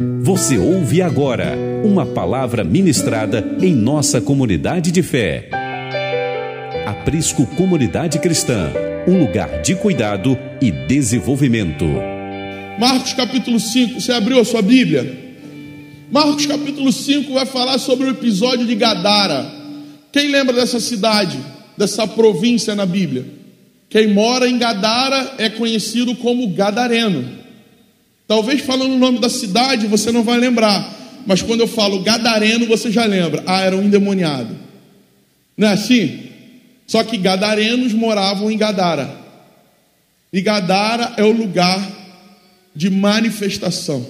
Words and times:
Você 0.00 0.56
ouve 0.56 1.02
agora 1.02 1.58
uma 1.82 2.06
palavra 2.06 2.62
ministrada 2.62 3.44
em 3.60 3.74
nossa 3.74 4.20
comunidade 4.20 4.92
de 4.92 5.02
fé. 5.02 5.50
Aprisco 6.86 7.44
Comunidade 7.56 8.20
Cristã, 8.20 8.70
um 9.08 9.18
lugar 9.18 9.60
de 9.60 9.74
cuidado 9.74 10.38
e 10.62 10.70
desenvolvimento. 10.70 11.84
Marcos 12.78 13.12
capítulo 13.12 13.58
5, 13.58 14.00
você 14.00 14.12
abriu 14.12 14.38
a 14.38 14.44
sua 14.44 14.62
Bíblia? 14.62 15.34
Marcos 16.12 16.46
capítulo 16.46 16.92
5 16.92 17.34
vai 17.34 17.46
falar 17.46 17.78
sobre 17.78 18.06
o 18.06 18.10
episódio 18.10 18.68
de 18.68 18.76
Gadara. 18.76 19.50
Quem 20.12 20.30
lembra 20.30 20.54
dessa 20.54 20.78
cidade, 20.78 21.40
dessa 21.76 22.06
província 22.06 22.72
na 22.76 22.86
Bíblia? 22.86 23.26
Quem 23.90 24.06
mora 24.06 24.48
em 24.48 24.58
Gadara 24.58 25.34
é 25.38 25.50
conhecido 25.50 26.14
como 26.14 26.46
Gadareno. 26.50 27.47
Talvez 28.28 28.60
falando 28.60 28.92
o 28.92 28.98
nome 28.98 29.18
da 29.18 29.30
cidade 29.30 29.86
você 29.86 30.12
não 30.12 30.22
vai 30.22 30.38
lembrar, 30.38 31.22
mas 31.26 31.40
quando 31.40 31.60
eu 31.60 31.66
falo 31.66 32.02
Gadareno 32.02 32.66
você 32.66 32.92
já 32.92 33.06
lembra. 33.06 33.42
Ah, 33.46 33.62
era 33.62 33.74
um 33.74 33.82
endemoniado. 33.82 34.54
Não 35.56 35.66
é 35.66 35.72
assim? 35.72 36.28
Só 36.86 37.02
que 37.02 37.16
Gadarenos 37.16 37.94
moravam 37.94 38.50
em 38.50 38.58
Gadara. 38.58 39.10
E 40.30 40.42
Gadara 40.42 41.14
é 41.16 41.24
o 41.24 41.32
lugar 41.32 41.80
de 42.76 42.90
manifestação. 42.90 44.06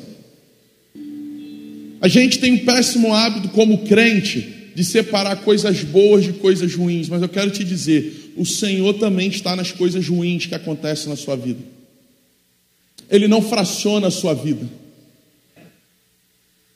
A 2.00 2.08
gente 2.08 2.38
tem 2.38 2.52
um 2.52 2.64
péssimo 2.64 3.14
hábito 3.14 3.48
como 3.50 3.78
crente 3.86 4.56
de 4.74 4.84
separar 4.84 5.36
coisas 5.36 5.82
boas 5.82 6.24
de 6.24 6.32
coisas 6.34 6.74
ruins, 6.74 7.08
mas 7.08 7.22
eu 7.22 7.28
quero 7.28 7.50
te 7.50 7.64
dizer, 7.64 8.32
o 8.36 8.44
Senhor 8.44 8.94
também 8.94 9.28
está 9.28 9.56
nas 9.56 9.72
coisas 9.72 10.06
ruins 10.06 10.46
que 10.46 10.54
acontecem 10.54 11.08
na 11.08 11.16
sua 11.16 11.36
vida. 11.36 11.77
Ele 13.10 13.26
não 13.26 13.40
fraciona 13.40 14.08
a 14.08 14.10
sua 14.10 14.34
vida. 14.34 14.68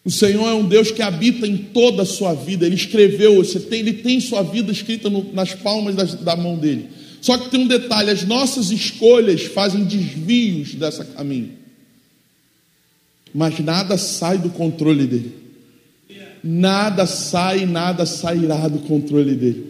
O 0.04 0.10
Senhor 0.10 0.48
é 0.48 0.55
um 0.55 0.66
Deus 0.66 0.91
que 0.91 1.00
habita 1.00 1.46
em 1.46 1.56
toda 1.56 2.02
a 2.02 2.06
sua 2.06 2.34
vida. 2.34 2.66
Ele 2.66 2.74
escreveu, 2.74 3.36
você 3.36 3.61
tem, 3.61 3.80
ele 3.80 3.92
tem 3.94 4.20
sua 4.20 4.42
vida 4.42 4.72
escrita 4.72 5.08
no, 5.08 5.33
nas 5.33 5.55
palmas 5.55 5.94
das, 5.94 6.14
da 6.14 6.34
mão 6.34 6.56
dele. 6.58 6.89
Só 7.20 7.39
que 7.39 7.50
tem 7.50 7.61
um 7.61 7.69
detalhe: 7.69 8.11
as 8.11 8.24
nossas 8.24 8.70
escolhas 8.70 9.42
fazem 9.42 9.84
desvios 9.84 10.74
dessa 10.74 11.05
caminho. 11.05 11.52
Mas 13.33 13.58
nada 13.61 13.96
sai 13.96 14.39
do 14.39 14.50
controle 14.50 15.06
dele. 15.06 15.42
Nada 16.42 17.06
sai, 17.06 17.64
nada 17.64 18.05
sairá 18.05 18.67
do 18.67 18.80
controle 18.80 19.36
dele. 19.36 19.67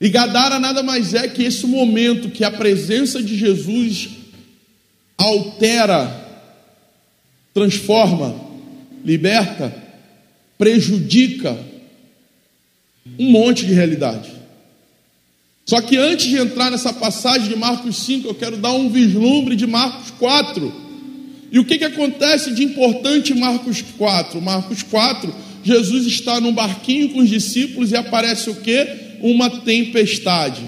E 0.00 0.08
Gadara 0.08 0.58
nada 0.58 0.82
mais 0.82 1.12
é 1.12 1.28
que 1.28 1.42
esse 1.42 1.66
momento 1.66 2.30
que 2.30 2.42
a 2.42 2.50
presença 2.50 3.22
de 3.22 3.36
Jesus 3.36 4.08
altera, 5.20 6.28
transforma, 7.52 8.34
liberta, 9.04 9.74
prejudica 10.56 11.56
um 13.18 13.30
monte 13.30 13.66
de 13.66 13.74
realidade. 13.74 14.30
Só 15.66 15.80
que 15.80 15.96
antes 15.96 16.26
de 16.26 16.38
entrar 16.38 16.70
nessa 16.70 16.92
passagem 16.92 17.48
de 17.48 17.56
Marcos 17.56 17.96
5, 17.98 18.28
eu 18.28 18.34
quero 18.34 18.56
dar 18.56 18.72
um 18.72 18.88
vislumbre 18.88 19.54
de 19.54 19.66
Marcos 19.66 20.10
4. 20.18 20.90
E 21.52 21.58
o 21.58 21.64
que, 21.64 21.78
que 21.78 21.84
acontece 21.84 22.54
de 22.54 22.64
importante 22.64 23.32
em 23.32 23.38
Marcos 23.38 23.82
4? 23.98 24.40
Marcos 24.40 24.82
4, 24.82 25.32
Jesus 25.62 26.06
está 26.06 26.40
num 26.40 26.52
barquinho 26.52 27.10
com 27.10 27.20
os 27.20 27.28
discípulos 27.28 27.92
e 27.92 27.96
aparece 27.96 28.48
o 28.48 28.54
que? 28.54 28.86
Uma 29.20 29.50
tempestade. 29.50 30.62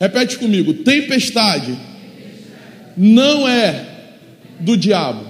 Repete 0.00 0.38
comigo: 0.38 0.72
tempestade 0.72 1.76
não 2.96 3.46
é 3.48 3.86
do 4.60 4.76
diabo. 4.76 5.26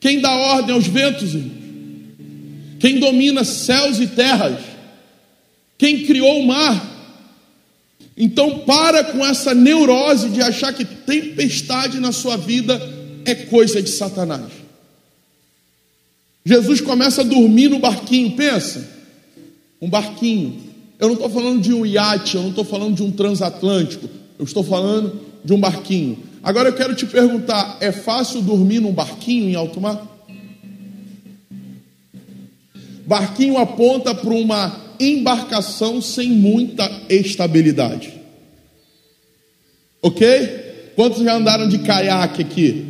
Quem 0.00 0.20
dá 0.20 0.30
ordem 0.30 0.74
aos 0.74 0.86
ventos, 0.86 1.32
quem 2.78 3.00
domina 3.00 3.44
céus 3.44 3.98
e 3.98 4.06
terras, 4.06 4.60
quem 5.76 6.04
criou 6.04 6.40
o 6.40 6.46
mar. 6.46 6.96
Então, 8.16 8.60
para 8.60 9.04
com 9.04 9.24
essa 9.24 9.54
neurose 9.54 10.30
de 10.30 10.40
achar 10.42 10.72
que 10.72 10.84
tempestade 10.84 12.00
na 12.00 12.12
sua 12.12 12.36
vida 12.36 12.80
é 13.24 13.34
coisa 13.34 13.82
de 13.82 13.90
Satanás. 13.90 14.50
Jesus 16.44 16.80
começa 16.80 17.20
a 17.20 17.24
dormir 17.24 17.68
no 17.68 17.78
barquinho, 17.78 18.32
pensa, 18.32 18.88
um 19.80 19.88
barquinho. 19.88 20.60
Eu 20.98 21.08
não 21.08 21.14
estou 21.14 21.30
falando 21.30 21.60
de 21.60 21.72
um 21.72 21.84
iate, 21.84 22.36
eu 22.36 22.42
não 22.42 22.50
estou 22.50 22.64
falando 22.64 22.96
de 22.96 23.02
um 23.02 23.12
transatlântico, 23.12 24.08
eu 24.38 24.44
estou 24.44 24.62
falando 24.62 25.20
de 25.44 25.52
um 25.52 25.60
barquinho. 25.60 26.18
Agora 26.42 26.68
eu 26.68 26.74
quero 26.74 26.94
te 26.94 27.06
perguntar: 27.06 27.78
é 27.80 27.90
fácil 27.90 28.40
dormir 28.42 28.80
num 28.80 28.92
barquinho 28.92 29.48
em 29.48 29.54
alto 29.54 29.80
mar? 29.80 30.06
Barquinho 33.06 33.56
aponta 33.56 34.14
para 34.14 34.34
uma 34.34 34.88
embarcação 35.00 36.00
sem 36.02 36.30
muita 36.30 36.90
estabilidade. 37.08 38.12
Ok? 40.02 40.92
Quantos 40.94 41.22
já 41.22 41.34
andaram 41.34 41.68
de 41.68 41.78
caiaque 41.78 42.42
aqui? 42.42 42.84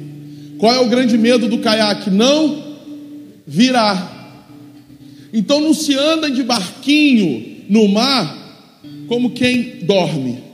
Qual 0.58 0.74
é 0.74 0.78
o 0.80 0.88
grande 0.88 1.16
medo 1.16 1.46
do 1.48 1.58
caiaque? 1.58 2.10
Não 2.10 2.76
virar. 3.46 4.16
Então 5.32 5.60
não 5.60 5.72
se 5.72 5.94
anda 5.94 6.30
de 6.30 6.42
barquinho 6.42 7.64
no 7.68 7.86
mar 7.88 8.36
como 9.06 9.30
quem 9.30 9.84
dorme. 9.84 10.47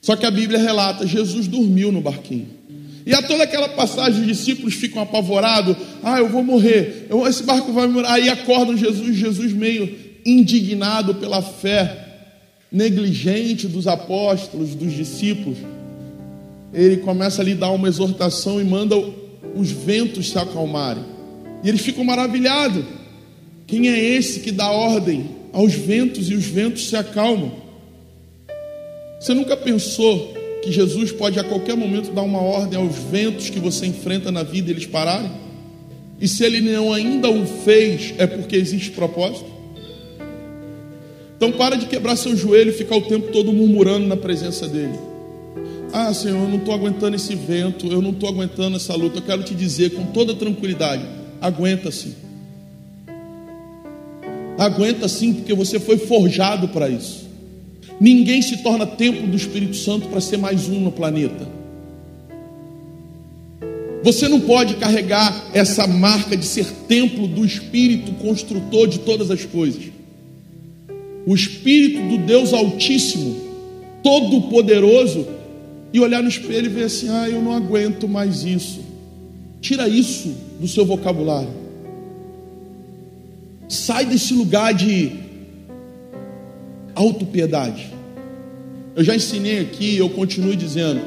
Só 0.00 0.16
que 0.16 0.26
a 0.26 0.30
Bíblia 0.30 0.58
relata: 0.58 1.06
Jesus 1.06 1.46
dormiu 1.46 1.92
no 1.92 2.00
barquinho. 2.00 2.48
E 3.06 3.14
a 3.14 3.22
toda 3.22 3.44
aquela 3.44 3.68
passagem, 3.70 4.20
os 4.20 4.26
discípulos 4.26 4.74
ficam 4.74 5.02
apavorados: 5.02 5.76
ah, 6.02 6.18
eu 6.18 6.28
vou 6.28 6.42
morrer, 6.42 7.06
eu, 7.08 7.26
esse 7.26 7.42
barco 7.42 7.72
vai 7.72 7.86
morrer. 7.86 8.06
Aí 8.06 8.28
acordam 8.28 8.76
Jesus, 8.76 9.16
Jesus 9.16 9.52
meio 9.52 9.94
indignado 10.24 11.14
pela 11.14 11.42
fé 11.42 12.06
negligente 12.70 13.66
dos 13.66 13.86
apóstolos, 13.86 14.74
dos 14.74 14.92
discípulos. 14.92 15.58
Ele 16.72 16.98
começa 16.98 17.42
a 17.42 17.44
lhe 17.44 17.54
dar 17.54 17.70
uma 17.70 17.88
exortação 17.88 18.60
e 18.60 18.64
manda 18.64 18.96
os 19.56 19.70
ventos 19.70 20.30
se 20.30 20.38
acalmarem. 20.38 21.02
E 21.64 21.68
eles 21.68 21.80
ficam 21.80 22.04
maravilhados. 22.04 22.84
Quem 23.66 23.88
é 23.88 23.98
esse 23.98 24.40
que 24.40 24.52
dá 24.52 24.70
ordem 24.70 25.30
aos 25.52 25.74
ventos 25.74 26.30
e 26.30 26.34
os 26.34 26.44
ventos 26.44 26.88
se 26.88 26.96
acalmam? 26.96 27.69
Você 29.20 29.34
nunca 29.34 29.54
pensou 29.54 30.32
que 30.62 30.72
Jesus 30.72 31.12
pode 31.12 31.38
a 31.38 31.44
qualquer 31.44 31.76
momento 31.76 32.10
dar 32.10 32.22
uma 32.22 32.40
ordem 32.40 32.78
aos 32.78 32.96
ventos 32.96 33.50
que 33.50 33.60
você 33.60 33.84
enfrenta 33.84 34.32
na 34.32 34.42
vida 34.42 34.70
e 34.70 34.72
eles 34.72 34.86
pararem? 34.86 35.30
E 36.18 36.26
se 36.26 36.42
ele 36.42 36.62
não 36.62 36.90
ainda 36.90 37.28
o 37.30 37.46
fez, 37.46 38.14
é 38.16 38.26
porque 38.26 38.56
existe 38.56 38.92
propósito? 38.92 39.44
Então 41.36 41.52
para 41.52 41.76
de 41.76 41.84
quebrar 41.84 42.16
seu 42.16 42.34
joelho 42.34 42.70
e 42.70 42.72
ficar 42.72 42.96
o 42.96 43.02
tempo 43.02 43.30
todo 43.30 43.52
murmurando 43.52 44.06
na 44.06 44.16
presença 44.16 44.66
dele. 44.66 44.98
Ah, 45.92 46.14
Senhor, 46.14 46.42
eu 46.42 46.48
não 46.48 46.56
estou 46.56 46.72
aguentando 46.72 47.14
esse 47.14 47.34
vento, 47.34 47.88
eu 47.88 48.00
não 48.00 48.10
estou 48.10 48.28
aguentando 48.28 48.76
essa 48.76 48.94
luta. 48.94 49.18
Eu 49.18 49.22
quero 49.22 49.42
te 49.42 49.54
dizer 49.54 49.90
com 49.90 50.06
toda 50.12 50.34
tranquilidade: 50.34 51.04
aguenta 51.42 51.90
sim. 51.90 52.14
Aguenta 54.56 55.08
sim, 55.08 55.34
porque 55.34 55.52
você 55.52 55.78
foi 55.78 55.98
forjado 55.98 56.68
para 56.68 56.88
isso. 56.88 57.29
Ninguém 58.00 58.40
se 58.40 58.56
torna 58.62 58.86
templo 58.86 59.26
do 59.26 59.36
Espírito 59.36 59.76
Santo 59.76 60.08
para 60.08 60.22
ser 60.22 60.38
mais 60.38 60.68
um 60.70 60.80
no 60.80 60.90
planeta. 60.90 61.46
Você 64.02 64.26
não 64.26 64.40
pode 64.40 64.76
carregar 64.76 65.50
essa 65.52 65.86
marca 65.86 66.34
de 66.34 66.46
ser 66.46 66.64
templo 66.88 67.28
do 67.28 67.44
Espírito 67.44 68.12
construtor 68.12 68.88
de 68.88 69.00
todas 69.00 69.30
as 69.30 69.44
coisas. 69.44 69.82
O 71.26 71.34
Espírito 71.34 72.08
do 72.08 72.24
Deus 72.24 72.54
Altíssimo, 72.54 73.36
Todo-Poderoso, 74.02 75.26
e 75.92 76.00
olhar 76.00 76.22
no 76.22 76.28
espelho 76.28 76.66
e 76.66 76.68
ver 76.70 76.84
assim: 76.84 77.08
ah, 77.10 77.28
eu 77.28 77.42
não 77.42 77.52
aguento 77.52 78.08
mais 78.08 78.44
isso. 78.44 78.80
Tira 79.60 79.86
isso 79.88 80.34
do 80.58 80.66
seu 80.66 80.86
vocabulário. 80.86 81.50
Sai 83.68 84.06
desse 84.06 84.32
lugar 84.32 84.72
de 84.72 85.12
autopiedade. 87.00 87.88
Eu 88.94 89.02
já 89.02 89.16
ensinei 89.16 89.60
aqui, 89.60 89.96
eu 89.96 90.10
continuo 90.10 90.54
dizendo: 90.54 91.00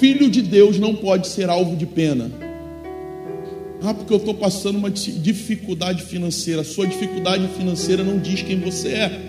filho 0.00 0.30
de 0.30 0.40
Deus 0.40 0.78
não 0.78 0.94
pode 0.94 1.28
ser 1.28 1.48
alvo 1.48 1.76
de 1.76 1.86
pena. 1.86 2.30
Ah, 3.82 3.92
porque 3.92 4.12
eu 4.12 4.16
estou 4.16 4.32
passando 4.32 4.78
uma 4.78 4.90
dificuldade 4.90 6.02
financeira. 6.02 6.64
Sua 6.64 6.86
dificuldade 6.86 7.46
financeira 7.48 8.02
não 8.02 8.18
diz 8.18 8.40
quem 8.40 8.58
você 8.58 8.88
é. 8.88 9.20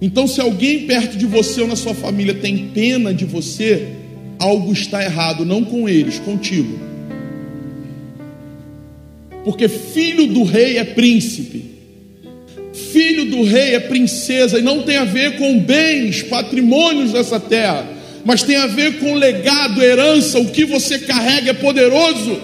Então, 0.00 0.28
se 0.28 0.40
alguém 0.40 0.86
perto 0.86 1.16
de 1.16 1.26
você 1.26 1.62
ou 1.62 1.66
na 1.66 1.74
sua 1.74 1.94
família 1.94 2.34
tem 2.34 2.68
pena 2.68 3.12
de 3.12 3.24
você, 3.24 3.88
algo 4.38 4.72
está 4.72 5.02
errado, 5.02 5.44
não 5.44 5.64
com 5.64 5.88
eles, 5.88 6.20
contigo. 6.20 6.78
Porque 9.44 9.66
filho 9.66 10.28
do 10.28 10.44
rei 10.44 10.76
é 10.76 10.84
príncipe 10.84 11.75
filho 12.96 13.26
do 13.26 13.42
rei 13.42 13.74
é 13.74 13.80
princesa 13.80 14.58
e 14.58 14.62
não 14.62 14.82
tem 14.82 14.96
a 14.96 15.04
ver 15.04 15.36
com 15.36 15.58
bens, 15.58 16.22
patrimônios 16.22 17.12
dessa 17.12 17.38
terra. 17.38 17.86
mas 18.24 18.42
tem 18.42 18.56
a 18.56 18.66
ver 18.66 18.98
com 18.98 19.14
legado, 19.14 19.80
herança, 19.80 20.38
o 20.40 20.46
que 20.46 20.64
você 20.64 20.98
carrega 20.98 21.50
é 21.50 21.54
poderoso. 21.54 22.40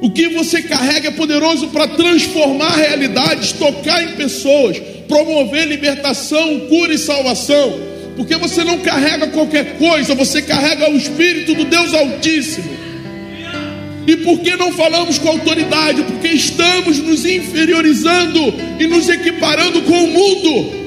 O 0.00 0.10
que 0.10 0.28
você 0.30 0.62
carrega 0.62 1.08
é 1.08 1.10
poderoso 1.12 1.68
para 1.68 1.86
transformar 1.86 2.74
realidades, 2.74 3.52
tocar 3.52 4.02
em 4.02 4.16
pessoas, 4.16 4.80
promover 5.06 5.68
libertação, 5.68 6.60
cura 6.68 6.92
e 6.92 6.98
salvação. 6.98 7.78
Porque 8.16 8.34
você 8.34 8.64
não 8.64 8.78
carrega 8.78 9.28
qualquer 9.28 9.76
coisa, 9.76 10.14
você 10.14 10.42
carrega 10.42 10.90
o 10.90 10.96
Espírito 10.96 11.54
do 11.54 11.64
Deus 11.66 11.94
Altíssimo. 11.94 12.68
E 14.06 14.16
por 14.18 14.40
que 14.40 14.56
não 14.56 14.72
falamos 14.72 15.18
com 15.18 15.28
autoridade? 15.28 16.02
Porque 16.02 16.28
estamos 16.28 16.98
nos 16.98 17.24
inferiorizando 17.24 18.40
e 18.78 18.86
nos 18.86 19.08
equiparando 19.08 19.82
com 19.82 20.04
o 20.04 20.08
mundo 20.08 20.84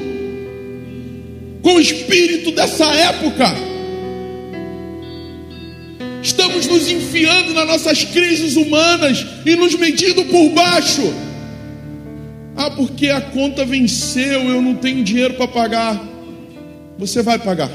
com 1.68 1.75
o 1.75 1.81
espírito 1.81 2.52
dessa 2.52 2.86
época. 2.86 3.46
Estamos 6.24 6.66
nos 6.66 6.90
enfiando 6.90 7.54
nas 7.54 7.68
nossas 7.68 8.06
crises 8.06 8.56
humanas 8.56 9.25
e 9.46 9.54
nos 9.54 9.75
medindo 9.75 10.24
por 10.25 10.50
baixo. 10.52 11.13
Ah, 12.56 12.72
porque 12.72 13.10
a 13.10 13.20
conta 13.20 13.66
venceu, 13.66 14.44
eu 14.44 14.62
não 14.62 14.75
tenho 14.75 15.04
dinheiro 15.04 15.34
para 15.34 15.50
pagar. 15.50 16.02
Você 16.98 17.22
vai 17.22 17.38
pagar. 17.38 17.70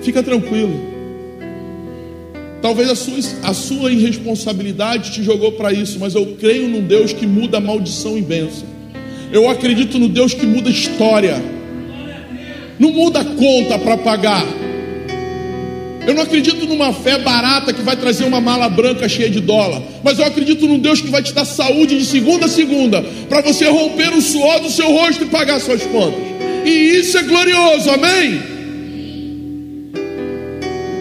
Fica 0.00 0.22
tranquilo. 0.22 0.87
Talvez 2.60 2.90
a 2.90 2.96
sua, 2.96 3.18
a 3.44 3.54
sua 3.54 3.92
irresponsabilidade 3.92 5.12
te 5.12 5.22
jogou 5.22 5.52
para 5.52 5.72
isso, 5.72 5.98
mas 6.00 6.14
eu 6.14 6.36
creio 6.40 6.68
num 6.68 6.82
Deus 6.82 7.12
que 7.12 7.26
muda 7.26 7.60
maldição 7.60 8.18
em 8.18 8.22
bênção. 8.22 8.66
Eu 9.32 9.48
acredito 9.48 9.98
no 9.98 10.08
Deus 10.08 10.34
que 10.34 10.46
muda 10.46 10.68
história. 10.68 11.40
Não 12.78 12.92
muda 12.92 13.24
conta 13.24 13.78
para 13.78 13.96
pagar. 13.98 14.44
Eu 16.06 16.14
não 16.14 16.22
acredito 16.22 16.64
numa 16.64 16.92
fé 16.92 17.18
barata 17.18 17.72
que 17.72 17.82
vai 17.82 17.94
trazer 17.94 18.24
uma 18.24 18.40
mala 18.40 18.68
branca 18.68 19.08
cheia 19.08 19.28
de 19.28 19.40
dólar. 19.40 19.82
Mas 20.02 20.18
eu 20.18 20.24
acredito 20.24 20.66
num 20.66 20.78
Deus 20.78 21.00
que 21.00 21.10
vai 21.10 21.22
te 21.22 21.34
dar 21.34 21.44
saúde 21.44 21.98
de 21.98 22.04
segunda 22.06 22.46
a 22.46 22.48
segunda. 22.48 23.04
Para 23.28 23.42
você 23.42 23.68
romper 23.68 24.14
o 24.14 24.22
suor 24.22 24.60
do 24.60 24.70
seu 24.70 24.90
rosto 24.90 25.24
e 25.24 25.26
pagar 25.26 25.60
suas 25.60 25.82
contas. 25.82 26.20
E 26.64 26.98
isso 26.98 27.18
é 27.18 27.22
glorioso, 27.22 27.90
amém? 27.90 28.57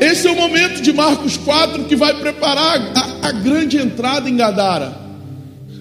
Esse 0.07 0.25
é 0.25 0.31
o 0.31 0.35
momento 0.37 0.81
de 0.81 0.93
Marcos 0.93 1.35
4 1.35 1.83
que 1.83 1.95
vai 1.95 2.17
preparar 2.17 2.79
a, 2.95 3.27
a 3.27 3.31
grande 3.33 3.77
entrada 3.77 4.29
em 4.29 4.37
Gadara. 4.37 4.97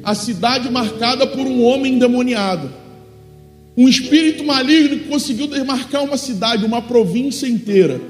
A 0.03 0.17
cidade 0.17 0.69
marcada 0.69 1.29
por 1.29 1.47
um 1.47 1.63
homem 1.63 1.95
endemoniado. 1.95 2.69
Um 3.77 3.89
espírito 3.89 4.43
maligno 4.43 4.99
que 4.99 5.09
conseguiu 5.09 5.47
demarcar 5.47 6.03
uma 6.03 6.17
cidade, 6.17 6.65
uma 6.65 6.83
província 6.83 7.47
inteira. 7.47 8.01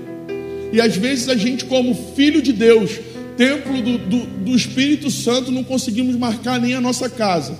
E 0.72 0.80
às 0.80 0.96
vezes 0.96 1.28
a 1.28 1.36
gente, 1.36 1.66
como 1.66 1.94
filho 1.94 2.40
de 2.40 2.54
Deus, 2.54 2.98
templo 3.36 3.82
do, 3.82 3.98
do, 3.98 4.26
do 4.26 4.56
Espírito 4.56 5.10
Santo, 5.10 5.52
não 5.52 5.62
conseguimos 5.62 6.16
marcar 6.16 6.58
nem 6.58 6.72
a 6.72 6.80
nossa 6.80 7.10
casa. 7.10 7.58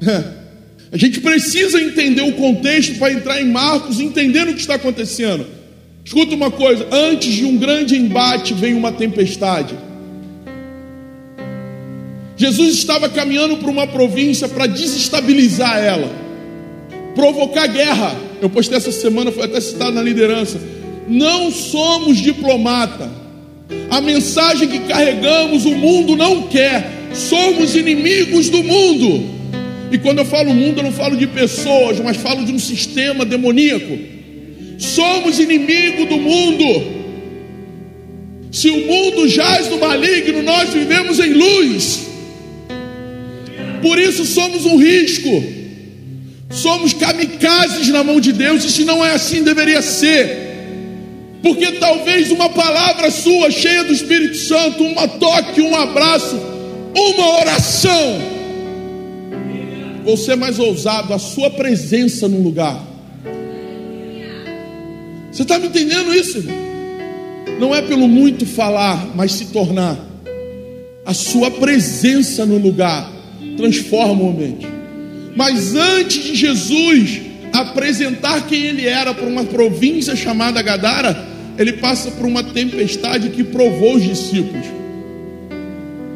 A 0.92 0.96
gente 0.96 1.20
precisa 1.20 1.80
entender 1.80 2.22
o 2.22 2.32
contexto 2.32 2.98
para 2.98 3.12
entrar 3.12 3.40
em 3.40 3.50
Marcos, 3.50 4.00
entendendo 4.00 4.50
o 4.50 4.54
que 4.54 4.60
está 4.60 4.76
acontecendo. 4.76 5.46
Escuta 6.04 6.34
uma 6.34 6.50
coisa: 6.50 6.86
antes 6.92 7.34
de 7.34 7.44
um 7.44 7.56
grande 7.56 7.96
embate 7.96 8.54
vem 8.54 8.74
uma 8.74 8.92
tempestade. 8.92 9.74
Jesus 12.36 12.74
estava 12.74 13.08
caminhando 13.08 13.56
para 13.56 13.70
uma 13.70 13.86
província 13.86 14.46
para 14.46 14.66
desestabilizar 14.66 15.78
ela, 15.78 16.10
provocar 17.14 17.66
guerra. 17.66 18.14
Eu 18.40 18.50
postei 18.50 18.76
essa 18.76 18.92
semana, 18.92 19.32
foi 19.32 19.44
até 19.44 19.60
citado 19.60 19.92
na 19.92 20.02
liderança. 20.02 20.60
Não 21.08 21.50
somos 21.50 22.18
diplomata. 22.18 23.10
A 23.90 24.00
mensagem 24.00 24.68
que 24.68 24.80
carregamos 24.80 25.64
o 25.64 25.74
mundo 25.74 26.14
não 26.14 26.42
quer. 26.42 27.08
Somos 27.14 27.74
inimigos 27.74 28.50
do 28.50 28.62
mundo. 28.62 29.35
E 29.90 29.98
quando 29.98 30.18
eu 30.18 30.24
falo 30.24 30.52
mundo, 30.52 30.78
eu 30.78 30.84
não 30.84 30.92
falo 30.92 31.16
de 31.16 31.26
pessoas, 31.26 32.00
mas 32.00 32.16
falo 32.16 32.44
de 32.44 32.52
um 32.52 32.58
sistema 32.58 33.24
demoníaco. 33.24 33.98
Somos 34.78 35.38
inimigos 35.38 36.08
do 36.08 36.18
mundo. 36.18 36.96
Se 38.50 38.70
o 38.70 38.86
mundo 38.86 39.28
jaz 39.28 39.68
no 39.68 39.78
maligno, 39.78 40.42
nós 40.42 40.70
vivemos 40.70 41.18
em 41.18 41.32
luz. 41.32 42.06
Por 43.82 43.98
isso 43.98 44.24
somos 44.24 44.64
um 44.64 44.76
risco. 44.76 45.44
Somos 46.50 46.92
kamikazes 46.92 47.88
na 47.88 48.02
mão 48.02 48.20
de 48.20 48.32
Deus, 48.32 48.64
e 48.64 48.70
se 48.70 48.84
não 48.84 49.04
é 49.04 49.12
assim, 49.12 49.42
deveria 49.42 49.82
ser. 49.82 50.46
Porque 51.42 51.72
talvez 51.72 52.30
uma 52.30 52.48
palavra 52.48 53.10
sua, 53.10 53.50
cheia 53.50 53.84
do 53.84 53.92
Espírito 53.92 54.36
Santo, 54.36 54.82
uma 54.82 55.06
toque, 55.06 55.60
um 55.60 55.76
abraço, 55.76 56.36
uma 56.94 57.40
oração, 57.40 58.22
ou 60.06 60.16
ser 60.16 60.36
mais 60.36 60.58
ousado, 60.58 61.12
a 61.12 61.18
sua 61.18 61.50
presença 61.50 62.28
no 62.28 62.40
lugar. 62.40 62.80
Você 65.32 65.42
está 65.42 65.58
me 65.58 65.66
entendendo 65.66 66.14
isso? 66.14 66.42
Não 67.58 67.74
é 67.74 67.82
pelo 67.82 68.06
muito 68.06 68.46
falar, 68.46 69.14
mas 69.14 69.32
se 69.32 69.46
tornar. 69.46 69.98
A 71.04 71.12
sua 71.12 71.50
presença 71.50 72.46
no 72.46 72.56
lugar 72.56 73.12
transforma 73.56 74.22
o 74.22 74.30
ambiente. 74.30 74.66
Mas 75.34 75.74
antes 75.74 76.22
de 76.22 76.34
Jesus 76.36 77.20
apresentar 77.52 78.46
quem 78.46 78.64
ele 78.64 78.86
era 78.86 79.12
para 79.12 79.26
uma 79.26 79.44
província 79.44 80.14
chamada 80.14 80.62
Gadara, 80.62 81.16
ele 81.58 81.74
passa 81.74 82.10
por 82.12 82.26
uma 82.26 82.44
tempestade 82.44 83.30
que 83.30 83.42
provou 83.42 83.96
os 83.96 84.02
discípulos, 84.02 84.66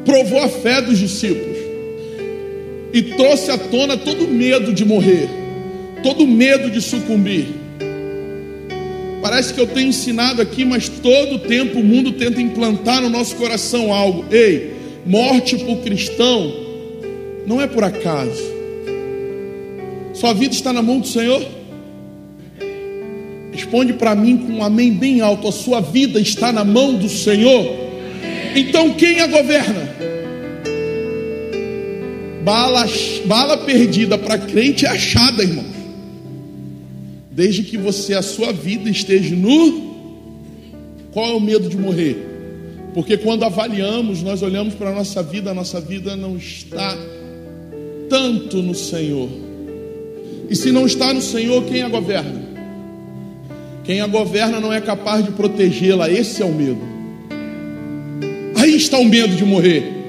provou 0.04 0.42
a 0.42 0.48
fé 0.48 0.82
dos 0.82 0.98
discípulos 0.98 1.49
e 2.92 3.02
trouxe 3.02 3.50
à 3.50 3.58
tona 3.58 3.96
todo 3.96 4.26
medo 4.26 4.72
de 4.72 4.84
morrer, 4.84 5.28
todo 6.02 6.26
medo 6.26 6.70
de 6.70 6.80
sucumbir. 6.80 7.46
Parece 9.22 9.52
que 9.52 9.60
eu 9.60 9.66
tenho 9.66 9.88
ensinado 9.88 10.40
aqui, 10.40 10.64
mas 10.64 10.88
todo 10.88 11.38
tempo 11.40 11.80
o 11.80 11.84
mundo 11.84 12.12
tenta 12.12 12.40
implantar 12.40 13.02
no 13.02 13.10
nosso 13.10 13.36
coração 13.36 13.92
algo. 13.92 14.24
Ei, 14.30 14.72
morte 15.06 15.56
para 15.56 15.72
o 15.72 15.82
cristão 15.82 16.52
não 17.46 17.60
é 17.60 17.66
por 17.66 17.84
acaso. 17.84 18.42
Sua 20.14 20.32
vida 20.32 20.54
está 20.54 20.72
na 20.72 20.82
mão 20.82 21.00
do 21.00 21.06
Senhor? 21.06 21.44
Responde 23.52 23.92
para 23.92 24.14
mim 24.14 24.38
com 24.38 24.52
um 24.54 24.64
amém 24.64 24.92
bem 24.92 25.20
alto: 25.20 25.48
a 25.48 25.52
sua 25.52 25.80
vida 25.80 26.20
está 26.20 26.52
na 26.52 26.64
mão 26.64 26.94
do 26.94 27.08
Senhor. 27.08 27.78
Então 28.54 28.94
quem 28.94 29.20
a 29.20 29.26
governa? 29.26 29.90
Bala, 32.42 32.86
bala 33.26 33.58
perdida 33.58 34.16
para 34.16 34.38
crente 34.38 34.86
é 34.86 34.88
achada, 34.88 35.42
irmão. 35.42 35.64
Desde 37.30 37.62
que 37.62 37.76
você, 37.76 38.14
a 38.14 38.22
sua 38.22 38.52
vida 38.52 38.88
esteja 38.88 39.34
no. 39.36 39.90
Qual 41.12 41.32
é 41.32 41.34
o 41.34 41.40
medo 41.40 41.68
de 41.68 41.76
morrer? 41.76 42.30
Porque 42.94 43.16
quando 43.16 43.44
avaliamos, 43.44 44.22
nós 44.22 44.42
olhamos 44.42 44.74
para 44.74 44.90
a 44.90 44.94
nossa 44.94 45.22
vida, 45.22 45.50
a 45.50 45.54
nossa 45.54 45.80
vida 45.80 46.16
não 46.16 46.36
está 46.36 46.96
tanto 48.08 48.58
no 48.62 48.74
Senhor. 48.74 49.28
E 50.48 50.56
se 50.56 50.72
não 50.72 50.86
está 50.86 51.14
no 51.14 51.22
Senhor, 51.22 51.62
quem 51.64 51.82
a 51.82 51.88
governa? 51.88 52.42
Quem 53.84 54.00
a 54.00 54.06
governa 54.06 54.60
não 54.60 54.72
é 54.72 54.80
capaz 54.80 55.24
de 55.24 55.30
protegê-la, 55.30 56.10
esse 56.10 56.42
é 56.42 56.44
o 56.44 56.52
medo. 56.52 56.80
Aí 58.56 58.76
está 58.76 58.98
o 58.98 59.04
medo 59.04 59.34
de 59.36 59.44
morrer. 59.44 59.99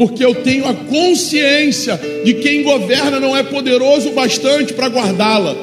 Porque 0.00 0.24
eu 0.24 0.34
tenho 0.34 0.66
a 0.66 0.72
consciência 0.72 2.00
de 2.24 2.32
quem 2.32 2.62
governa 2.62 3.20
não 3.20 3.36
é 3.36 3.42
poderoso 3.42 4.08
o 4.08 4.14
bastante 4.14 4.72
para 4.72 4.86
guardá-la. 4.86 5.54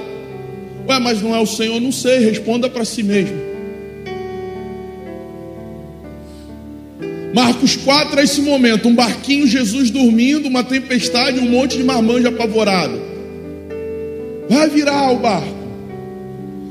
Ué, 0.87 0.99
mas 0.99 1.23
não 1.23 1.35
é 1.35 1.39
o 1.39 1.47
Senhor? 1.47 1.81
Não 1.81 1.91
sei, 1.91 2.19
responda 2.19 2.69
para 2.69 2.85
si 2.85 3.01
mesmo. 3.01 3.35
Marcos 7.33 7.77
4 7.77 8.19
é 8.19 8.23
esse 8.25 8.39
momento: 8.41 8.87
um 8.87 8.93
barquinho, 8.93 9.47
Jesus 9.47 9.89
dormindo, 9.89 10.47
uma 10.47 10.63
tempestade, 10.63 11.39
um 11.39 11.49
monte 11.49 11.75
de 11.75 11.83
marmanjo 11.83 12.27
apavorado. 12.27 13.01
Vai 14.47 14.69
virar 14.69 15.13
o 15.13 15.17
barco. 15.17 15.57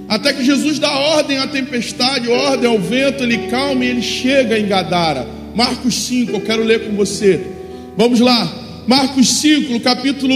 Até 0.09 0.33
que 0.33 0.45
Jesus 0.45 0.79
dá 0.79 0.97
ordem 0.97 1.39
à 1.39 1.49
tempestade, 1.49 2.29
ordem 2.29 2.71
ao 2.71 2.79
vento, 2.79 3.25
ele 3.25 3.49
calma 3.49 3.85
e 3.85 3.89
ele 3.89 4.03
chega 4.03 4.57
em 4.57 4.69
Gadara. 4.69 5.27
Marcos 5.53 5.97
5, 6.05 6.31
eu 6.31 6.41
quero 6.43 6.63
ler 6.63 6.87
com 6.87 6.95
você. 6.95 7.56
Vamos 7.97 8.21
lá. 8.21 8.85
Marcos 8.87 9.41
5, 9.41 9.81
capítulo, 9.81 10.35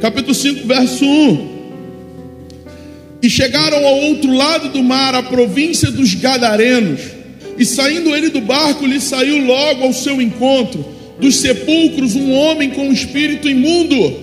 capítulo 0.00 0.34
5, 0.34 0.66
verso 0.66 1.04
1. 1.04 1.52
E 3.22 3.28
chegaram 3.28 3.86
ao 3.86 3.98
outro 4.08 4.32
lado 4.34 4.70
do 4.70 4.82
mar, 4.82 5.14
a 5.14 5.22
província 5.22 5.90
dos 5.90 6.14
Gadarenos. 6.14 7.00
E 7.58 7.64
saindo 7.66 8.16
ele 8.16 8.30
do 8.30 8.40
barco, 8.40 8.86
lhe 8.86 9.00
saiu 9.00 9.44
logo 9.44 9.84
ao 9.84 9.92
seu 9.92 10.20
encontro, 10.20 10.84
dos 11.20 11.36
sepulcros, 11.36 12.16
um 12.16 12.32
homem 12.32 12.70
com 12.70 12.88
um 12.88 12.92
espírito 12.92 13.48
imundo. 13.48 14.16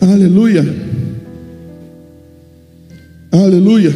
Aleluia. 0.00 0.64
Aleluia. 3.32 3.92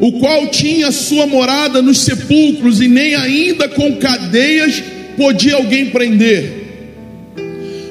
O 0.00 0.20
qual 0.20 0.48
tinha 0.48 0.90
sua 0.92 1.26
morada 1.26 1.80
nos 1.80 1.98
sepulcros 2.00 2.80
e 2.80 2.88
nem 2.88 3.14
ainda 3.14 3.68
com 3.68 3.96
cadeias 3.96 4.82
podia 5.16 5.56
alguém 5.56 5.86
prender. 5.86 6.66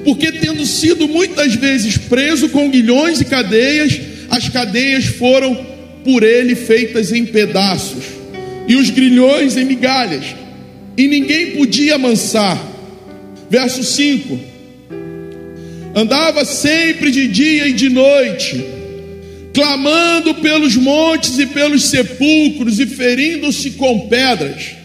Porque 0.04 0.32
tendo 0.32 0.66
sido 0.66 1.08
muitas 1.08 1.56
vezes 1.56 1.98
preso 1.98 2.50
com 2.50 2.70
guilhões 2.70 3.20
e 3.20 3.26
cadeias, 3.26 4.00
as 4.30 4.48
cadeias 4.50 5.06
foram 5.06 5.56
por 6.04 6.22
ele 6.22 6.54
feitas 6.54 7.12
em 7.12 7.26
pedaços, 7.26 8.04
e 8.68 8.76
os 8.76 8.92
grilhões 8.92 9.58
em 9.58 9.66
migalhas, 9.66 10.36
e 10.96 11.08
ninguém 11.08 11.52
podia 11.52 11.96
amansar. 11.96 12.74
Verso 13.50 13.84
5: 13.84 14.40
Andava 15.96 16.46
sempre 16.46 17.10
de 17.10 17.28
dia 17.28 17.68
e 17.68 17.74
de 17.74 17.90
noite, 17.90 18.64
clamando 19.54 20.36
pelos 20.36 20.76
montes 20.76 21.40
e 21.40 21.48
pelos 21.48 21.86
sepulcros, 21.86 22.80
e 22.80 22.86
ferindo-se 22.86 23.72
com 23.72 24.08
pedras. 24.08 24.85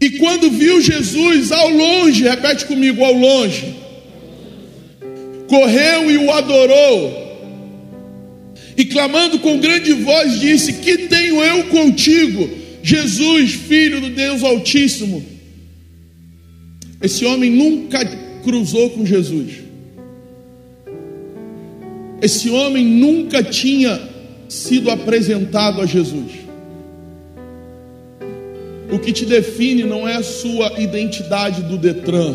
E 0.00 0.10
quando 0.10 0.50
viu 0.50 0.80
Jesus 0.80 1.50
ao 1.50 1.70
longe, 1.70 2.22
repete 2.22 2.66
comigo, 2.66 3.02
ao 3.02 3.12
longe, 3.12 3.74
correu 5.48 6.10
e 6.10 6.18
o 6.18 6.30
adorou. 6.30 7.26
E 8.76 8.84
clamando 8.84 9.40
com 9.40 9.58
grande 9.58 9.92
voz, 9.92 10.38
disse: 10.38 10.74
Que 10.74 11.08
tenho 11.08 11.42
eu 11.42 11.64
contigo, 11.64 12.48
Jesus, 12.80 13.52
filho 13.52 14.00
do 14.00 14.10
Deus 14.10 14.44
Altíssimo? 14.44 15.24
Esse 17.02 17.24
homem 17.24 17.50
nunca 17.50 18.04
cruzou 18.44 18.90
com 18.90 19.04
Jesus. 19.04 19.68
Esse 22.22 22.50
homem 22.50 22.84
nunca 22.84 23.42
tinha 23.42 24.00
sido 24.48 24.90
apresentado 24.90 25.80
a 25.80 25.86
Jesus. 25.86 26.47
O 28.90 28.98
que 28.98 29.12
te 29.12 29.26
define 29.26 29.84
não 29.84 30.08
é 30.08 30.16
a 30.16 30.22
sua 30.22 30.80
identidade 30.80 31.62
do 31.62 31.76
Detran. 31.76 32.34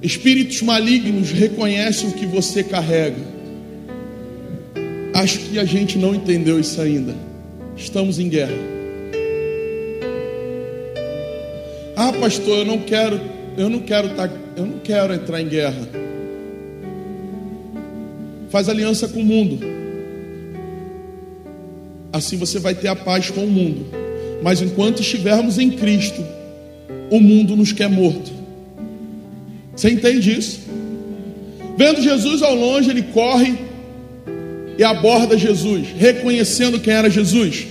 Espíritos 0.00 0.62
malignos 0.62 1.32
reconhecem 1.32 2.10
o 2.10 2.12
que 2.12 2.26
você 2.26 2.62
carrega. 2.62 3.36
Acho 5.12 5.38
que 5.40 5.58
a 5.58 5.64
gente 5.64 5.98
não 5.98 6.14
entendeu 6.14 6.60
isso 6.60 6.80
ainda. 6.80 7.14
Estamos 7.76 8.18
em 8.18 8.28
guerra. 8.28 8.76
Ah, 11.96 12.12
pastor, 12.12 12.58
eu 12.58 12.64
não 12.64 12.78
quero, 12.78 13.20
eu 13.56 13.68
não 13.68 13.80
quero 13.80 14.10
tá, 14.10 14.30
eu 14.56 14.66
não 14.66 14.78
quero 14.78 15.14
entrar 15.14 15.40
em 15.40 15.48
guerra. 15.48 15.88
Faz 18.50 18.68
aliança 18.68 19.08
com 19.08 19.20
o 19.20 19.24
mundo. 19.24 19.75
Assim 22.12 22.36
você 22.36 22.58
vai 22.58 22.74
ter 22.74 22.88
a 22.88 22.96
paz 22.96 23.30
com 23.30 23.44
o 23.44 23.50
mundo. 23.50 23.86
Mas 24.42 24.60
enquanto 24.60 25.00
estivermos 25.00 25.58
em 25.58 25.70
Cristo, 25.70 26.24
o 27.10 27.20
mundo 27.20 27.56
nos 27.56 27.72
quer 27.72 27.88
morto. 27.88 28.30
Você 29.74 29.90
entende 29.90 30.36
isso? 30.36 30.60
Vendo 31.76 32.00
Jesus 32.00 32.42
ao 32.42 32.54
longe, 32.54 32.90
ele 32.90 33.02
corre 33.02 33.54
e 34.78 34.84
aborda 34.84 35.36
Jesus, 35.36 35.88
reconhecendo 35.96 36.80
quem 36.80 36.92
era 36.92 37.10
Jesus. 37.10 37.66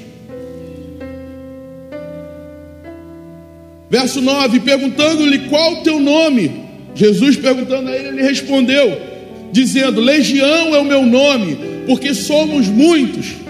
Verso 3.89 4.22
9: 4.22 4.60
perguntando-lhe 4.60 5.50
qual 5.50 5.74
o 5.74 5.84
teu 5.84 6.00
nome. 6.00 6.65
Jesus 6.94 7.36
perguntando 7.36 7.89
a 7.89 7.96
ele, 7.96 8.10
ele 8.10 8.22
respondeu, 8.22 9.01
dizendo: 9.51 10.00
Legião 10.00 10.75
é 10.75 10.80
o 10.80 10.86
meu 10.86 11.06
nome, 11.06 11.58
porque 11.88 12.13
somos 12.13 12.68
muitos 12.68 13.45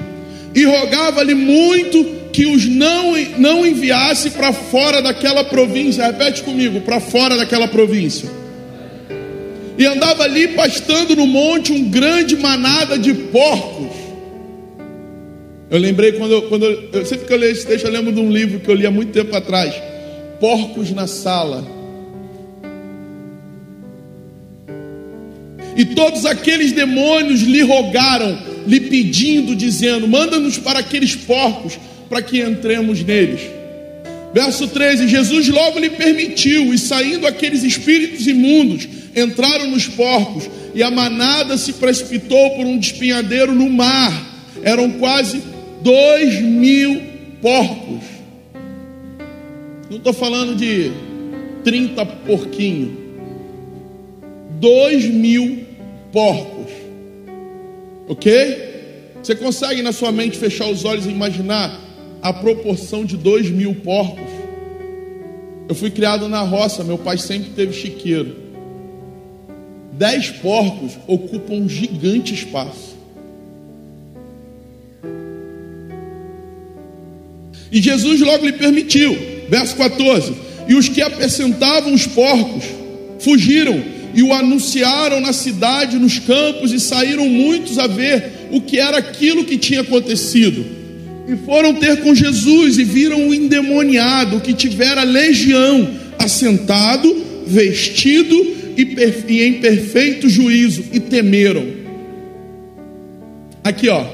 e 0.55 0.63
rogava-lhe 0.63 1.35
muito 1.35 2.15
que 2.31 2.45
os 2.45 2.65
não, 2.65 3.13
não 3.37 3.65
enviasse 3.65 4.31
para 4.31 4.53
fora 4.53 5.01
daquela 5.01 5.43
província. 5.43 6.05
Repete 6.05 6.41
comigo: 6.43 6.79
para 6.81 7.01
fora 7.01 7.35
daquela 7.35 7.67
província. 7.67 8.29
E 9.77 9.85
andava 9.85 10.23
ali 10.23 10.47
pastando 10.49 11.15
no 11.15 11.27
monte 11.27 11.73
um 11.73 11.89
grande 11.89 12.37
manada 12.37 12.97
de 12.97 13.13
porcos. 13.13 13.93
Eu 15.69 15.79
lembrei 15.79 16.13
quando 16.13 16.31
eu, 16.31 16.41
quando 16.43 16.65
eu, 16.65 16.89
eu 16.93 17.05
sempre 17.05 17.25
que 17.27 17.33
eu 17.33 17.37
leio 17.37 17.51
esse 17.51 17.67
texto, 17.67 17.85
eu 17.85 17.91
lembro 17.91 18.13
de 18.13 18.21
um 18.21 18.31
livro 18.31 18.59
que 18.61 18.69
eu 18.69 18.75
li 18.75 18.85
há 18.85 18.91
muito 18.91 19.11
tempo 19.11 19.35
atrás: 19.35 19.73
Porcos 20.39 20.91
na 20.91 21.05
Sala. 21.05 21.65
E 25.75 25.83
todos 25.83 26.25
aqueles 26.25 26.71
demônios 26.71 27.41
lhe 27.41 27.61
rogaram, 27.61 28.37
lhe 28.65 28.79
pedindo, 28.81 29.55
dizendo: 29.55 30.07
Manda-nos 30.07 30.57
para 30.57 30.79
aqueles 30.79 31.15
porcos, 31.15 31.77
para 32.09 32.21
que 32.21 32.41
entremos 32.41 33.03
neles. 33.03 33.41
Verso 34.33 34.67
13: 34.67 35.07
Jesus 35.07 35.47
logo 35.47 35.79
lhe 35.79 35.89
permitiu, 35.89 36.73
e 36.73 36.77
saindo 36.77 37.25
aqueles 37.25 37.63
espíritos 37.63 38.27
imundos, 38.27 38.87
entraram 39.15 39.69
nos 39.69 39.87
porcos, 39.87 40.49
e 40.73 40.83
a 40.83 40.91
manada 40.91 41.57
se 41.57 41.73
precipitou 41.73 42.51
por 42.51 42.65
um 42.65 42.77
despinhadeiro 42.77 43.55
no 43.55 43.69
mar. 43.69 44.33
Eram 44.61 44.91
quase 44.91 45.41
dois 45.81 46.41
mil 46.41 47.01
porcos. 47.41 48.03
Não 49.89 49.97
estou 49.97 50.13
falando 50.13 50.55
de 50.55 50.91
30 51.63 52.05
porquinhos. 52.05 52.91
Dois 54.59 55.05
mil 55.05 55.65
porcos. 56.11 56.54
Ok? 58.07 58.75
Você 59.21 59.35
consegue 59.35 59.81
na 59.81 59.91
sua 59.91 60.11
mente 60.11 60.37
fechar 60.37 60.67
os 60.67 60.85
olhos 60.85 61.05
e 61.05 61.09
imaginar 61.09 61.79
a 62.21 62.31
proporção 62.31 63.03
de 63.03 63.17
dois 63.17 63.49
mil 63.49 63.73
porcos? 63.75 64.29
Eu 65.67 65.73
fui 65.73 65.89
criado 65.89 66.29
na 66.29 66.41
roça, 66.41 66.83
meu 66.83 66.97
pai 66.97 67.17
sempre 67.17 67.49
teve 67.51 67.73
chiqueiro. 67.73 68.35
Dez 69.93 70.29
porcos 70.29 70.91
ocupam 71.07 71.55
um 71.55 71.69
gigante 71.69 72.33
espaço. 72.33 72.95
E 77.71 77.81
Jesus 77.81 78.21
logo 78.21 78.45
lhe 78.45 78.53
permitiu, 78.53 79.17
verso 79.49 79.75
14: 79.75 80.33
E 80.67 80.75
os 80.75 80.87
que 80.87 81.01
apacentavam 81.01 81.93
os 81.93 82.05
porcos 82.05 82.63
fugiram 83.19 83.94
e 84.15 84.23
o 84.23 84.33
anunciaram 84.33 85.19
na 85.19 85.33
cidade, 85.33 85.99
nos 85.99 86.17
campos, 86.19 86.71
e 86.71 86.79
saíram 86.79 87.27
muitos 87.27 87.77
a 87.77 87.85
ver 87.85 88.47
o 88.49 88.61
que 88.61 88.79
era 88.79 88.97
aquilo 88.97 89.43
que 89.43 89.57
tinha 89.57 89.81
acontecido. 89.81 90.65
E 91.27 91.35
foram 91.45 91.73
ter 91.73 92.01
com 92.01 92.15
Jesus 92.15 92.77
e 92.77 92.85
viram 92.85 93.27
o 93.27 93.33
endemoniado 93.33 94.39
que 94.39 94.53
tivera 94.53 95.03
legião, 95.03 95.89
assentado, 96.17 97.13
vestido 97.45 98.35
e, 98.77 99.43
em 99.43 99.53
perfeito 99.59 100.29
juízo, 100.29 100.85
e 100.93 100.99
temeram. 100.99 101.65
Aqui, 103.65 103.89
ó. 103.89 104.05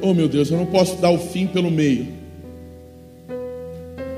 Oh 0.00 0.14
meu 0.14 0.28
Deus, 0.28 0.50
eu 0.50 0.56
não 0.56 0.66
posso 0.66 0.96
dar 1.02 1.10
o 1.10 1.18
fim 1.18 1.46
pelo 1.46 1.70
meio. 1.70 2.08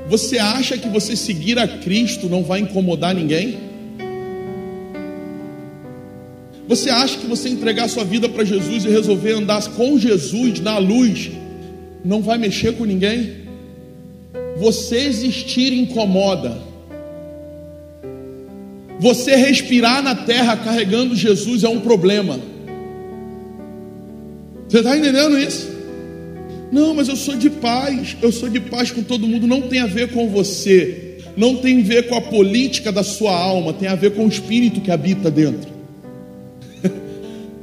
Você 0.08 0.38
acha 0.38 0.78
que 0.78 0.88
você 0.88 1.16
seguir 1.16 1.58
a 1.58 1.66
Cristo 1.66 2.28
não 2.28 2.44
vai 2.44 2.60
incomodar 2.60 3.14
ninguém? 3.14 3.69
Você 6.70 6.88
acha 6.88 7.18
que 7.18 7.26
você 7.26 7.48
entregar 7.48 7.88
sua 7.88 8.04
vida 8.04 8.28
para 8.28 8.44
Jesus 8.44 8.84
e 8.84 8.88
resolver 8.88 9.32
andar 9.32 9.60
com 9.70 9.98
Jesus 9.98 10.60
na 10.60 10.78
luz 10.78 11.32
não 12.04 12.22
vai 12.22 12.38
mexer 12.38 12.74
com 12.76 12.84
ninguém? 12.84 13.38
Você 14.56 14.98
existir 14.98 15.72
incomoda. 15.72 16.56
Você 19.00 19.34
respirar 19.34 20.00
na 20.00 20.14
terra 20.14 20.56
carregando 20.58 21.16
Jesus 21.16 21.64
é 21.64 21.68
um 21.68 21.80
problema. 21.80 22.38
Você 24.68 24.78
está 24.78 24.96
entendendo 24.96 25.36
isso? 25.40 25.68
Não, 26.70 26.94
mas 26.94 27.08
eu 27.08 27.16
sou 27.16 27.34
de 27.34 27.50
paz, 27.50 28.16
eu 28.22 28.30
sou 28.30 28.48
de 28.48 28.60
paz 28.60 28.92
com 28.92 29.02
todo 29.02 29.26
mundo. 29.26 29.44
Não 29.44 29.62
tem 29.62 29.80
a 29.80 29.86
ver 29.86 30.12
com 30.12 30.28
você, 30.28 31.18
não 31.36 31.56
tem 31.56 31.80
a 31.80 31.84
ver 31.84 32.06
com 32.06 32.14
a 32.14 32.20
política 32.20 32.92
da 32.92 33.02
sua 33.02 33.36
alma, 33.36 33.72
tem 33.72 33.88
a 33.88 33.96
ver 33.96 34.12
com 34.12 34.24
o 34.24 34.28
espírito 34.28 34.80
que 34.80 34.92
habita 34.92 35.32
dentro. 35.32 35.69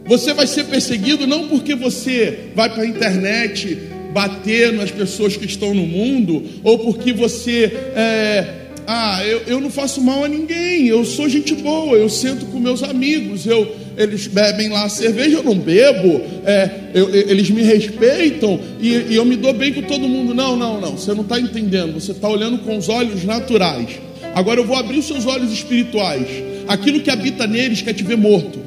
Você 0.07 0.33
vai 0.33 0.47
ser 0.47 0.65
perseguido 0.65 1.27
não 1.27 1.47
porque 1.47 1.75
você 1.75 2.51
vai 2.55 2.69
para 2.69 2.83
a 2.83 2.87
internet 2.87 3.77
bater 4.13 4.71
nas 4.73 4.89
pessoas 4.89 5.35
que 5.35 5.45
estão 5.45 5.73
no 5.73 5.85
mundo, 5.85 6.43
ou 6.63 6.79
porque 6.79 7.11
você 7.13 7.65
é, 7.93 8.67
ah, 8.87 9.21
eu, 9.25 9.41
eu 9.47 9.59
não 9.59 9.69
faço 9.69 10.01
mal 10.01 10.23
a 10.23 10.29
ninguém, 10.29 10.87
eu 10.87 11.03
sou 11.03 11.27
gente 11.27 11.53
boa, 11.55 11.97
eu 11.97 12.07
sento 12.07 12.45
com 12.45 12.57
meus 12.57 12.83
amigos, 12.83 13.45
eu, 13.45 13.75
eles 13.97 14.27
bebem 14.27 14.69
lá 14.69 14.87
cerveja, 14.87 15.39
eu 15.39 15.43
não 15.43 15.59
bebo, 15.59 16.21
é, 16.45 16.69
eu, 16.93 17.13
eles 17.13 17.49
me 17.49 17.61
respeitam 17.63 18.57
e, 18.79 18.93
e, 19.09 19.15
eu 19.15 19.25
me 19.25 19.35
dou 19.35 19.51
bem 19.51 19.73
com 19.73 19.81
todo 19.81 20.07
mundo. 20.07 20.33
Não, 20.33 20.55
não, 20.55 20.79
não, 20.79 20.97
você 20.97 21.13
não 21.13 21.23
está 21.23 21.37
entendendo, 21.37 21.99
você 21.99 22.13
está 22.13 22.29
olhando 22.29 22.59
com 22.59 22.77
os 22.77 22.87
olhos 22.87 23.25
naturais. 23.25 23.99
Agora 24.33 24.61
eu 24.61 24.65
vou 24.65 24.77
abrir 24.77 24.99
os 24.99 25.05
seus 25.05 25.25
olhos 25.25 25.51
espirituais. 25.51 26.27
Aquilo 26.65 27.01
que 27.01 27.11
habita 27.11 27.45
neles 27.45 27.81
quer 27.81 27.93
te 27.93 28.03
ver 28.03 28.17
morto 28.17 28.66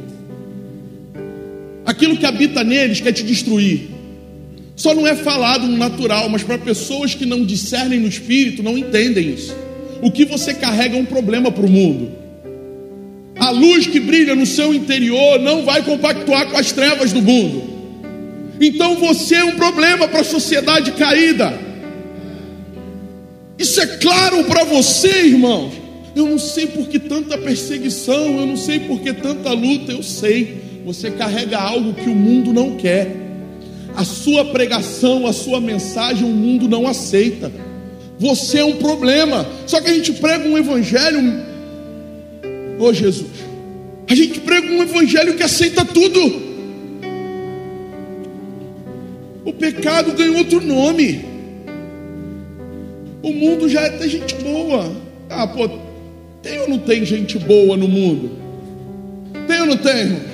Aquilo 2.01 2.17
que 2.17 2.25
habita 2.25 2.65
neles 2.65 2.99
quer 2.99 3.13
te 3.13 3.23
destruir. 3.23 3.91
Só 4.75 4.95
não 4.95 5.07
é 5.07 5.15
falado 5.15 5.67
no 5.67 5.77
natural, 5.77 6.31
mas 6.31 6.43
para 6.43 6.57
pessoas 6.57 7.15
que 7.15 7.27
não 7.27 7.45
discernem 7.45 8.01
no 8.01 8.09
espírito, 8.09 8.63
não 8.63 8.79
entendem 8.79 9.35
isso. 9.35 9.55
O 10.01 10.11
que 10.11 10.25
você 10.25 10.55
carrega 10.55 10.97
é 10.97 10.99
um 10.99 11.05
problema 11.05 11.53
para 11.53 11.67
o 11.67 11.69
mundo. 11.69 12.11
A 13.37 13.51
luz 13.51 13.87
que 13.87 14.01
brilha 14.01 14.35
no 14.35 14.47
seu 14.47 14.73
interior 14.73 15.39
não 15.41 15.63
vai 15.63 15.83
compactuar 15.83 16.49
com 16.49 16.57
as 16.57 16.73
trevas 16.73 17.13
do 17.13 17.21
mundo. 17.21 17.65
Então 18.59 18.97
você 18.97 19.35
é 19.35 19.45
um 19.45 19.57
problema 19.57 20.09
para 20.09 20.21
a 20.21 20.25
sociedade 20.25 20.93
caída. 20.93 21.53
Isso 23.59 23.79
é 23.79 23.87
claro 23.99 24.43
para 24.45 24.65
você, 24.65 25.27
irmãos. 25.27 25.75
Eu 26.17 26.27
não 26.27 26.39
sei 26.39 26.67
por 26.67 26.89
que 26.89 26.99
tanta 26.99 27.37
perseguição, 27.37 28.41
eu 28.41 28.47
não 28.47 28.57
sei 28.57 28.81
por 28.81 29.03
que 29.03 29.13
tanta 29.13 29.53
luta, 29.53 29.93
eu 29.93 30.03
sei. 30.03 30.70
Você 30.85 31.11
carrega 31.11 31.59
algo 31.59 31.95
que 31.95 32.09
o 32.09 32.15
mundo 32.15 32.53
não 32.53 32.77
quer. 32.77 33.17
A 33.95 34.05
sua 34.05 34.45
pregação, 34.47 35.27
a 35.27 35.33
sua 35.33 35.61
mensagem, 35.61 36.25
o 36.25 36.33
mundo 36.33 36.69
não 36.69 36.87
aceita. 36.87 37.53
Você 38.19 38.59
é 38.59 38.65
um 38.65 38.77
problema. 38.77 39.47
Só 39.67 39.81
que 39.81 39.91
a 39.91 39.95
gente 39.95 40.13
prega 40.13 40.49
um 40.49 40.57
evangelho. 40.57 41.21
Ô 42.79 42.85
oh, 42.85 42.93
Jesus. 42.93 43.31
A 44.09 44.15
gente 44.15 44.41
prega 44.41 44.67
um 44.67 44.83
evangelho 44.83 45.35
que 45.35 45.43
aceita 45.43 45.85
tudo. 45.85 46.51
O 49.45 49.53
pecado 49.53 50.13
ganhou 50.13 50.39
outro 50.39 50.61
nome. 50.61 51.25
O 53.23 53.33
mundo 53.33 53.69
já 53.69 53.83
é 53.83 54.09
gente 54.09 54.35
boa. 54.37 54.91
Ah, 55.29 55.47
pô, 55.47 55.69
tem 56.43 56.59
ou 56.61 56.69
não 56.69 56.79
tem 56.79 57.05
gente 57.05 57.39
boa 57.39 57.77
no 57.77 57.87
mundo? 57.87 58.31
Tem 59.47 59.61
ou 59.61 59.67
não 59.67 59.77
tem? 59.77 60.30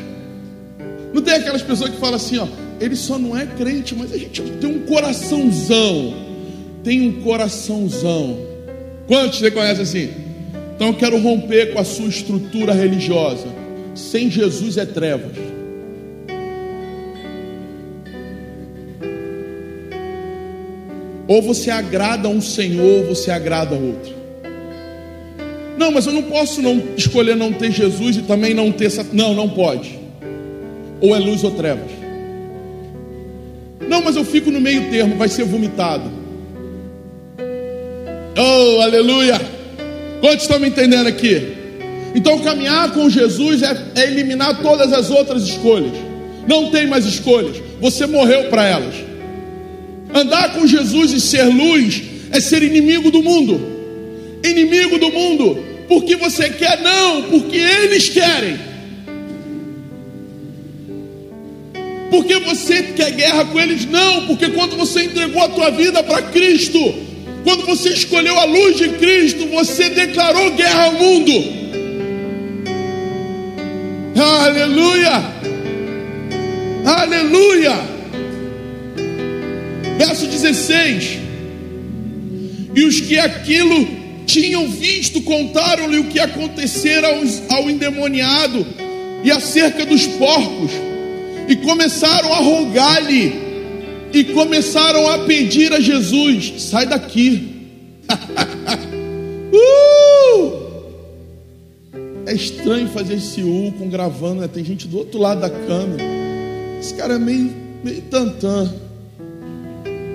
Não 1.16 1.23
tem 1.23 1.32
aquelas 1.32 1.62
pessoas 1.62 1.88
que 1.88 1.96
falam 1.96 2.16
assim, 2.16 2.37
ó, 2.37 2.46
ele 2.78 2.94
só 2.94 3.18
não 3.18 3.35
é 3.35 3.46
crente, 3.46 3.94
mas 3.94 4.12
a 4.12 4.18
gente 4.18 4.42
tem 4.42 4.68
um 4.68 4.80
coraçãozão. 4.80 6.14
Tem 6.85 7.08
um 7.08 7.23
coraçãozão. 7.23 8.38
Quantos 9.06 9.38
você 9.38 9.50
conhece 9.50 9.80
assim? 9.80 10.11
Então 10.75 10.88
eu 10.88 10.94
quero 10.94 11.18
romper 11.18 11.73
com 11.73 11.78
a 11.78 11.85
sua 11.85 12.11
estrutura 12.11 12.75
religiosa. 12.75 13.46
Sem 13.94 14.30
Jesus 14.30 14.76
é 14.76 14.85
trevas. 14.85 15.32
Ou 21.26 21.40
você 21.40 21.70
agrada 21.70 22.28
um 22.28 22.42
Senhor, 22.42 23.06
ou 23.06 23.14
você 23.14 23.30
agrada 23.30 23.75
outro. 23.75 24.14
Não, 25.78 25.90
mas 25.90 26.04
eu 26.04 26.12
não 26.12 26.25
posso 26.25 26.61
não 26.61 26.78
escolher 26.94 27.35
não 27.35 27.54
ter 27.54 27.73
Jesus 27.73 28.18
e 28.18 28.20
também 28.20 28.52
não 28.52 28.70
ter. 28.70 28.92
Não, 29.14 29.32
não 29.32 29.49
pode. 29.49 30.04
Ou 31.00 31.14
é 31.14 31.18
luz 31.18 31.44
ou 31.44 31.50
trevas. 31.50 31.90
Não, 33.88 34.02
mas 34.02 34.16
eu 34.16 34.24
fico 34.24 34.50
no 34.50 34.60
meio 34.60 34.90
termo, 34.90 35.16
vai 35.16 35.28
ser 35.28 35.44
vomitado. 35.44 36.10
Oh, 38.36 38.80
aleluia! 38.80 39.40
Quantos 40.20 40.42
estão 40.42 40.58
me 40.58 40.68
entendendo 40.68 41.06
aqui? 41.06 41.54
Então, 42.14 42.38
caminhar 42.38 42.92
com 42.92 43.08
Jesus 43.10 43.62
é, 43.62 43.76
é 43.94 44.04
eliminar 44.04 44.60
todas 44.62 44.92
as 44.92 45.10
outras 45.10 45.42
escolhas. 45.42 45.92
Não 46.48 46.70
tem 46.70 46.86
mais 46.86 47.04
escolhas. 47.04 47.56
Você 47.80 48.06
morreu 48.06 48.44
para 48.44 48.64
elas. 48.64 48.94
Andar 50.14 50.54
com 50.54 50.66
Jesus 50.66 51.12
e 51.12 51.20
ser 51.20 51.44
luz 51.44 52.02
é 52.30 52.40
ser 52.40 52.62
inimigo 52.62 53.10
do 53.10 53.22
mundo. 53.22 53.60
Inimigo 54.44 54.98
do 54.98 55.10
mundo. 55.10 55.58
Porque 55.88 56.16
você 56.16 56.48
quer, 56.48 56.80
não, 56.80 57.22
porque 57.24 57.58
eles 57.58 58.08
querem. 58.08 58.56
Porque 62.10 62.38
você 62.40 62.82
quer 62.94 63.10
guerra 63.12 63.44
com 63.46 63.58
eles? 63.58 63.84
Não, 63.86 64.26
porque 64.26 64.48
quando 64.50 64.76
você 64.76 65.04
entregou 65.04 65.42
a 65.42 65.48
tua 65.48 65.70
vida 65.70 66.02
para 66.02 66.22
Cristo, 66.22 66.78
quando 67.44 67.64
você 67.66 67.90
escolheu 67.90 68.38
a 68.38 68.44
luz 68.44 68.76
de 68.76 68.88
Cristo, 68.90 69.46
você 69.46 69.88
declarou 69.90 70.52
guerra 70.52 70.85
ao 70.85 70.92
mundo. 70.92 71.33
Aleluia! 74.16 75.37
Aleluia! 76.85 77.96
Verso 79.98 80.26
16: 80.26 81.18
E 82.74 82.83
os 82.85 83.00
que 83.00 83.18
aquilo 83.18 83.88
tinham 84.26 84.68
visto 84.68 85.22
contaram-lhe 85.22 85.98
o 85.98 86.04
que 86.04 86.18
acontecera 86.18 87.09
ao 87.48 87.70
endemoniado 87.70 88.66
e 89.22 89.31
acerca 89.31 89.87
dos 89.87 90.07
porcos, 90.07 90.70
e 91.48 91.56
começaram 91.56 92.32
a 92.32 92.38
rogar-lhe, 92.38 93.32
e 94.12 94.24
começaram 94.24 95.09
a 95.09 95.18
pedir 95.20 95.72
a 95.72 95.80
Jesus: 95.80 96.62
sai 96.62 96.87
daqui. 96.87 97.54
uh! 99.52 100.66
É 102.26 102.35
estranho 102.35 102.88
fazer 102.88 103.14
esse 103.14 103.42
U 103.42 103.72
com 103.78 103.88
gravando, 103.88 104.40
né? 104.40 104.48
tem 104.48 104.64
gente 104.64 104.88
do 104.88 104.98
outro 104.98 105.20
lado 105.20 105.40
da 105.40 105.50
câmera. 105.50 106.02
Esse 106.80 106.94
cara 106.94 107.14
é 107.14 107.18
meio, 107.18 107.52
meio 107.85 108.02
tantã. 108.02 108.72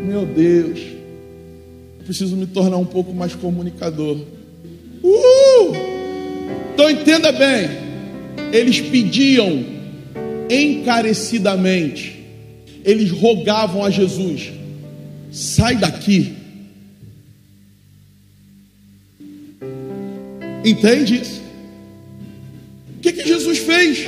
Meu 0.06 0.26
Deus, 0.26 0.80
preciso 2.04 2.36
me 2.36 2.48
tornar 2.48 2.78
um 2.78 2.86
pouco 2.86 3.14
mais 3.14 3.34
comunicador. 3.36 4.18
Uh! 5.04 5.74
Então 6.74 6.90
entenda 6.90 7.32
bem, 7.32 7.70
eles 8.52 8.82
pediam 8.82 9.64
encarecidamente, 10.52 12.20
eles 12.84 13.12
rogavam 13.12 13.84
a 13.84 13.90
Jesus: 13.90 14.52
sai 15.32 15.78
daqui. 15.78 16.34
Entende 20.64 21.22
isso? 21.22 21.42
O 22.98 23.00
que, 23.02 23.14
que 23.14 23.28
Jesus 23.28 23.58
fez? 23.60 24.08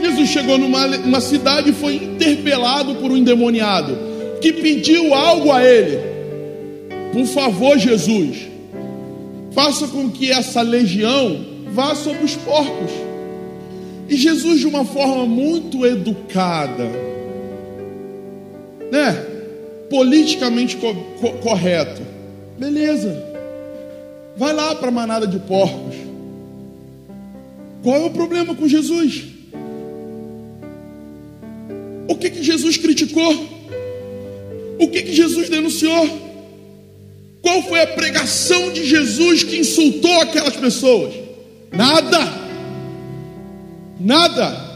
Jesus 0.00 0.28
chegou 0.28 0.58
numa, 0.58 0.86
numa 0.86 1.20
cidade 1.20 1.70
e 1.70 1.72
foi 1.72 1.96
interpelado 1.96 2.94
por 2.96 3.10
um 3.10 3.16
endemoniado 3.16 3.96
que 4.40 4.52
pediu 4.52 5.14
algo 5.14 5.50
a 5.50 5.64
ele. 5.64 5.98
Por 7.12 7.26
favor, 7.26 7.78
Jesus, 7.78 8.38
faça 9.52 9.88
com 9.88 10.10
que 10.10 10.30
essa 10.30 10.62
legião 10.62 11.44
vá 11.72 11.94
sobre 11.94 12.24
os 12.24 12.34
porcos. 12.36 13.03
E 14.08 14.16
Jesus, 14.16 14.60
de 14.60 14.66
uma 14.66 14.84
forma 14.84 15.24
muito 15.26 15.84
educada, 15.84 16.84
né? 18.90 19.12
Politicamente 19.88 20.76
co 20.76 20.94
co 21.20 21.32
correto, 21.38 22.02
beleza, 22.58 23.24
vai 24.36 24.52
lá 24.52 24.74
para 24.74 24.88
a 24.88 24.92
manada 24.92 25.26
de 25.26 25.38
porcos. 25.38 25.94
Qual 27.82 27.96
é 27.96 28.04
o 28.06 28.10
problema 28.10 28.54
com 28.54 28.66
Jesus? 28.66 29.24
O 32.08 32.14
que, 32.16 32.30
que 32.30 32.42
Jesus 32.42 32.76
criticou? 32.76 33.32
O 34.78 34.88
que, 34.88 35.02
que 35.02 35.12
Jesus 35.12 35.48
denunciou? 35.48 36.24
Qual 37.40 37.62
foi 37.62 37.82
a 37.82 37.86
pregação 37.86 38.72
de 38.72 38.84
Jesus 38.84 39.42
que 39.42 39.58
insultou 39.58 40.20
aquelas 40.20 40.56
pessoas? 40.56 41.14
Nada. 41.70 42.43
Nada. 43.98 44.74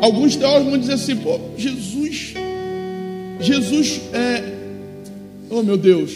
Alguns 0.00 0.36
teólogos 0.36 0.70
vão 0.70 0.78
dizer 0.78 0.94
assim: 0.94 1.16
pô, 1.16 1.38
Jesus, 1.56 2.34
Jesus 3.40 4.00
é, 4.12 4.42
oh 5.50 5.62
meu 5.62 5.76
Deus, 5.76 6.12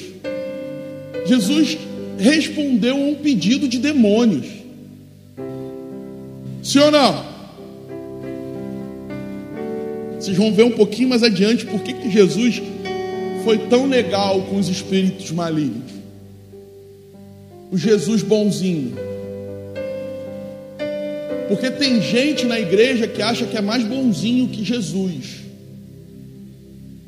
Jesus 1.26 1.78
respondeu 2.18 2.96
a 2.96 3.00
um 3.00 3.14
pedido 3.14 3.66
de 3.68 3.78
demônios. 3.78 4.46
Sim 6.62 6.78
ou 6.78 6.90
não? 6.90 7.32
Vocês 10.18 10.36
vão 10.36 10.52
ver 10.52 10.62
um 10.62 10.70
pouquinho 10.70 11.08
mais 11.08 11.24
adiante 11.24 11.66
por 11.66 11.80
que 11.80 12.08
Jesus 12.08 12.62
foi 13.44 13.58
tão 13.58 13.86
legal 13.86 14.42
com 14.42 14.56
os 14.56 14.68
espíritos 14.68 15.32
malignos. 15.32 15.90
O 17.72 17.76
Jesus 17.76 18.22
bonzinho. 18.22 19.11
Porque 21.52 21.70
tem 21.70 22.00
gente 22.00 22.46
na 22.46 22.58
igreja 22.58 23.06
que 23.06 23.20
acha 23.20 23.44
que 23.44 23.58
é 23.58 23.60
mais 23.60 23.84
bonzinho 23.84 24.48
que 24.48 24.64
Jesus. 24.64 25.42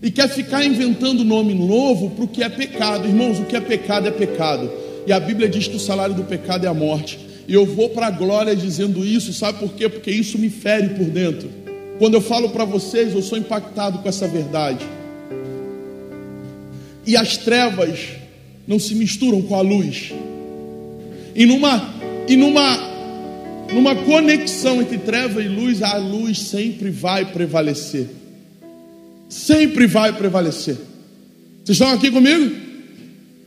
E 0.02 0.11
quer 0.11 0.28
ficar 0.28 0.62
inventando 0.62 1.24
nome 1.24 1.54
novo 1.54 2.11
para 2.11 2.26
o 2.26 2.28
que 2.28 2.42
é 2.42 2.48
pecado. 2.50 3.09
Irmãos, 3.09 3.38
o 3.38 3.46
que 3.46 3.57
é 3.57 3.61
pecado 3.61 4.07
é 4.07 4.11
pecado. 4.11 4.70
E 5.07 5.12
a 5.14 5.18
Bíblia 5.18 5.48
diz 5.48 5.66
que 5.66 5.76
o 5.76 5.80
salário 5.80 6.14
do 6.14 6.24
pecado 6.24 6.66
é 6.66 6.68
a 6.68 6.74
morte. 6.74 7.18
E 7.48 7.54
eu 7.54 7.64
vou 7.64 7.88
para 7.88 8.09
a 8.09 8.11
glória 8.11 8.54
dizendo 8.54 9.02
isso, 9.02 9.33
sabe 9.33 9.61
por 9.61 9.72
quê? 9.72 9.88
Porque 9.88 10.11
isso 10.11 10.37
me 10.37 10.50
fere 10.50 10.90
por 10.90 11.07
dentro. 11.07 11.48
Quando 11.98 12.12
eu 12.12 12.20
falo 12.20 12.50
para 12.50 12.66
vocês, 12.66 13.14
eu 13.14 13.22
sou 13.22 13.38
impactado 13.38 14.00
com 14.00 14.09
essa 14.11 14.28
verdade. 14.28 14.85
E 17.07 17.16
as 17.16 17.38
trevas 17.38 17.98
não 18.68 18.78
se 18.78 18.94
misturam 18.94 19.40
com 19.40 19.54
a 19.54 19.62
luz. 19.62 20.12
E 21.35 21.46
numa 21.46 21.94
e 22.28 22.37
numa 22.37 22.93
numa 23.74 23.94
conexão 23.94 24.80
entre 24.80 24.98
treva 24.98 25.42
e 25.42 25.48
luz, 25.48 25.82
a 25.82 25.96
luz 25.96 26.38
sempre 26.38 26.90
vai 26.90 27.26
prevalecer. 27.32 28.08
Sempre 29.28 29.87
vai 29.87 30.12
prevalecer. 30.12 30.76
Vocês 31.64 31.78
estão 31.78 31.90
aqui 31.90 32.10
comigo? 32.10 32.54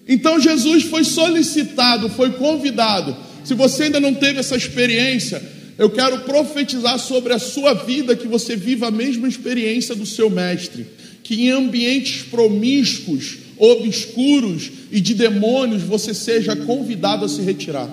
Então 0.08 0.40
Jesus 0.40 0.84
foi 0.84 1.04
solicitado, 1.04 2.10
foi 2.10 2.32
convidado. 2.32 3.16
Se 3.44 3.54
você 3.54 3.84
ainda 3.84 4.00
não 4.00 4.14
teve 4.14 4.40
essa 4.40 4.56
experiência, 4.56 5.42
eu 5.78 5.90
quero 5.90 6.20
profetizar 6.22 6.98
sobre 6.98 7.34
a 7.34 7.40
sua 7.40 7.74
vida 7.74 8.16
que 8.16 8.28
você 8.28 8.56
viva 8.56 8.88
a 8.88 8.92
mesma 8.92 9.28
experiência 9.28 9.96
do 9.96 10.06
seu 10.06 10.30
mestre, 10.30 10.86
que 11.24 11.44
em 11.44 11.52
ambientes 11.52 12.24
promíscuos, 12.24 13.38
obscuros 13.58 14.72
e 14.92 15.00
de 15.00 15.14
demônios 15.14 15.84
você 15.84 16.14
seja 16.14 16.56
convidado 16.56 17.26
a 17.26 17.30
se 17.30 17.42
retirar. 17.42 17.90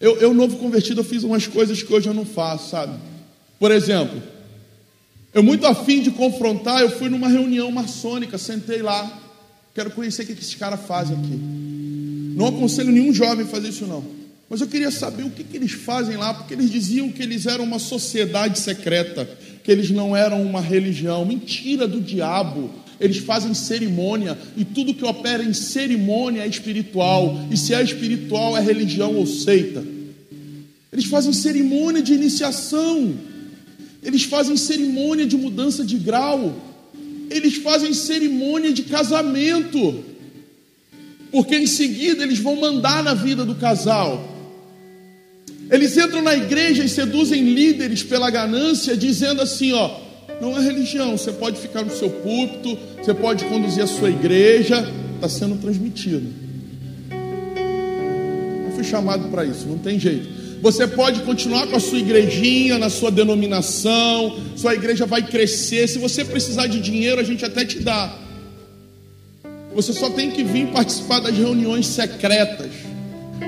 Eu, 0.00 0.16
eu 0.18 0.32
novo 0.32 0.56
convertido, 0.56 1.00
eu 1.00 1.04
fiz 1.04 1.22
umas 1.22 1.46
coisas 1.46 1.82
que 1.82 1.92
hoje 1.92 2.08
eu 2.08 2.14
não 2.14 2.24
faço, 2.24 2.70
sabe? 2.70 2.98
Por 3.58 3.70
exemplo, 3.70 4.20
eu 5.34 5.42
muito 5.42 5.66
afim 5.66 6.00
de 6.00 6.10
confrontar, 6.10 6.80
eu 6.80 6.90
fui 6.90 7.10
numa 7.10 7.28
reunião 7.28 7.70
maçônica, 7.70 8.38
sentei 8.38 8.80
lá, 8.80 9.20
quero 9.74 9.90
conhecer 9.90 10.22
o 10.22 10.26
que 10.26 10.32
esses 10.32 10.54
caras 10.54 10.80
fazem 10.86 11.16
aqui. 11.16 11.38
Não 12.34 12.46
aconselho 12.46 12.90
nenhum 12.90 13.12
jovem 13.12 13.44
a 13.44 13.48
fazer 13.48 13.68
isso 13.68 13.86
não. 13.86 14.02
Mas 14.48 14.60
eu 14.60 14.66
queria 14.66 14.90
saber 14.90 15.22
o 15.22 15.30
que, 15.30 15.44
que 15.44 15.56
eles 15.56 15.72
fazem 15.72 16.16
lá, 16.16 16.34
porque 16.34 16.54
eles 16.54 16.70
diziam 16.70 17.12
que 17.12 17.22
eles 17.22 17.46
eram 17.46 17.62
uma 17.62 17.78
sociedade 17.78 18.58
secreta, 18.58 19.28
que 19.62 19.70
eles 19.70 19.90
não 19.90 20.16
eram 20.16 20.42
uma 20.42 20.60
religião. 20.60 21.24
Mentira 21.24 21.86
do 21.86 22.00
diabo. 22.00 22.68
Eles 23.00 23.16
fazem 23.16 23.54
cerimônia 23.54 24.36
e 24.56 24.64
tudo 24.64 24.92
que 24.92 25.04
opera 25.04 25.42
em 25.42 25.54
cerimônia 25.54 26.42
é 26.42 26.46
espiritual. 26.46 27.40
E 27.50 27.56
se 27.56 27.72
é 27.72 27.82
espiritual, 27.82 28.56
é 28.56 28.60
religião 28.60 29.14
ou 29.16 29.26
seita. 29.26 29.82
Eles 30.92 31.06
fazem 31.06 31.32
cerimônia 31.32 32.02
de 32.02 32.12
iniciação. 32.12 33.14
Eles 34.02 34.24
fazem 34.24 34.56
cerimônia 34.56 35.24
de 35.24 35.36
mudança 35.36 35.82
de 35.82 35.96
grau. 35.96 36.54
Eles 37.30 37.56
fazem 37.56 37.94
cerimônia 37.94 38.70
de 38.72 38.82
casamento. 38.82 40.04
Porque 41.30 41.56
em 41.56 41.66
seguida 41.66 42.22
eles 42.22 42.38
vão 42.38 42.56
mandar 42.56 43.02
na 43.02 43.14
vida 43.14 43.46
do 43.46 43.54
casal. 43.54 44.28
Eles 45.70 45.96
entram 45.96 46.20
na 46.20 46.34
igreja 46.34 46.84
e 46.84 46.88
seduzem 46.88 47.54
líderes 47.54 48.02
pela 48.02 48.28
ganância, 48.28 48.96
dizendo 48.96 49.40
assim: 49.40 49.72
ó, 49.72 50.09
não 50.40 50.56
é 50.56 50.62
religião, 50.62 51.16
você 51.16 51.32
pode 51.32 51.60
ficar 51.60 51.84
no 51.84 51.90
seu 51.90 52.08
púlpito, 52.08 52.78
você 52.96 53.12
pode 53.12 53.44
conduzir 53.44 53.84
a 53.84 53.86
sua 53.86 54.08
igreja, 54.08 54.88
está 55.16 55.28
sendo 55.28 55.56
transmitido. 55.60 56.26
Eu 58.66 58.72
fui 58.72 58.84
chamado 58.84 59.28
para 59.28 59.44
isso, 59.44 59.66
não 59.66 59.78
tem 59.78 59.98
jeito. 59.98 60.40
Você 60.62 60.86
pode 60.86 61.20
continuar 61.20 61.66
com 61.66 61.76
a 61.76 61.80
sua 61.80 61.98
igrejinha, 61.98 62.78
na 62.78 62.90
sua 62.90 63.10
denominação, 63.10 64.38
sua 64.56 64.74
igreja 64.74 65.06
vai 65.06 65.22
crescer. 65.22 65.86
Se 65.88 65.98
você 65.98 66.24
precisar 66.24 66.66
de 66.66 66.80
dinheiro, 66.80 67.20
a 67.20 67.24
gente 67.24 67.44
até 67.44 67.64
te 67.64 67.78
dá. 67.80 68.14
Você 69.74 69.92
só 69.92 70.10
tem 70.10 70.30
que 70.30 70.42
vir 70.42 70.68
participar 70.68 71.20
das 71.20 71.36
reuniões 71.36 71.86
secretas, 71.86 72.70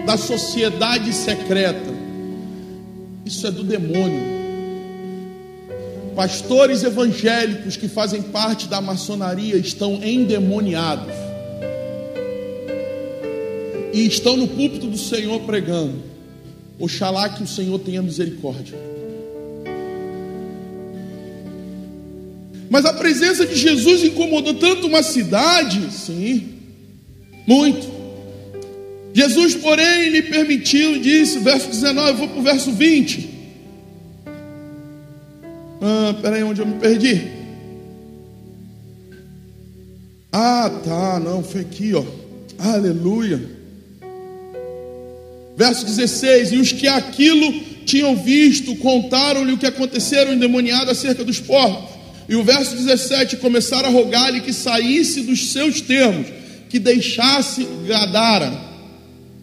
da 0.06 0.16
sociedade 0.16 1.12
secreta. 1.12 1.92
Isso 3.24 3.46
é 3.46 3.50
do 3.50 3.62
demônio. 3.62 4.41
Pastores 6.14 6.82
evangélicos 6.82 7.76
que 7.76 7.88
fazem 7.88 8.20
parte 8.20 8.68
da 8.68 8.80
maçonaria 8.80 9.56
estão 9.56 10.02
endemoniados. 10.02 11.14
E 13.92 14.06
estão 14.06 14.36
no 14.36 14.48
púlpito 14.48 14.86
do 14.86 14.98
Senhor 14.98 15.40
pregando. 15.40 16.02
Oxalá 16.78 17.28
que 17.28 17.42
o 17.42 17.46
Senhor 17.46 17.78
tenha 17.78 18.02
misericórdia. 18.02 18.78
Mas 22.68 22.86
a 22.86 22.92
presença 22.94 23.44
de 23.46 23.54
Jesus 23.54 24.02
incomodou 24.02 24.54
tanto 24.54 24.86
uma 24.86 25.02
cidade, 25.02 25.92
sim, 25.92 26.54
muito. 27.46 27.86
Jesus, 29.12 29.54
porém, 29.54 30.08
lhe 30.08 30.22
permitiu, 30.22 30.98
disse, 30.98 31.38
verso 31.38 31.68
19, 31.68 32.08
eu 32.08 32.16
vou 32.16 32.28
para 32.28 32.40
o 32.40 32.42
verso 32.42 32.72
20. 32.72 33.28
Ah, 35.84 36.14
peraí, 36.22 36.44
onde 36.44 36.60
eu 36.60 36.66
me 36.66 36.78
perdi? 36.78 37.28
Ah, 40.30 40.70
tá, 40.84 41.18
não, 41.18 41.42
foi 41.42 41.62
aqui, 41.62 41.92
ó. 41.92 42.04
Aleluia. 42.56 43.42
Verso 45.56 45.84
16: 45.84 46.52
E 46.52 46.56
os 46.58 46.70
que 46.70 46.86
aquilo 46.86 47.52
tinham 47.84 48.14
visto 48.14 48.76
contaram-lhe 48.76 49.52
o 49.52 49.58
que 49.58 49.66
aconteceram 49.66 50.32
endemoniado 50.32 50.88
acerca 50.88 51.24
dos 51.24 51.40
porcos. 51.40 51.90
E 52.28 52.36
o 52.36 52.44
verso 52.44 52.76
17: 52.76 53.38
Começaram 53.38 53.88
a 53.88 53.92
rogar-lhe 53.92 54.40
que 54.40 54.52
saísse 54.52 55.22
dos 55.22 55.50
seus 55.50 55.80
termos, 55.80 56.28
que 56.70 56.78
deixasse 56.78 57.66
Gadara. 57.88 58.52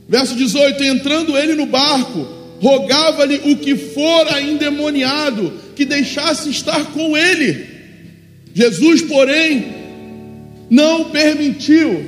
Verso 0.08 0.36
18: 0.36 0.82
Entrando 0.86 1.38
ele 1.38 1.54
no 1.54 1.66
barco, 1.66 2.39
rogava-lhe 2.60 3.42
o 3.52 3.58
que 3.58 3.76
fora 3.76 4.42
endemoniado, 4.42 5.54
que 5.76 5.86
deixasse 5.86 6.50
estar 6.50 6.86
com 6.92 7.16
ele. 7.18 7.66
Jesus, 8.54 9.02
porém, 9.04 9.66
não 10.70 11.06
permitiu, 11.06 12.06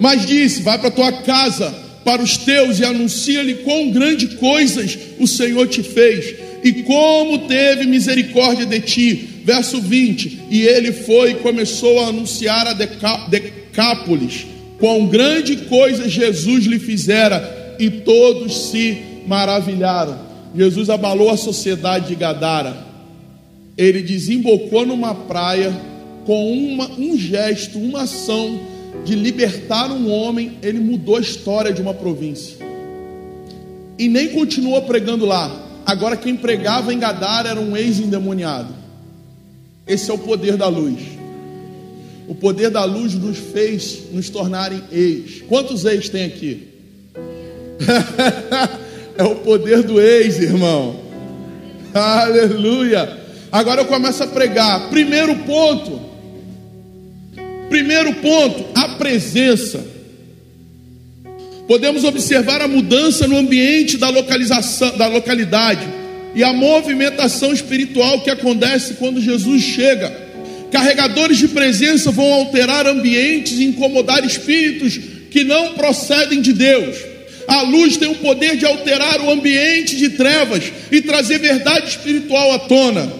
mas 0.00 0.26
disse: 0.26 0.62
Vai 0.62 0.78
para 0.78 0.90
tua 0.90 1.12
casa 1.22 1.82
para 2.04 2.22
os 2.22 2.36
teus 2.36 2.78
e 2.78 2.84
anuncia-lhe 2.84 3.54
quão 3.56 3.90
grandes 3.90 4.34
coisas 4.34 4.98
o 5.18 5.26
Senhor 5.26 5.66
te 5.68 5.82
fez 5.82 6.34
e 6.62 6.82
como 6.82 7.46
teve 7.48 7.86
misericórdia 7.86 8.66
de 8.66 8.80
ti. 8.80 9.28
Verso 9.44 9.80
20: 9.80 10.40
E 10.50 10.62
ele 10.62 10.92
foi 10.92 11.32
e 11.32 11.36
começou 11.36 12.00
a 12.00 12.08
anunciar 12.08 12.66
a 12.66 12.74
Decápolis 12.74 14.46
quão 14.78 15.06
grande 15.06 15.56
coisa 15.56 16.08
Jesus 16.08 16.64
lhe 16.66 16.78
fizera, 16.78 17.63
e 17.78 17.90
todos 17.90 18.70
se 18.70 19.22
maravilharam. 19.26 20.18
Jesus 20.54 20.88
abalou 20.88 21.30
a 21.30 21.36
sociedade 21.36 22.08
de 22.08 22.14
Gadara. 22.14 22.76
Ele 23.76 24.02
desembocou 24.02 24.86
numa 24.86 25.14
praia 25.14 25.72
com 26.24 26.52
uma, 26.52 26.90
um 26.92 27.16
gesto, 27.18 27.78
uma 27.78 28.02
ação 28.02 28.60
de 29.04 29.14
libertar 29.14 29.90
um 29.90 30.10
homem, 30.10 30.58
ele 30.62 30.78
mudou 30.78 31.16
a 31.16 31.20
história 31.20 31.72
de 31.72 31.82
uma 31.82 31.92
província. 31.92 32.56
E 33.98 34.08
nem 34.08 34.28
continuou 34.28 34.80
pregando 34.82 35.26
lá. 35.26 35.62
Agora 35.84 36.16
quem 36.16 36.36
pregava 36.36 36.92
em 36.92 36.98
Gadara 36.98 37.50
era 37.50 37.60
um 37.60 37.76
ex-endemoniado. 37.76 38.72
Esse 39.86 40.10
é 40.10 40.14
o 40.14 40.18
poder 40.18 40.56
da 40.56 40.68
luz. 40.68 40.98
O 42.26 42.34
poder 42.34 42.70
da 42.70 42.84
luz 42.84 43.14
nos 43.14 43.36
fez 43.36 44.10
nos 44.10 44.30
tornarem 44.30 44.82
ex. 44.90 45.42
Quantos 45.42 45.84
ex 45.84 46.08
tem 46.08 46.24
aqui? 46.24 46.73
é 49.18 49.22
o 49.24 49.36
poder 49.36 49.82
do 49.82 50.00
ex, 50.00 50.38
irmão. 50.38 51.00
Aleluia. 51.92 53.20
Agora 53.50 53.82
eu 53.82 53.86
começo 53.86 54.22
a 54.22 54.26
pregar. 54.26 54.88
Primeiro 54.90 55.34
ponto 55.40 56.14
Primeiro 57.74 58.14
ponto, 58.14 58.66
a 58.74 58.90
presença. 58.90 59.84
Podemos 61.66 62.04
observar 62.04 62.60
a 62.60 62.68
mudança 62.68 63.26
no 63.26 63.36
ambiente 63.36 63.96
da 63.96 64.10
localização, 64.10 64.96
da 64.96 65.08
localidade 65.08 65.84
e 66.34 66.44
a 66.44 66.52
movimentação 66.52 67.52
espiritual 67.52 68.20
que 68.20 68.30
acontece 68.30 68.94
quando 68.94 69.20
Jesus 69.20 69.62
chega. 69.62 70.08
Carregadores 70.70 71.38
de 71.38 71.48
presença 71.48 72.10
vão 72.10 72.32
alterar 72.34 72.86
ambientes 72.86 73.58
e 73.58 73.64
incomodar 73.64 74.24
espíritos 74.24 75.00
que 75.30 75.42
não 75.42 75.72
procedem 75.72 76.40
de 76.40 76.52
Deus. 76.52 76.96
A 77.46 77.62
luz 77.62 77.96
tem 77.96 78.08
o 78.08 78.16
poder 78.16 78.56
de 78.56 78.64
alterar 78.64 79.20
o 79.20 79.30
ambiente 79.30 79.96
de 79.96 80.10
trevas 80.10 80.72
e 80.90 81.00
trazer 81.00 81.38
verdade 81.38 81.88
espiritual 81.88 82.52
à 82.52 82.58
tona. 82.60 83.12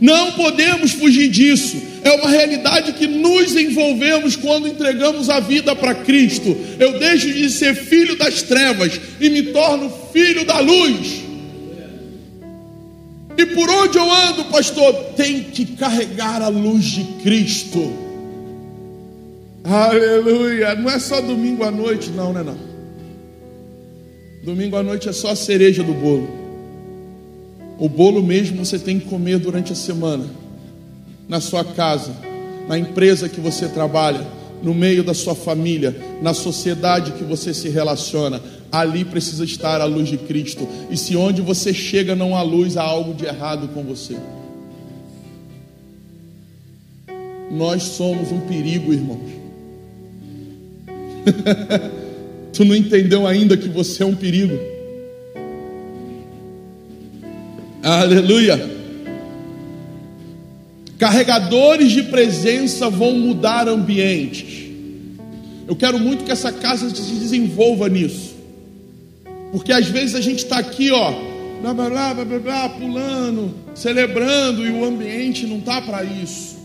Não 0.00 0.32
podemos 0.32 0.92
fugir 0.92 1.28
disso 1.28 1.94
é 2.04 2.12
uma 2.12 2.28
realidade 2.28 2.92
que 2.92 3.06
nos 3.06 3.56
envolvemos 3.56 4.36
quando 4.36 4.68
entregamos 4.68 5.30
a 5.30 5.40
vida 5.40 5.74
para 5.74 5.94
Cristo. 5.94 6.54
Eu 6.78 6.98
deixo 6.98 7.32
de 7.32 7.48
ser 7.48 7.74
filho 7.74 8.14
das 8.14 8.42
trevas 8.42 9.00
e 9.18 9.30
me 9.30 9.42
torno 9.44 9.90
filho 10.12 10.44
da 10.44 10.60
luz. 10.60 11.24
E 13.38 13.46
por 13.46 13.70
onde 13.70 13.96
eu 13.96 14.12
ando, 14.12 14.44
pastor, 14.44 14.92
tem 15.16 15.44
que 15.44 15.64
carregar 15.64 16.42
a 16.42 16.48
luz 16.48 16.84
de 16.84 17.04
Cristo. 17.22 17.90
Aleluia. 19.64 20.74
Não 20.74 20.90
é 20.90 20.98
só 20.98 21.22
domingo 21.22 21.64
à 21.64 21.70
noite, 21.70 22.10
não, 22.10 22.34
né? 22.34 22.42
Não. 22.42 22.73
Domingo 24.44 24.76
à 24.76 24.82
noite 24.82 25.08
é 25.08 25.12
só 25.12 25.30
a 25.30 25.36
cereja 25.36 25.82
do 25.82 25.94
bolo. 25.94 26.28
O 27.78 27.88
bolo 27.88 28.22
mesmo 28.22 28.62
você 28.62 28.78
tem 28.78 29.00
que 29.00 29.06
comer 29.06 29.38
durante 29.38 29.72
a 29.72 29.74
semana 29.74 30.26
na 31.26 31.40
sua 31.40 31.64
casa, 31.64 32.14
na 32.68 32.78
empresa 32.78 33.26
que 33.26 33.40
você 33.40 33.66
trabalha, 33.68 34.20
no 34.62 34.74
meio 34.74 35.02
da 35.02 35.14
sua 35.14 35.34
família, 35.34 35.96
na 36.20 36.34
sociedade 36.34 37.12
que 37.12 37.24
você 37.24 37.54
se 37.54 37.70
relaciona. 37.70 38.38
Ali 38.70 39.02
precisa 39.02 39.44
estar 39.44 39.80
a 39.80 39.86
luz 39.86 40.10
de 40.10 40.18
Cristo. 40.18 40.68
E 40.90 40.96
se 40.98 41.16
onde 41.16 41.40
você 41.40 41.72
chega 41.72 42.14
não 42.14 42.36
há 42.36 42.42
luz, 42.42 42.76
há 42.76 42.82
algo 42.82 43.14
de 43.14 43.24
errado 43.24 43.68
com 43.68 43.82
você. 43.82 44.14
Nós 47.50 47.82
somos 47.82 48.30
um 48.30 48.40
perigo, 48.40 48.92
irmãos. 48.92 49.30
tu 52.54 52.64
não 52.64 52.74
entendeu 52.74 53.26
ainda 53.26 53.56
que 53.56 53.68
você 53.68 54.02
é 54.02 54.06
um 54.06 54.14
perigo. 54.14 54.56
Aleluia. 57.82 58.70
Carregadores 60.98 61.92
de 61.92 62.04
presença 62.04 62.88
vão 62.88 63.12
mudar 63.12 63.68
ambientes. 63.68 64.64
Eu 65.66 65.74
quero 65.74 65.98
muito 65.98 66.24
que 66.24 66.32
essa 66.32 66.52
casa 66.52 66.88
se 66.88 67.14
desenvolva 67.14 67.88
nisso. 67.88 68.34
Porque 69.50 69.72
às 69.72 69.86
vezes 69.86 70.14
a 70.14 70.20
gente 70.20 70.38
está 70.38 70.58
aqui, 70.58 70.90
ó, 70.90 71.12
blá, 71.60 71.74
blá, 71.74 71.90
blá, 71.90 72.14
blá, 72.14 72.24
blá, 72.24 72.38
blá, 72.38 72.68
pulando, 72.70 73.54
celebrando, 73.74 74.64
e 74.66 74.70
o 74.70 74.84
ambiente 74.84 75.46
não 75.46 75.58
está 75.58 75.82
para 75.82 76.04
isso. 76.04 76.56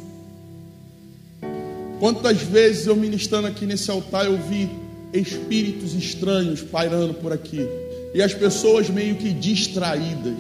Quantas 2.00 2.42
vezes 2.42 2.88
eu 2.88 2.96
ministrando 2.96 3.48
aqui 3.48 3.66
nesse 3.66 3.92
altar 3.92 4.26
eu 4.26 4.38
vi 4.38 4.70
espíritos 5.14 5.94
estranhos 5.94 6.62
pairando 6.62 7.14
por 7.16 7.32
aqui, 7.34 7.68
e 8.14 8.22
as 8.22 8.34
pessoas 8.34 8.90
meio 8.90 9.16
que 9.16 9.32
distraídas. 9.32 10.38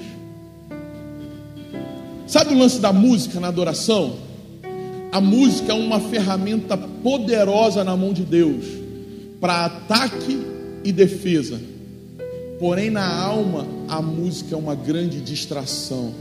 Sabe 2.28 2.54
o 2.54 2.58
lance 2.58 2.80
da 2.80 2.94
música 2.94 3.40
na 3.40 3.48
adoração? 3.48 4.18
A 5.12 5.20
música 5.20 5.72
é 5.72 5.76
uma 5.76 6.00
ferramenta 6.00 6.78
poderosa 6.78 7.84
na 7.84 7.98
mão 7.98 8.14
de 8.14 8.24
Deus 8.24 8.66
para 9.42 9.66
ataque 9.66 10.40
e 10.84 10.92
defesa. 10.92 11.60
Porém, 12.60 12.90
na 12.90 13.08
alma, 13.08 13.66
a 13.88 14.02
música 14.02 14.54
é 14.54 14.58
uma 14.58 14.76
grande 14.76 15.22
distração. 15.22 16.14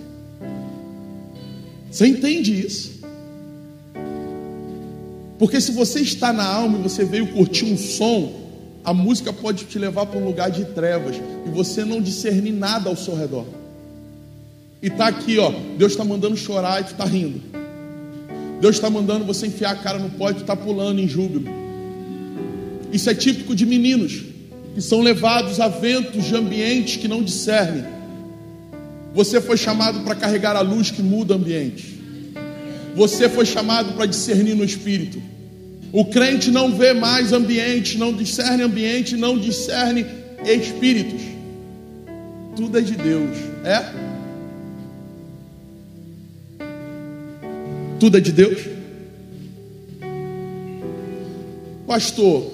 Você 1.90 2.06
entende 2.06 2.58
isso? 2.58 2.97
Porque 5.38 5.60
se 5.60 5.72
você 5.72 6.00
está 6.00 6.32
na 6.32 6.44
alma 6.44 6.78
e 6.78 6.82
você 6.82 7.04
veio 7.04 7.28
curtir 7.28 7.64
um 7.64 7.76
som, 7.76 8.48
a 8.84 8.92
música 8.92 9.32
pode 9.32 9.66
te 9.66 9.78
levar 9.78 10.06
para 10.06 10.18
um 10.18 10.24
lugar 10.24 10.50
de 10.50 10.64
trevas 10.64 11.16
e 11.16 11.50
você 11.50 11.84
não 11.84 12.00
discernir 12.00 12.52
nada 12.52 12.88
ao 12.88 12.96
seu 12.96 13.14
redor. 13.14 13.46
E 14.82 14.90
tá 14.90 15.06
aqui, 15.08 15.38
ó, 15.38 15.52
Deus 15.76 15.92
está 15.92 16.04
mandando 16.04 16.36
chorar 16.36 16.80
e 16.80 16.84
tu 16.84 16.92
está 16.92 17.04
rindo. 17.04 17.40
Deus 18.60 18.76
está 18.76 18.90
mandando 18.90 19.24
você 19.24 19.46
enfiar 19.46 19.72
a 19.72 19.76
cara 19.76 19.98
no 19.98 20.10
pó 20.10 20.30
e 20.30 20.34
tu 20.34 20.40
está 20.40 20.56
pulando 20.56 21.00
em 21.00 21.08
júbilo. 21.08 21.48
Isso 22.92 23.08
é 23.10 23.14
típico 23.14 23.54
de 23.54 23.66
meninos 23.66 24.22
que 24.74 24.80
são 24.80 25.00
levados 25.00 25.60
a 25.60 25.68
ventos 25.68 26.24
de 26.24 26.34
ambientes 26.34 26.96
que 26.96 27.08
não 27.08 27.22
discernem. 27.22 27.84
Você 29.14 29.40
foi 29.40 29.56
chamado 29.56 30.00
para 30.00 30.14
carregar 30.14 30.56
a 30.56 30.60
luz 30.60 30.90
que 30.90 31.02
muda 31.02 31.34
ambiente. 31.34 31.97
Você 32.94 33.28
foi 33.28 33.46
chamado 33.46 33.92
para 33.94 34.06
discernir 34.06 34.54
no 34.54 34.64
espírito. 34.64 35.20
O 35.92 36.04
crente 36.04 36.50
não 36.50 36.76
vê 36.76 36.92
mais 36.92 37.32
ambiente, 37.32 37.96
não 37.96 38.12
discerne 38.12 38.62
ambiente, 38.62 39.16
não 39.16 39.38
discerne 39.38 40.04
espíritos. 40.44 41.22
Tudo 42.54 42.78
é 42.78 42.80
de 42.80 42.94
Deus. 42.94 43.36
É? 43.64 44.08
Tudo 47.98 48.18
é 48.18 48.20
de 48.20 48.32
Deus? 48.32 48.58
Pastor, 51.86 52.52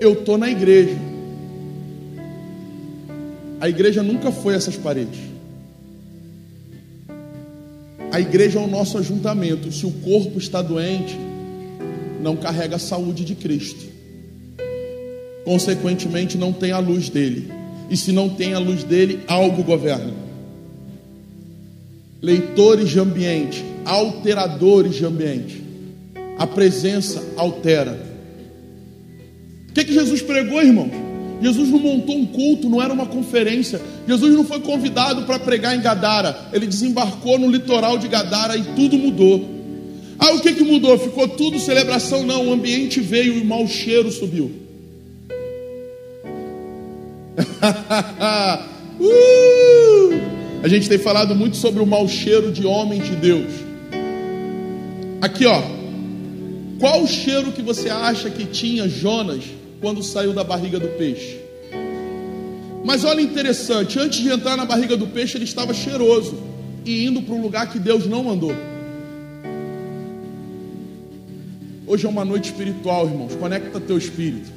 eu 0.00 0.14
estou 0.14 0.38
na 0.38 0.48
igreja. 0.48 0.96
A 3.60 3.68
igreja 3.68 4.02
nunca 4.02 4.32
foi 4.32 4.54
essas 4.54 4.76
paredes. 4.76 5.27
A 8.10 8.20
igreja 8.20 8.58
é 8.58 8.62
o 8.62 8.66
nosso 8.66 8.96
ajuntamento. 8.98 9.70
Se 9.70 9.84
o 9.84 9.90
corpo 9.90 10.38
está 10.38 10.62
doente, 10.62 11.18
não 12.20 12.36
carrega 12.36 12.76
a 12.76 12.78
saúde 12.78 13.24
de 13.24 13.34
Cristo. 13.34 13.84
Consequentemente, 15.44 16.36
não 16.36 16.52
tem 16.52 16.72
a 16.72 16.78
luz 16.78 17.08
dele. 17.08 17.52
E 17.90 17.96
se 17.96 18.12
não 18.12 18.28
tem 18.28 18.54
a 18.54 18.58
luz 18.58 18.84
dele, 18.84 19.20
algo 19.26 19.62
governa. 19.62 20.12
Leitores 22.20 22.90
de 22.90 22.98
ambiente, 22.98 23.64
alteradores 23.84 24.96
de 24.96 25.04
ambiente. 25.04 25.62
A 26.38 26.46
presença 26.46 27.22
altera. 27.36 27.98
O 29.68 29.72
que, 29.72 29.84
que 29.84 29.92
Jesus 29.92 30.22
pregou, 30.22 30.62
irmão? 30.62 31.07
Jesus 31.40 31.68
não 31.68 31.78
montou 31.78 32.16
um 32.16 32.26
culto, 32.26 32.68
não 32.68 32.82
era 32.82 32.92
uma 32.92 33.06
conferência. 33.06 33.80
Jesus 34.06 34.34
não 34.34 34.44
foi 34.44 34.60
convidado 34.60 35.22
para 35.22 35.38
pregar 35.38 35.76
em 35.76 35.80
Gadara. 35.80 36.36
Ele 36.52 36.66
desembarcou 36.66 37.38
no 37.38 37.50
litoral 37.50 37.96
de 37.96 38.08
Gadara 38.08 38.56
e 38.56 38.64
tudo 38.74 38.98
mudou. 38.98 39.48
Ah, 40.18 40.32
o 40.32 40.40
que, 40.40 40.52
que 40.52 40.64
mudou? 40.64 40.98
Ficou 40.98 41.28
tudo 41.28 41.60
celebração? 41.60 42.24
Não, 42.24 42.48
o 42.48 42.52
ambiente 42.52 43.00
veio 43.00 43.34
e 43.34 43.40
o 43.40 43.44
mau 43.44 43.68
cheiro 43.68 44.10
subiu. 44.10 44.50
uh! 49.00 50.18
A 50.60 50.66
gente 50.66 50.88
tem 50.88 50.98
falado 50.98 51.36
muito 51.36 51.56
sobre 51.56 51.80
o 51.80 51.86
mau 51.86 52.08
cheiro 52.08 52.50
de 52.50 52.66
homens 52.66 53.04
de 53.04 53.14
Deus. 53.14 53.52
Aqui, 55.20 55.46
ó. 55.46 55.62
Qual 56.80 57.02
o 57.02 57.06
cheiro 57.06 57.52
que 57.52 57.62
você 57.62 57.88
acha 57.88 58.28
que 58.28 58.44
tinha 58.44 58.88
Jonas 58.88 59.44
quando 59.80 60.02
saiu 60.02 60.32
da 60.32 60.44
barriga 60.44 60.78
do 60.78 60.88
peixe? 60.88 61.40
Mas 62.84 63.04
olha 63.04 63.20
interessante, 63.20 63.98
antes 63.98 64.20
de 64.20 64.30
entrar 64.30 64.56
na 64.56 64.64
barriga 64.64 64.96
do 64.96 65.06
peixe, 65.06 65.36
ele 65.36 65.44
estava 65.44 65.74
cheiroso 65.74 66.38
e 66.84 67.06
indo 67.06 67.20
para 67.20 67.34
um 67.34 67.42
lugar 67.42 67.70
que 67.70 67.78
Deus 67.78 68.06
não 68.06 68.24
mandou. 68.24 68.54
Hoje 71.86 72.06
é 72.06 72.08
uma 72.08 72.24
noite 72.24 72.46
espiritual, 72.46 73.06
irmãos. 73.06 73.34
Conecta 73.34 73.80
teu 73.80 73.96
espírito. 73.96 74.50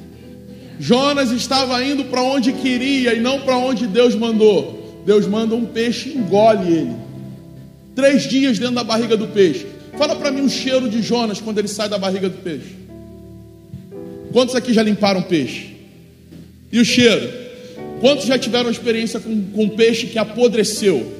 Jonas 0.78 1.30
estava 1.30 1.82
indo 1.84 2.04
para 2.04 2.22
onde 2.22 2.52
queria 2.52 3.14
e 3.14 3.20
não 3.20 3.40
para 3.40 3.56
onde 3.56 3.86
Deus 3.86 4.14
mandou. 4.14 5.02
Deus 5.04 5.26
manda 5.26 5.54
um 5.54 5.64
peixe 5.64 6.10
e 6.10 6.18
engole 6.18 6.72
ele. 6.72 6.96
Três 7.94 8.24
dias 8.24 8.58
dentro 8.58 8.74
da 8.74 8.84
barriga 8.84 9.16
do 9.16 9.28
peixe. 9.28 9.66
Fala 9.96 10.16
para 10.16 10.30
mim 10.30 10.42
o 10.42 10.48
cheiro 10.50 10.88
de 10.88 11.02
Jonas 11.02 11.40
quando 11.40 11.58
ele 11.58 11.68
sai 11.68 11.88
da 11.88 11.98
barriga 11.98 12.28
do 12.28 12.38
peixe. 12.38 12.81
Quantos 14.32 14.54
aqui 14.54 14.72
já 14.72 14.82
limparam 14.82 15.22
peixe? 15.22 15.76
E 16.72 16.80
o 16.80 16.84
cheiro? 16.84 17.30
Quantos 18.00 18.26
já 18.26 18.38
tiveram 18.38 18.70
experiência 18.70 19.20
com, 19.20 19.42
com 19.52 19.68
peixe 19.68 20.06
que 20.06 20.18
apodreceu? 20.18 21.12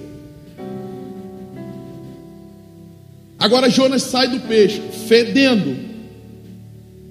Agora 3.38 3.68
Jonas 3.68 4.02
sai 4.02 4.28
do 4.28 4.40
peixe, 4.40 4.80
fedendo, 5.06 5.76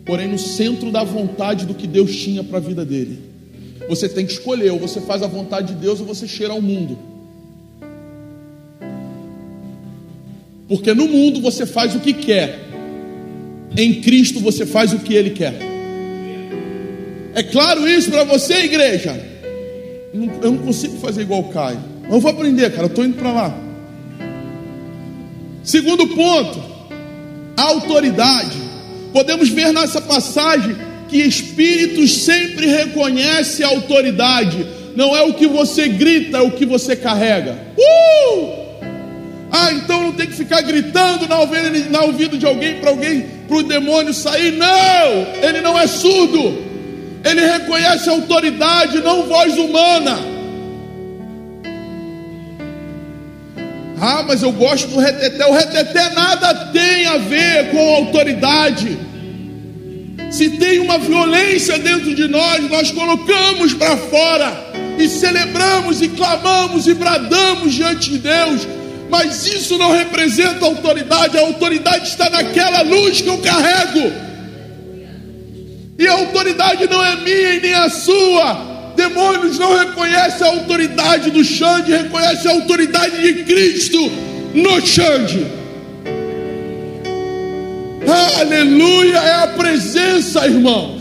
porém 0.05 0.27
no 0.27 0.39
centro 0.39 0.91
da 0.91 1.03
vontade 1.03 1.65
do 1.65 1.75
que 1.75 1.85
Deus 1.85 2.15
tinha 2.15 2.43
para 2.43 2.57
a 2.57 2.61
vida 2.61 2.83
dele. 2.83 3.19
Você 3.87 4.09
tem 4.09 4.25
que 4.25 4.31
escolher, 4.31 4.71
ou 4.71 4.79
você 4.79 5.01
faz 5.01 5.21
a 5.21 5.27
vontade 5.27 5.73
de 5.73 5.81
Deus, 5.81 5.99
ou 5.99 6.05
você 6.05 6.27
cheira 6.27 6.53
ao 6.53 6.61
mundo. 6.61 6.97
Porque 10.67 10.93
no 10.93 11.07
mundo 11.07 11.41
você 11.41 11.65
faz 11.65 11.95
o 11.95 11.99
que 11.99 12.13
quer, 12.13 12.59
em 13.77 14.01
Cristo 14.01 14.39
você 14.39 14.65
faz 14.65 14.93
o 14.93 14.99
que 14.99 15.13
Ele 15.13 15.31
quer. 15.31 15.70
É 17.33 17.43
claro 17.43 17.87
isso 17.87 18.11
para 18.11 18.23
você, 18.23 18.65
igreja? 18.65 19.19
Eu 20.13 20.51
não 20.51 20.57
consigo 20.57 20.97
fazer 20.97 21.21
igual 21.21 21.41
o 21.41 21.49
Caio. 21.49 21.79
Eu 22.09 22.19
vou 22.19 22.31
aprender, 22.31 22.69
cara. 22.71 22.83
Eu 22.83 22.87
estou 22.87 23.05
indo 23.05 23.17
para 23.17 23.31
lá. 23.31 23.57
Segundo 25.63 26.07
ponto, 26.07 26.61
autoridade. 27.55 28.57
Podemos 29.13 29.49
ver 29.49 29.71
nessa 29.71 30.01
passagem 30.01 30.75
que 31.07 31.17
espíritos 31.17 32.23
sempre 32.23 32.65
reconhecem 32.65 33.65
a 33.65 33.69
autoridade. 33.69 34.65
Não 34.95 35.15
é 35.15 35.21
o 35.21 35.33
que 35.33 35.47
você 35.47 35.87
grita, 35.87 36.39
é 36.39 36.41
o 36.41 36.51
que 36.51 36.65
você 36.65 36.95
carrega. 36.95 37.57
Uh! 37.77 38.61
Ah, 39.51 39.71
então 39.73 40.01
não 40.03 40.13
tem 40.13 40.27
que 40.27 40.33
ficar 40.33 40.61
gritando 40.61 41.27
na 41.27 41.39
ouvido, 41.39 41.89
na 41.89 42.01
ouvido 42.03 42.37
de 42.37 42.45
alguém 42.45 42.75
para 42.75 42.89
alguém, 42.89 43.25
para 43.47 43.57
o 43.57 43.63
demônio 43.63 44.13
sair. 44.13 44.53
Não, 44.53 45.47
ele 45.47 45.61
não 45.61 45.77
é 45.77 45.87
surdo. 45.87 46.70
Ele 47.23 47.45
reconhece 47.45 48.09
a 48.09 48.13
autoridade, 48.13 48.99
não 48.99 49.27
voz 49.27 49.57
humana. 49.57 50.17
Ah, 53.99 54.23
mas 54.27 54.41
eu 54.41 54.51
gosto 54.51 54.87
do 54.87 54.99
reteté. 54.99 55.45
O 55.45 55.53
reteté 55.53 56.09
nada 56.09 56.53
tem 56.71 57.05
a 57.05 57.17
ver 57.17 57.69
com 57.71 57.95
autoridade. 57.95 58.97
Se 60.31 60.49
tem 60.51 60.79
uma 60.79 60.97
violência 60.97 61.77
dentro 61.77 62.15
de 62.15 62.27
nós, 62.27 62.69
nós 62.69 62.89
colocamos 62.89 63.73
para 63.73 63.97
fora 63.97 64.51
e 64.97 65.07
celebramos 65.07 66.01
e 66.01 66.09
clamamos 66.09 66.87
e 66.87 66.93
bradamos 66.93 67.73
diante 67.73 68.09
de 68.11 68.17
Deus 68.19 68.67
mas 69.11 69.45
isso 69.45 69.77
não 69.77 69.91
representa 69.91 70.65
autoridade, 70.65 71.37
a 71.37 71.41
autoridade 71.41 72.07
está 72.07 72.29
naquela 72.29 72.81
luz 72.81 73.19
que 73.19 73.27
eu 73.27 73.39
carrego. 73.39 74.30
E 76.01 76.07
a 76.07 76.13
autoridade 76.13 76.87
não 76.89 77.05
é 77.05 77.15
minha 77.17 77.53
e 77.53 77.59
nem 77.61 77.75
a 77.75 77.87
sua. 77.87 78.91
Demônios 78.95 79.59
não 79.59 79.77
reconhecem 79.77 80.47
a 80.47 80.49
autoridade 80.49 81.29
do 81.29 81.43
Xande, 81.43 81.91
reconhecem 81.91 82.49
a 82.49 82.55
autoridade 82.55 83.21
de 83.21 83.43
Cristo 83.43 84.11
no 84.51 84.81
Xande. 84.81 85.45
Aleluia, 88.39 89.17
é 89.17 89.43
a 89.43 89.47
presença, 89.49 90.43
irmãos. 90.47 90.99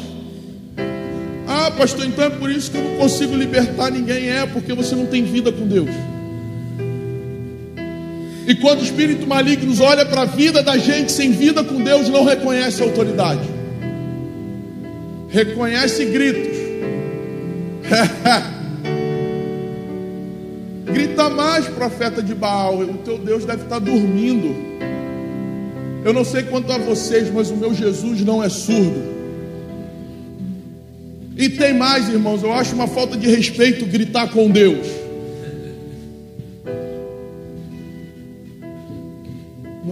Ah, 1.49 1.71
pastor, 1.71 2.05
então 2.05 2.27
é 2.27 2.31
por 2.31 2.51
isso 2.51 2.71
que 2.71 2.77
eu 2.77 2.85
não 2.85 2.97
consigo 2.99 3.35
libertar 3.35 3.91
ninguém. 3.91 4.29
É 4.29 4.45
porque 4.45 4.75
você 4.75 4.95
não 4.95 5.07
tem 5.07 5.25
vida 5.25 5.51
com 5.51 5.67
Deus. 5.67 5.89
E 8.47 8.55
quando 8.57 8.81
o 8.81 8.85
espírito 8.85 9.27
maligno 9.27 9.75
olha 9.83 10.05
para 10.05 10.23
a 10.23 10.27
vida 10.27 10.63
da 10.63 10.77
gente 10.77 11.11
sem 11.11 11.33
vida 11.33 11.65
com 11.65 11.83
Deus, 11.83 12.07
não 12.11 12.23
reconhece 12.23 12.83
a 12.83 12.85
autoridade. 12.85 13.60
Reconhece 15.31 16.05
gritos. 16.07 16.59
Grita 20.93 21.31
mais, 21.31 21.67
profeta 21.69 22.23
de 22.23 22.35
Baal. 22.35 22.81
O 22.81 22.99
teu 22.99 23.19
Deus 23.19 23.45
deve 23.45 23.63
estar 23.63 23.79
dormindo. 23.79 24.55
Eu 26.05 26.13
não 26.13 26.25
sei 26.25 26.43
quanto 26.43 26.73
a 26.73 26.79
vocês, 26.79 27.33
mas 27.33 27.51
o 27.51 27.57
meu 27.57 27.75
Jesus 27.75 28.23
não 28.23 28.43
é 28.43 28.49
surdo. 28.49 29.21
E 31.37 31.49
tem 31.49 31.75
mais, 31.75 32.09
irmãos, 32.09 32.43
eu 32.43 32.53
acho 32.53 32.75
uma 32.75 32.87
falta 32.87 33.17
de 33.17 33.29
respeito 33.29 33.87
gritar 33.87 34.31
com 34.31 34.51
Deus. 34.51 35.01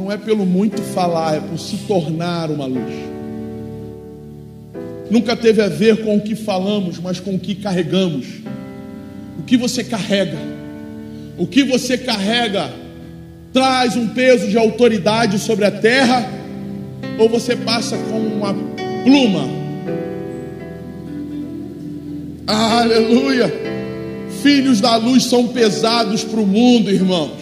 não 0.09 0.15
é 0.15 0.17
pelo 0.17 0.47
muito 0.47 0.81
falar, 0.81 1.37
é 1.37 1.41
por 1.41 1.59
se 1.59 1.77
tornar 1.87 2.51
uma 2.51 2.65
luz. 2.65 3.18
Nunca 5.11 5.35
teve 5.37 5.63
a 5.63 5.69
ver 5.69 6.03
com 6.03 6.17
o 6.17 6.21
que 6.21 6.35
falamos, 6.35 6.99
mas 6.99 7.19
com 7.19 7.35
o 7.35 7.39
que 7.39 7.55
carregamos. 7.55 8.27
O 9.39 9.43
que 9.43 9.57
você 9.57 9.83
carrega, 9.83 10.39
o 11.39 11.47
que 11.47 11.63
você 11.63 11.97
carrega, 11.97 12.71
traz 13.53 13.97
um 13.97 14.09
peso 14.09 14.49
de 14.49 14.59
autoridade 14.59 15.39
sobre 15.39 15.65
a 15.65 15.71
terra, 15.71 16.29
ou 17.19 17.29
você 17.29 17.57
passa 17.57 17.97
com 17.97 18.19
uma 18.19 18.55
pluma. 19.05 19.49
Aleluia! 22.47 23.53
Filhos 24.43 24.81
da 24.81 24.97
luz 24.97 25.25
são 25.25 25.49
pesados 25.49 26.23
para 26.25 26.41
o 26.41 26.47
mundo, 26.47 26.91
irmãos. 26.91 27.33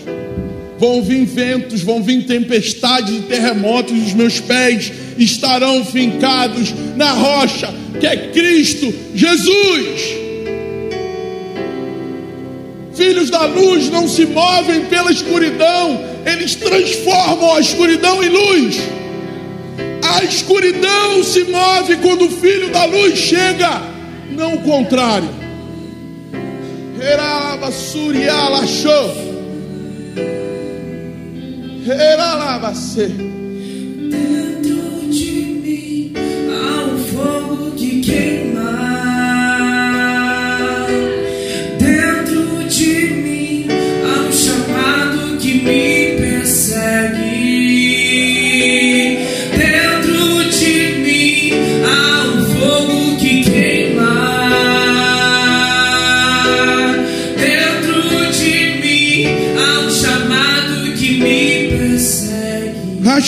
Vão 0.78 1.02
vir 1.02 1.24
ventos, 1.24 1.80
vão 1.82 2.02
vir 2.02 2.24
tempestades 2.26 3.16
e 3.16 3.20
terremotos, 3.22 3.92
os 3.92 4.12
meus 4.12 4.40
pés 4.40 4.92
estarão 5.16 5.84
fincados 5.84 6.74
na 6.96 7.12
rocha, 7.12 7.72
que 7.98 8.06
é 8.06 8.28
Cristo 8.28 8.92
Jesus. 9.14 10.26
Filhos 12.94 13.30
da 13.30 13.44
luz 13.44 13.90
não 13.90 14.08
se 14.08 14.26
movem 14.26 14.86
pela 14.86 15.10
escuridão, 15.10 16.02
eles 16.24 16.54
transformam 16.54 17.54
a 17.54 17.60
escuridão 17.60 18.22
em 18.22 18.28
luz. 18.28 18.76
A 20.02 20.24
escuridão 20.24 21.22
se 21.22 21.44
move 21.44 21.96
quando 21.96 22.26
o 22.26 22.30
filho 22.30 22.70
da 22.70 22.84
luz 22.84 23.18
chega, 23.18 23.82
não 24.30 24.54
o 24.54 24.62
contrário. 24.62 25.28
Heraba 27.00 27.70
Suriala 27.70 28.66
Show. 31.87 33.36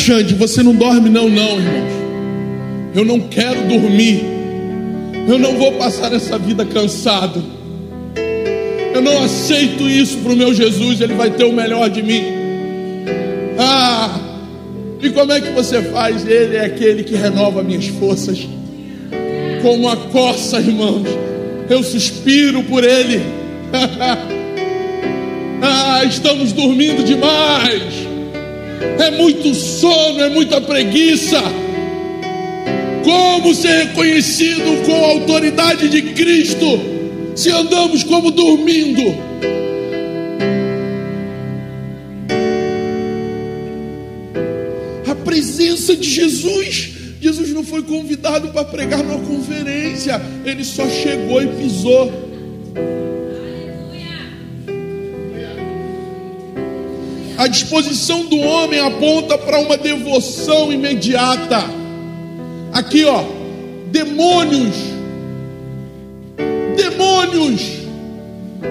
Rachande, 0.08 0.34
você 0.34 0.62
não 0.62 0.74
dorme 0.74 1.10
não, 1.10 1.28
não, 1.28 1.58
irmãos. 1.58 1.92
Eu 2.94 3.04
não 3.04 3.20
quero 3.20 3.68
dormir. 3.68 4.22
Eu 5.28 5.38
não 5.38 5.58
vou 5.58 5.72
passar 5.72 6.14
essa 6.14 6.38
vida 6.38 6.64
cansado. 6.64 7.44
Eu 8.94 9.02
não 9.02 9.22
aceito 9.22 9.86
isso 9.86 10.16
para 10.18 10.32
o 10.32 10.36
meu 10.36 10.54
Jesus. 10.54 11.02
Ele 11.02 11.12
vai 11.12 11.30
ter 11.30 11.44
o 11.44 11.52
melhor 11.52 11.90
de 11.90 12.02
mim. 12.02 12.22
Ah, 13.58 14.18
e 15.02 15.10
como 15.10 15.30
é 15.30 15.42
que 15.42 15.50
você 15.50 15.82
faz? 15.82 16.26
Ele 16.26 16.56
é 16.56 16.64
aquele 16.64 17.04
que 17.04 17.14
renova 17.14 17.62
minhas 17.62 17.88
forças. 17.88 18.48
Como 19.60 19.90
a 19.90 19.96
corça, 19.96 20.58
irmãos. 20.58 21.06
Eu 21.68 21.82
suspiro 21.82 22.62
por 22.62 22.82
ele. 22.82 23.20
ah, 25.60 26.02
estamos 26.02 26.52
dormindo 26.52 27.04
demais. 27.04 28.07
É 28.98 29.10
muito 29.10 29.54
sono, 29.54 30.20
é 30.20 30.28
muita 30.28 30.60
preguiça. 30.60 31.42
Como 33.04 33.54
ser 33.54 33.86
reconhecido 33.86 34.84
com 34.84 35.04
a 35.04 35.08
autoridade 35.08 35.88
de 35.88 36.02
Cristo 36.12 36.66
se 37.34 37.50
andamos 37.50 38.02
como 38.04 38.30
dormindo? 38.30 39.02
A 45.10 45.14
presença 45.14 45.96
de 45.96 46.08
Jesus. 46.08 46.90
Jesus 47.20 47.50
não 47.50 47.64
foi 47.64 47.82
convidado 47.82 48.48
para 48.48 48.64
pregar 48.64 49.02
numa 49.02 49.18
conferência, 49.26 50.20
ele 50.44 50.62
só 50.62 50.88
chegou 50.88 51.42
e 51.42 51.48
pisou. 51.48 52.28
A 57.38 57.46
disposição 57.46 58.26
do 58.26 58.36
homem 58.36 58.80
aponta 58.80 59.38
para 59.38 59.60
uma 59.60 59.76
devoção 59.76 60.72
imediata. 60.72 61.62
Aqui, 62.72 63.04
ó, 63.04 63.22
demônios, 63.92 64.74
demônios 66.76 67.62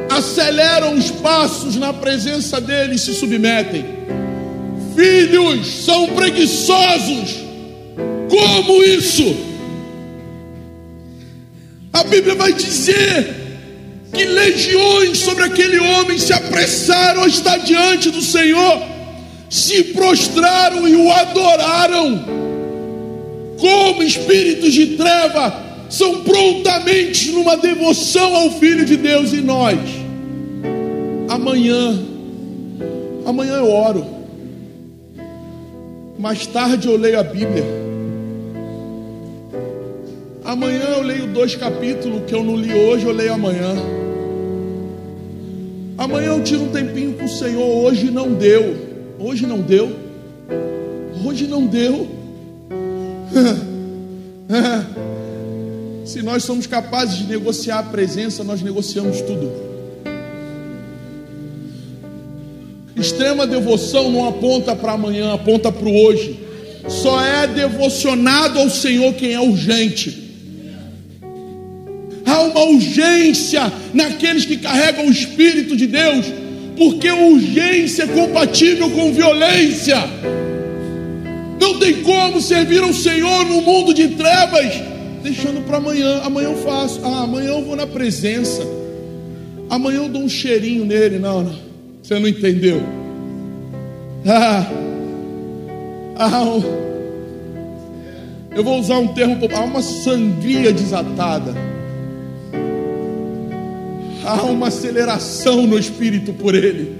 aceleram 0.10 0.96
os 0.96 1.10
passos 1.10 1.78
na 1.78 1.94
presença 1.94 2.60
dele 2.60 2.96
e 2.96 3.00
se 3.00 3.14
submetem. 3.14 3.86
Filhos 4.94 5.66
são 5.86 6.10
preguiçosos. 6.10 7.38
Como 8.30 8.84
isso? 8.84 9.34
A 11.94 12.04
Bíblia 12.04 12.36
vai 12.36 12.52
dizer 12.52 13.37
que 14.18 14.26
legiões 14.26 15.20
sobre 15.20 15.44
aquele 15.44 15.78
homem 15.78 16.18
se 16.18 16.34
apressaram 16.34 17.24
a 17.24 17.28
estar 17.28 17.58
diante 17.58 18.10
do 18.10 18.22
Senhor, 18.22 18.82
se 19.48 19.84
prostraram 19.86 20.88
e 20.88 20.96
o 20.96 21.12
adoraram. 21.12 22.26
Como 23.60 24.02
espíritos 24.02 24.74
de 24.74 24.98
treva 24.98 25.54
são 25.88 26.24
prontamente 26.24 27.32
numa 27.32 27.56
devoção 27.58 28.36
ao 28.36 28.52
Filho 28.52 28.86
de 28.86 28.98
Deus 28.98 29.34
e 29.34 29.42
nós. 29.42 29.80
Amanhã, 31.30 32.00
amanhã 33.24 33.54
eu 33.58 33.72
oro. 33.72 34.06
Mais 36.18 36.48
tarde 36.48 36.88
eu 36.88 36.98
leio 36.98 37.20
a 37.20 37.24
Bíblia. 37.24 37.64
Amanhã 40.44 40.86
eu 40.96 41.04
leio 41.04 41.28
dois 41.28 41.56
capítulos 41.56 42.24
que 42.26 42.34
eu 42.34 42.44
não 42.44 42.56
li 42.56 42.74
hoje, 42.74 43.06
eu 43.06 43.12
leio 43.12 43.34
amanhã. 43.34 43.76
Amanhã 45.98 46.28
eu 46.28 46.44
tiro 46.44 46.64
um 46.64 46.72
tempinho 46.72 47.14
com 47.14 47.26
o 47.26 47.30
Senhor. 47.30 47.64
Hoje 47.64 48.12
não 48.12 48.34
deu. 48.34 48.76
Hoje 49.18 49.48
não 49.48 49.60
deu. 49.60 49.96
Hoje 51.26 51.48
não 51.48 51.66
deu. 51.66 52.08
Se 56.06 56.22
nós 56.22 56.44
somos 56.44 56.68
capazes 56.68 57.18
de 57.18 57.26
negociar 57.26 57.80
a 57.80 57.84
presença, 57.84 58.44
nós 58.44 58.62
negociamos 58.62 59.22
tudo. 59.22 59.52
Extrema 62.96 63.48
devoção 63.48 64.12
não 64.12 64.28
aponta 64.28 64.76
para 64.76 64.94
amanhã, 64.94 65.34
aponta 65.34 65.72
para 65.72 65.88
o 65.88 66.06
hoje. 66.06 66.40
Só 66.88 67.20
é 67.22 67.48
devocionado 67.48 68.60
ao 68.60 68.70
Senhor 68.70 69.14
quem 69.16 69.34
é 69.34 69.40
urgente. 69.40 70.27
Uma 72.40 72.64
urgência 72.64 73.72
naqueles 73.94 74.46
que 74.46 74.58
carregam 74.58 75.08
o 75.08 75.12
Espírito 75.12 75.76
de 75.76 75.88
Deus, 75.88 76.26
porque 76.76 77.10
urgência 77.10 78.04
é 78.04 78.08
compatível 78.08 78.90
com 78.90 79.12
violência. 79.12 79.98
Não 81.60 81.80
tem 81.80 82.02
como 82.04 82.42
servir 82.42 82.82
ao 82.82 82.94
Senhor 82.94 83.46
no 83.46 83.62
mundo 83.62 83.94
de 83.94 84.10
trevas 84.10 84.98
deixando 85.28 85.66
para 85.66 85.78
amanhã. 85.78 86.22
Amanhã 86.24 86.50
eu 86.50 86.58
faço. 86.58 87.02
Ah, 87.04 87.24
amanhã 87.24 87.50
eu 87.50 87.64
vou 87.64 87.76
na 87.76 87.86
presença. 87.86 88.64
Amanhã 89.70 89.98
eu 89.98 90.10
dou 90.10 90.22
um 90.22 90.30
cheirinho 90.30 90.86
nele. 90.86 91.20
Não, 91.20 91.44
não. 91.44 91.56
Você 92.02 92.20
não 92.20 92.28
entendeu. 92.28 92.82
Ah, 94.26 94.66
ah, 96.18 96.62
eu 98.56 98.64
vou 98.64 98.80
usar 98.80 98.98
um 98.98 99.10
termo. 99.10 99.38
Há 99.54 99.62
uma 99.62 99.82
sangria 99.82 100.72
desatada. 100.72 101.54
Há 104.28 104.44
uma 104.44 104.68
aceleração 104.68 105.66
no 105.66 105.80
espírito 105.80 106.34
por 106.34 106.54
ele. 106.54 106.94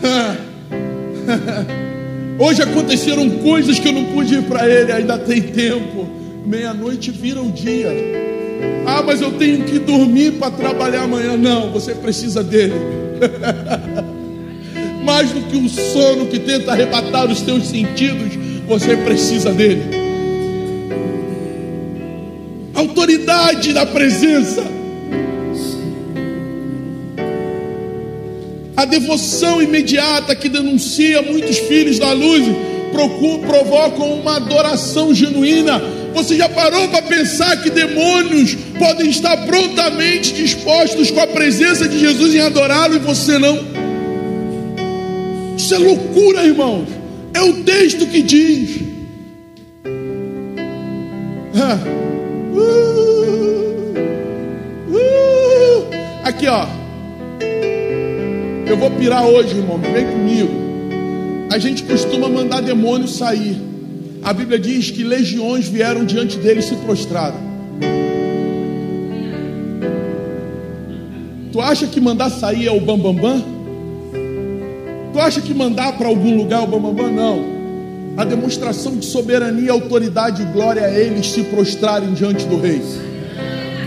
Hoje 2.40 2.62
aconteceram 2.62 3.28
coisas 3.28 3.78
que 3.78 3.86
eu 3.86 3.92
não 3.92 4.06
pude 4.06 4.36
ir 4.36 4.44
para 4.44 4.66
ele, 4.66 4.90
ainda 4.90 5.18
tem 5.18 5.42
tempo. 5.42 6.08
Meia-noite 6.46 7.10
vira 7.10 7.42
o 7.42 7.52
dia. 7.52 7.90
Ah, 8.86 9.02
mas 9.02 9.20
eu 9.20 9.32
tenho 9.32 9.64
que 9.64 9.78
dormir 9.78 10.38
para 10.38 10.52
trabalhar 10.52 11.02
amanhã. 11.02 11.36
Não, 11.36 11.70
você 11.70 11.94
precisa 11.94 12.42
dele. 12.42 12.72
Mais 15.04 15.30
do 15.32 15.42
que 15.42 15.58
o 15.58 15.68
sono 15.68 16.28
que 16.28 16.38
tenta 16.38 16.72
arrebatar 16.72 17.30
os 17.30 17.42
teus 17.42 17.68
sentidos, 17.68 18.38
você 18.66 18.96
precisa 18.96 19.52
dele. 19.52 19.82
Autoridade 22.74 23.74
da 23.74 23.84
presença. 23.84 24.73
A 28.84 28.86
devoção 28.86 29.62
imediata 29.62 30.36
que 30.36 30.46
denuncia 30.46 31.22
muitos 31.22 31.56
filhos 31.56 31.98
da 31.98 32.12
luz 32.12 32.44
provocam 33.46 34.12
uma 34.12 34.36
adoração 34.36 35.14
genuína. 35.14 35.82
Você 36.12 36.36
já 36.36 36.50
parou 36.50 36.86
para 36.88 37.00
pensar 37.00 37.62
que 37.62 37.70
demônios 37.70 38.54
podem 38.78 39.08
estar 39.08 39.38
prontamente 39.46 40.34
dispostos 40.34 41.10
com 41.10 41.18
a 41.18 41.26
presença 41.26 41.88
de 41.88 41.98
Jesus 41.98 42.34
em 42.34 42.40
adorá-lo 42.40 42.96
e 42.96 42.98
você 42.98 43.38
não? 43.38 43.58
Isso 45.56 45.74
é 45.74 45.78
loucura, 45.78 46.44
irmãos. 46.44 46.86
É 47.32 47.40
o 47.40 47.64
texto 47.64 48.06
que 48.06 48.20
diz. 48.20 48.82
Uh, 51.54 51.78
uh, 54.92 55.88
aqui, 56.22 56.46
ó. 56.48 56.66
Eu 58.74 58.80
vou 58.80 58.90
pirar 58.90 59.24
hoje, 59.24 59.56
irmão, 59.56 59.78
vem 59.78 60.04
comigo. 60.04 60.50
A 61.48 61.60
gente 61.60 61.84
costuma 61.84 62.28
mandar 62.28 62.60
demônios 62.60 63.16
sair. 63.16 63.56
A 64.20 64.32
Bíblia 64.32 64.58
diz 64.58 64.90
que 64.90 65.04
legiões 65.04 65.68
vieram 65.68 66.04
diante 66.04 66.36
dele 66.38 66.58
e 66.58 66.62
se 66.64 66.74
prostraram. 66.74 67.36
Tu 71.52 71.60
acha 71.60 71.86
que 71.86 72.00
mandar 72.00 72.30
sair 72.30 72.66
é 72.66 72.72
o 72.72 72.80
bambambam? 72.80 73.14
Bam, 73.14 73.38
bam? 73.38 73.44
Tu 75.12 75.20
acha 75.20 75.40
que 75.40 75.54
mandar 75.54 75.96
para 75.96 76.08
algum 76.08 76.36
lugar 76.36 76.62
é 76.62 76.64
o 76.64 76.66
bambambam? 76.66 77.06
Bam, 77.06 77.12
Não. 77.12 77.54
A 78.16 78.24
demonstração 78.24 78.96
de 78.96 79.06
soberania, 79.06 79.70
autoridade 79.70 80.42
e 80.42 80.46
glória 80.46 80.80
é 80.80 81.00
eles 81.00 81.30
se 81.30 81.44
prostrarem 81.44 82.12
diante 82.12 82.44
do 82.46 82.60
rei. 82.60 82.82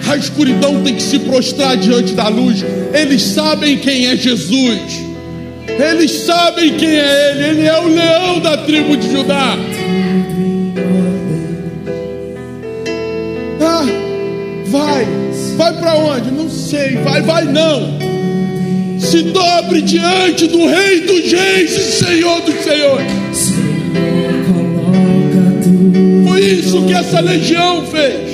A 0.10 0.16
escuridão 0.16 0.82
tem 0.84 0.96
que 0.96 1.04
se 1.04 1.20
prostrar 1.20 1.76
diante 1.76 2.14
da 2.14 2.30
luz. 2.30 2.64
Eles 2.94 3.22
sabem 3.22 3.78
quem 3.78 4.08
é 4.08 4.16
Jesus. 4.16 5.06
Eles 5.68 6.12
sabem 6.12 6.76
quem 6.78 6.96
é 6.96 7.32
Ele. 7.32 7.44
Ele 7.44 7.68
é 7.68 7.80
o 7.80 7.88
leão 7.88 8.40
da 8.40 8.58
tribo 8.58 8.96
de 8.96 9.12
Judá. 9.12 9.58
Ah, 13.62 13.86
vai. 14.68 15.06
Vai 15.58 15.74
para 15.74 15.96
onde? 15.96 16.32
Não 16.32 16.50
sei. 16.50 16.96
Vai, 16.98 17.22
vai 17.22 17.44
não. 17.44 17.98
Se 19.00 19.24
dobre 19.24 19.82
diante 19.82 20.48
do 20.48 20.66
Rei 20.68 21.02
dos 21.02 21.32
Reis 21.32 21.72
e 21.76 22.06
Senhor 22.06 22.42
dos 22.42 22.56
Senhores. 22.64 23.12
Foi 26.28 26.42
isso 26.42 26.86
que 26.86 26.94
essa 26.94 27.20
legião 27.20 27.86
fez. 27.86 28.27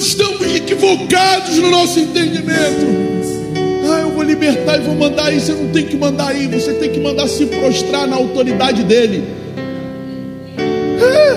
Nós 0.00 0.08
estamos 0.08 0.54
equivocados 0.54 1.58
no 1.58 1.70
nosso 1.70 2.00
entendimento. 2.00 2.86
Ah, 3.86 4.00
eu 4.00 4.12
vou 4.12 4.22
libertar 4.22 4.78
e 4.78 4.80
vou 4.80 4.94
mandar 4.94 5.26
aí. 5.26 5.38
Você 5.38 5.52
não 5.52 5.68
tem 5.68 5.84
que 5.84 5.94
mandar 5.94 6.28
aí, 6.28 6.46
você 6.46 6.72
tem 6.72 6.88
que 6.88 6.98
mandar 6.98 7.28
se 7.28 7.44
prostrar 7.44 8.08
na 8.08 8.16
autoridade 8.16 8.82
dele. 8.84 9.22
Ah, 11.02 11.36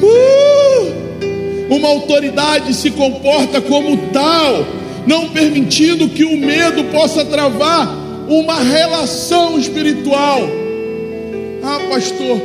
uh, 0.00 1.74
uma 1.74 1.88
autoridade 1.88 2.72
se 2.72 2.88
comporta 2.92 3.60
como 3.60 3.96
tal, 4.12 4.64
não 5.04 5.30
permitindo 5.30 6.08
que 6.08 6.24
o 6.24 6.36
medo 6.36 6.84
possa 6.84 7.24
travar 7.24 7.92
uma 8.28 8.62
relação 8.62 9.58
espiritual. 9.58 10.42
Ah, 11.64 11.80
pastor, 11.90 12.40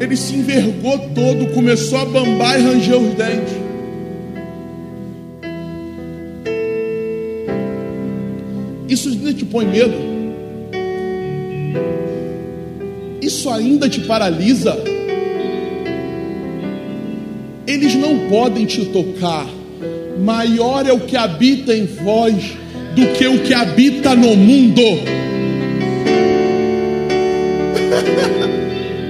ele 0.00 0.16
se 0.16 0.32
envergou 0.32 0.98
todo, 1.14 1.52
começou 1.52 1.98
a 1.98 2.06
bambar 2.06 2.58
e 2.58 2.62
ranger 2.62 2.96
os 2.96 3.12
dentes. 3.12 3.63
Põe 9.54 9.64
medo. 9.66 9.94
Isso 13.22 13.48
ainda 13.48 13.88
te 13.88 14.00
paralisa. 14.00 14.76
Eles 17.64 17.94
não 17.94 18.28
podem 18.28 18.66
te 18.66 18.86
tocar. 18.86 19.46
Maior 20.18 20.84
é 20.88 20.92
o 20.92 20.98
que 20.98 21.16
habita 21.16 21.72
em 21.72 21.86
vós 21.86 22.34
do 22.96 23.06
que 23.16 23.28
o 23.28 23.44
que 23.44 23.54
habita 23.54 24.16
no 24.16 24.34
mundo. 24.34 24.82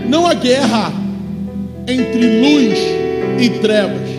Não 0.09 0.27
há 0.27 0.35
guerra 0.35 0.93
entre 1.89 2.41
luz 2.41 2.79
e 3.41 3.49
trevas. 3.61 4.11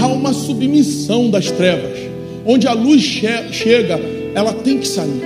Há 0.00 0.08
uma 0.08 0.32
submissão 0.32 1.30
das 1.30 1.52
trevas. 1.52 1.96
Onde 2.44 2.66
a 2.68 2.72
luz 2.72 3.02
che 3.02 3.52
chega, 3.52 4.15
ela 4.36 4.52
tem 4.52 4.78
que 4.78 4.86
sair. 4.86 5.22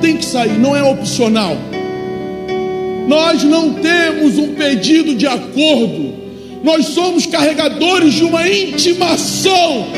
Tem 0.00 0.16
que 0.16 0.24
sair, 0.24 0.58
não 0.58 0.74
é 0.74 0.82
opcional. 0.82 1.54
Nós 3.06 3.44
não 3.44 3.74
temos 3.74 4.38
um 4.38 4.54
pedido 4.54 5.14
de 5.14 5.26
acordo. 5.26 6.14
Nós 6.64 6.86
somos 6.86 7.26
carregadores 7.26 8.14
de 8.14 8.24
uma 8.24 8.48
intimação. 8.48 9.88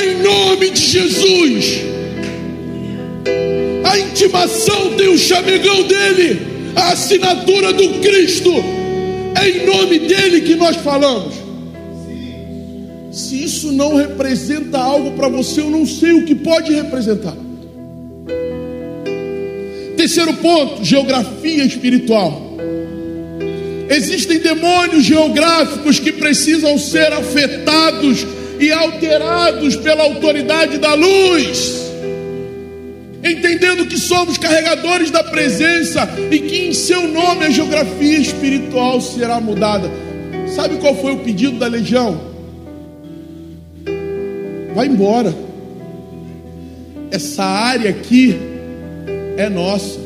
Em 0.00 0.22
nome 0.22 0.70
de 0.70 0.80
Jesus. 0.80 1.80
A 3.84 3.98
intimação 3.98 4.94
tem 4.96 5.08
o 5.08 5.18
chamegão 5.18 5.82
dele, 5.82 6.40
a 6.76 6.92
assinatura 6.92 7.72
do 7.72 7.98
Cristo. 7.98 8.52
É 9.34 9.48
em 9.48 9.66
nome 9.66 9.98
dele 9.98 10.42
que 10.42 10.54
nós 10.54 10.76
falamos. 10.76 11.34
Se 13.10 13.42
isso 13.42 13.72
não 13.72 13.96
representa 13.96 14.78
algo 14.78 15.12
para 15.12 15.28
você, 15.28 15.62
eu 15.62 15.70
não 15.70 15.84
sei 15.84 16.12
o 16.12 16.24
que 16.24 16.34
pode 16.36 16.72
representar. 16.72 17.45
Terceiro 20.06 20.34
ponto: 20.34 20.84
geografia 20.84 21.64
espiritual. 21.64 22.56
Existem 23.88 24.38
demônios 24.38 25.02
geográficos 25.02 25.98
que 25.98 26.12
precisam 26.12 26.78
ser 26.78 27.12
afetados 27.12 28.24
e 28.60 28.70
alterados 28.70 29.74
pela 29.74 30.04
autoridade 30.04 30.78
da 30.78 30.94
luz. 30.94 31.90
Entendendo 33.20 33.86
que 33.86 33.98
somos 33.98 34.38
carregadores 34.38 35.10
da 35.10 35.24
presença 35.24 36.08
e 36.30 36.38
que 36.38 36.68
em 36.68 36.72
seu 36.72 37.08
nome 37.08 37.46
a 37.46 37.50
geografia 37.50 38.18
espiritual 38.18 39.00
será 39.00 39.40
mudada. 39.40 39.90
Sabe 40.54 40.76
qual 40.76 40.94
foi 40.94 41.14
o 41.14 41.18
pedido 41.18 41.58
da 41.58 41.66
legião? 41.66 42.36
vai 44.72 44.86
embora. 44.86 45.34
Essa 47.10 47.42
área 47.42 47.88
aqui 47.88 48.55
é 49.36 49.48
nossa. 49.48 49.98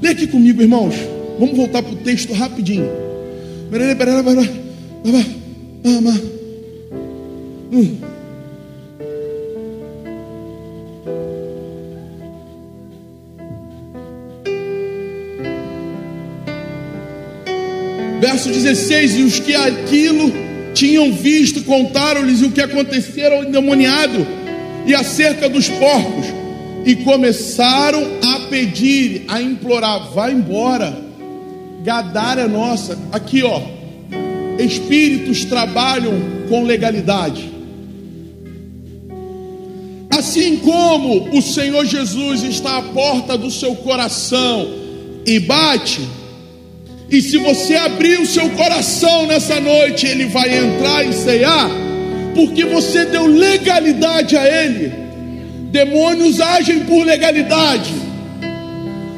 Lê 0.00 0.10
aqui 0.10 0.26
comigo, 0.26 0.60
irmãos. 0.60 0.94
Vamos 1.38 1.56
voltar 1.56 1.82
para 1.82 1.92
o 1.92 1.96
texto 1.96 2.32
rapidinho. 2.32 2.88
Hum. 7.72 7.96
Verso 18.20 18.50
16: 18.50 19.16
E 19.16 19.22
os 19.22 19.40
que 19.40 19.54
aquilo 19.54 20.32
tinham 20.74 21.12
visto, 21.12 21.62
contaram-lhes 21.64 22.42
o 22.42 22.50
que 22.50 22.60
acontecera 22.60 23.36
ao 23.36 23.44
endemoniado 23.44 24.41
e 24.86 24.94
acerca 24.94 25.48
dos 25.48 25.68
porcos, 25.68 26.26
e 26.84 26.96
começaram 26.96 28.02
a 28.24 28.40
pedir, 28.48 29.24
a 29.28 29.40
implorar: 29.40 30.10
vá 30.12 30.30
embora, 30.30 30.96
Gadara 31.82 32.42
é 32.42 32.48
nossa. 32.48 32.98
Aqui, 33.10 33.42
ó. 33.42 33.60
Espíritos 34.58 35.44
trabalham 35.44 36.12
com 36.48 36.64
legalidade. 36.64 37.50
Assim 40.10 40.58
como 40.58 41.36
o 41.36 41.40
Senhor 41.40 41.84
Jesus 41.86 42.42
está 42.42 42.78
à 42.78 42.82
porta 42.82 43.36
do 43.36 43.50
seu 43.50 43.74
coração 43.76 44.68
e 45.26 45.40
bate, 45.40 46.06
e 47.10 47.20
se 47.20 47.38
você 47.38 47.76
abrir 47.76 48.20
o 48.20 48.26
seu 48.26 48.48
coração 48.50 49.26
nessa 49.26 49.60
noite, 49.60 50.06
ele 50.06 50.26
vai 50.26 50.56
entrar 50.56 51.04
e 51.04 51.12
ceiar, 51.12 51.70
porque 52.34 52.64
você 52.64 53.04
deu 53.04 53.26
legalidade 53.26 54.36
a 54.36 54.46
ele. 54.46 54.92
Demônios 55.70 56.40
agem 56.40 56.80
por 56.80 57.04
legalidade. 57.04 57.92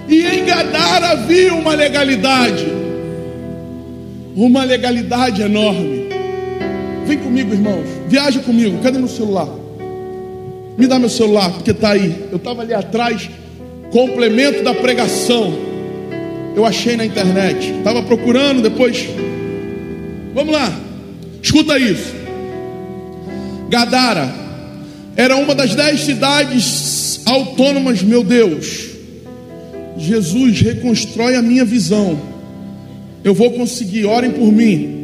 E 0.08 0.22
em 0.24 0.44
Gadara 0.44 1.10
havia 1.10 1.54
uma 1.54 1.74
legalidade, 1.74 2.66
uma 4.36 4.62
legalidade 4.62 5.42
enorme. 5.42 6.08
Vem 7.06 7.18
comigo, 7.18 7.52
irmãos, 7.52 7.84
viaja 8.08 8.40
comigo. 8.40 8.78
Cadê 8.82 8.98
meu 8.98 9.08
celular? 9.08 9.48
Me 10.76 10.86
dá 10.86 10.98
meu 10.98 11.08
celular, 11.08 11.50
porque 11.52 11.70
está 11.70 11.92
aí. 11.92 12.26
Eu 12.30 12.36
estava 12.36 12.62
ali 12.62 12.74
atrás, 12.74 13.30
complemento 13.90 14.62
da 14.62 14.74
pregação. 14.74 15.54
Eu 16.54 16.64
achei 16.64 16.96
na 16.96 17.04
internet. 17.04 17.72
Estava 17.78 18.02
procurando, 18.02 18.62
depois. 18.62 19.08
Vamos 20.34 20.52
lá, 20.52 20.72
escuta 21.42 21.78
isso. 21.78 22.23
Gadara 23.74 24.32
era 25.16 25.34
uma 25.36 25.52
das 25.52 25.74
dez 25.74 26.02
cidades 26.02 27.22
autônomas, 27.26 28.02
meu 28.02 28.22
Deus 28.22 28.94
Jesus 29.96 30.60
reconstrói 30.60 31.34
a 31.34 31.42
minha 31.42 31.64
visão. 31.64 32.20
Eu 33.24 33.34
vou 33.34 33.50
conseguir, 33.52 34.04
orem 34.04 34.30
por 34.30 34.52
mim. 34.52 35.02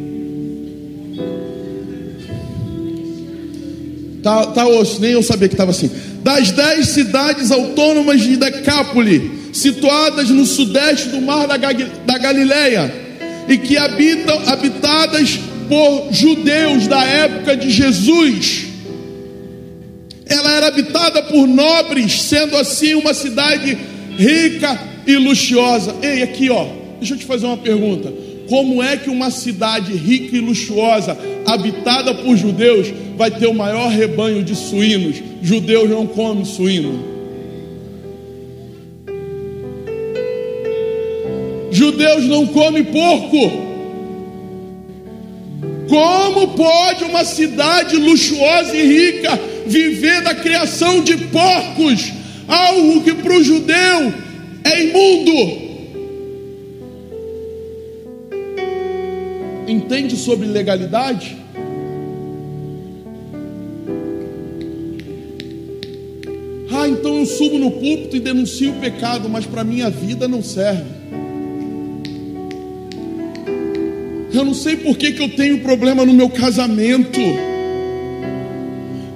Tá, 4.22 4.46
tá 4.46 4.66
osso, 4.66 5.00
nem 5.00 5.12
eu 5.12 5.22
sabia 5.22 5.48
que 5.48 5.54
estava 5.54 5.70
assim. 5.70 5.90
Das 6.22 6.50
dez 6.50 6.88
cidades 6.88 7.50
autônomas 7.50 8.20
de 8.20 8.36
Decápole, 8.36 9.30
situadas 9.52 10.28
no 10.28 10.44
sudeste 10.44 11.08
do 11.08 11.20
mar 11.20 11.46
da, 11.48 11.56
da 11.56 12.18
Galileia, 12.18 12.92
e 13.48 13.56
que 13.56 13.78
habitam 13.78 14.38
habitadas 14.46 15.40
por 15.70 16.12
judeus 16.12 16.88
da 16.88 17.00
época 17.04 17.56
de 17.56 17.70
Jesus. 17.70 18.66
Ela 20.26 20.52
era 20.56 20.66
habitada 20.66 21.22
por 21.22 21.46
nobres, 21.46 22.22
sendo 22.22 22.56
assim 22.56 22.94
uma 22.94 23.14
cidade 23.14 23.78
rica 24.18 24.78
e 25.06 25.16
luxuosa. 25.16 25.94
Ei, 26.02 26.22
aqui 26.22 26.50
ó, 26.50 26.66
deixa 26.98 27.14
eu 27.14 27.18
te 27.18 27.24
fazer 27.24 27.46
uma 27.46 27.56
pergunta. 27.56 28.12
Como 28.48 28.82
é 28.82 28.96
que 28.96 29.08
uma 29.08 29.30
cidade 29.30 29.92
rica 29.92 30.36
e 30.36 30.40
luxuosa, 30.40 31.16
habitada 31.46 32.14
por 32.14 32.36
judeus, 32.36 32.88
vai 33.16 33.30
ter 33.30 33.46
o 33.46 33.54
maior 33.54 33.88
rebanho 33.90 34.42
de 34.42 34.56
suínos? 34.56 35.22
Judeus 35.40 35.88
não 35.88 36.04
comem 36.04 36.44
suíno. 36.44 37.08
Judeus 41.70 42.24
não 42.24 42.44
comem 42.48 42.82
porco. 42.82 43.69
Como 45.90 46.54
pode 46.54 47.04
uma 47.04 47.24
cidade 47.24 47.96
luxuosa 47.96 48.74
e 48.74 48.86
rica 48.86 49.38
viver 49.66 50.22
da 50.22 50.34
criação 50.34 51.02
de 51.02 51.18
porcos? 51.18 52.20
algo 52.50 53.02
que 53.02 53.14
para 53.14 53.32
o 53.32 53.44
judeu 53.44 54.12
é 54.64 54.82
imundo. 54.82 55.70
Entende 59.68 60.16
sobre 60.16 60.46
legalidade? 60.46 61.36
Ah, 66.72 66.88
então 66.88 67.18
eu 67.18 67.26
subo 67.26 67.58
no 67.58 67.70
púlpito 67.70 68.16
e 68.16 68.20
denuncio 68.20 68.72
o 68.72 68.80
pecado, 68.80 69.28
mas 69.28 69.46
para 69.46 69.62
minha 69.62 69.88
vida 69.88 70.26
não 70.26 70.42
serve. 70.42 70.90
Eu 74.32 74.44
não 74.44 74.54
sei 74.54 74.76
por 74.76 74.96
que, 74.96 75.12
que 75.12 75.22
eu 75.22 75.28
tenho 75.30 75.60
problema 75.60 76.04
no 76.04 76.12
meu 76.12 76.28
casamento. 76.30 77.20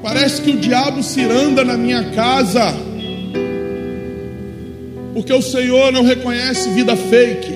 Parece 0.02 0.42
que 0.42 0.50
o 0.50 0.56
diabo 0.56 1.02
se 1.02 1.22
anda 1.22 1.64
na 1.64 1.76
minha 1.76 2.10
casa 2.10 2.74
porque 5.14 5.32
o 5.32 5.40
Senhor 5.40 5.92
não 5.92 6.02
reconhece 6.02 6.68
vida 6.70 6.96
fake. 6.96 7.54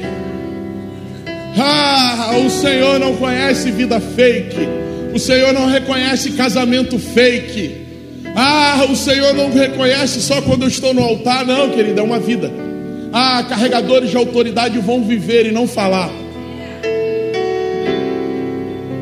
Ah, 1.58 2.36
o 2.46 2.48
Senhor 2.48 3.00
não 3.00 3.16
conhece 3.16 3.72
vida 3.72 3.98
fake. 3.98 4.68
O 5.12 5.18
Senhor 5.18 5.52
não 5.52 5.66
reconhece 5.66 6.30
casamento 6.30 7.00
fake. 7.00 7.88
Ah, 8.36 8.86
o 8.88 8.94
Senhor 8.94 9.34
não 9.34 9.50
reconhece 9.50 10.20
só 10.22 10.40
quando 10.40 10.62
eu 10.62 10.68
estou 10.68 10.94
no 10.94 11.02
altar, 11.02 11.44
não, 11.44 11.70
querida, 11.70 12.00
é 12.00 12.04
uma 12.04 12.20
vida. 12.20 12.48
Ah, 13.12 13.44
carregadores 13.48 14.10
de 14.10 14.16
autoridade 14.16 14.78
vão 14.78 15.02
viver 15.02 15.46
e 15.46 15.50
não 15.50 15.66
falar. 15.66 16.10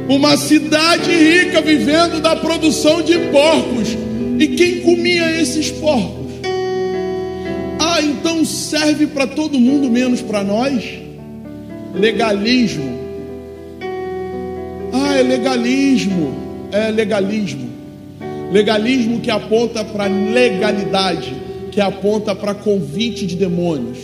Uma 0.09 0.37
cidade 0.37 1.11
rica 1.11 1.61
vivendo 1.61 2.21
da 2.21 2.37
produção 2.37 3.03
de 3.03 3.19
porcos. 3.31 3.97
E 4.39 4.49
quem 4.49 4.81
comia 4.81 5.41
esses 5.41 5.71
porcos? 5.71 6.27
Ah, 7.81 8.01
então 8.01 8.45
serve 8.45 9.07
para 9.07 9.27
todo 9.27 9.59
mundo 9.59 9.91
menos 9.91 10.23
para 10.23 10.45
nós? 10.45 10.85
Legalismo. 11.95 12.99
Ah, 14.93 15.17
é 15.17 15.23
legalismo. 15.23 16.35
É 16.71 16.91
legalismo. 16.91 17.69
Legalismo 18.53 19.21
que 19.21 19.31
aponta 19.31 19.85
para 19.85 20.07
legalidade, 20.07 21.35
que 21.73 21.81
aponta 21.81 22.35
para 22.35 22.55
convite 22.55 23.27
de 23.27 23.35
demônios. 23.35 23.99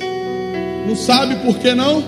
Não 0.86 0.96
sabe 0.96 1.36
por 1.36 1.58
que 1.58 1.74
não? 1.74 2.02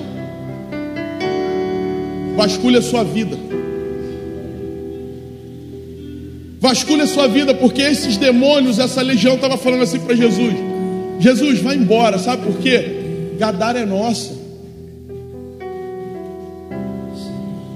Vasculha 2.36 2.82
sua 2.82 3.04
vida. 3.04 3.53
Vasculha 6.64 7.04
a 7.04 7.06
sua 7.06 7.28
vida, 7.28 7.52
porque 7.52 7.82
esses 7.82 8.16
demônios, 8.16 8.78
essa 8.78 9.02
legião 9.02 9.34
estava 9.34 9.58
falando 9.58 9.82
assim 9.82 10.00
para 10.00 10.14
Jesus. 10.14 10.54
Jesus, 11.18 11.58
vai 11.60 11.76
embora, 11.76 12.18
sabe 12.18 12.42
por 12.42 12.56
quê? 12.56 13.34
Gadara 13.38 13.80
é 13.80 13.84
nossa. 13.84 14.32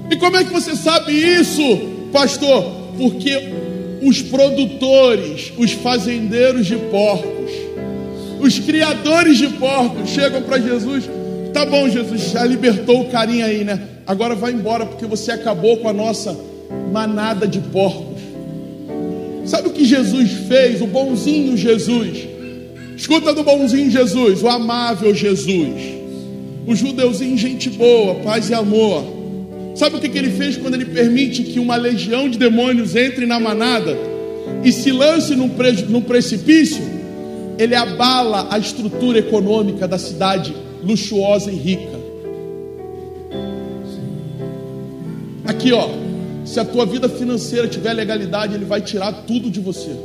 E 0.09 0.15
como 0.15 0.37
é 0.37 0.43
que 0.43 0.51
você 0.51 0.75
sabe 0.75 1.11
isso, 1.11 1.61
pastor? 2.11 2.63
Porque 2.97 3.53
os 4.01 4.23
produtores, 4.23 5.53
os 5.55 5.71
fazendeiros 5.73 6.65
de 6.65 6.77
porcos, 6.77 7.51
os 8.39 8.57
criadores 8.57 9.37
de 9.37 9.49
porcos 9.49 10.09
chegam 10.09 10.41
para 10.41 10.57
Jesus. 10.57 11.07
Tá 11.53 11.63
bom, 11.63 11.87
Jesus, 11.87 12.31
já 12.31 12.43
libertou 12.43 13.01
o 13.01 13.11
carinha 13.11 13.45
aí, 13.45 13.63
né? 13.63 13.79
Agora 14.07 14.33
vai 14.33 14.51
embora 14.51 14.83
porque 14.83 15.05
você 15.05 15.31
acabou 15.31 15.77
com 15.77 15.87
a 15.87 15.93
nossa 15.93 16.35
manada 16.91 17.47
de 17.47 17.59
porcos. 17.59 18.08
Sabe 19.49 19.67
o 19.67 19.71
que 19.71 19.83
Jesus 19.83 20.31
fez? 20.47 20.81
O 20.81 20.87
bonzinho 20.87 21.57
Jesus 21.57 22.39
Escuta 22.99 23.33
do 23.33 23.43
bonzinho 23.43 23.89
Jesus, 23.89 24.43
o 24.43 24.49
amável 24.49 25.15
Jesus. 25.15 25.81
O 26.67 26.75
judeuzinho, 26.75 27.37
gente 27.37 27.69
boa, 27.69 28.15
paz 28.15 28.49
e 28.49 28.53
amor. 28.53 29.05
Sabe 29.73 29.95
o 29.95 29.99
que, 30.01 30.17
ele 30.17 30.29
fez 30.31 30.57
quando 30.57 30.73
ele 30.73 30.83
permite 30.83 31.43
que 31.43 31.61
uma 31.61 31.77
legião 31.77 32.27
de 32.27 32.37
demônios 32.37 32.97
entre 32.97 33.25
na 33.25 33.39
manada 33.39 33.97
e 34.65 34.71
se 34.73 34.91
lance 34.91 35.33
num, 35.33 35.47
pre 35.47 35.71
num 35.83 36.01
precipício? 36.01 36.83
Ele 37.57 37.73
abala 37.73 38.49
a 38.51 38.59
estrutura 38.59 39.19
econômica 39.19 39.87
da 39.87 39.97
cidade 39.97 40.53
luxuosa 40.83 41.49
e 41.49 41.55
rica. 41.55 41.97
Aqui, 45.45 45.71
ó. 45.71 45.98
Se 46.49 46.59
a 46.59 46.65
tua 46.65 46.85
vida 46.85 47.07
financeira 47.07 47.67
tiver 47.67 47.93
legalidade, 47.93 48.55
ele 48.55 48.65
vai 48.65 48.81
tirar 48.81 49.11
tudo 49.27 49.51
de 49.51 49.59
você. 49.59 49.95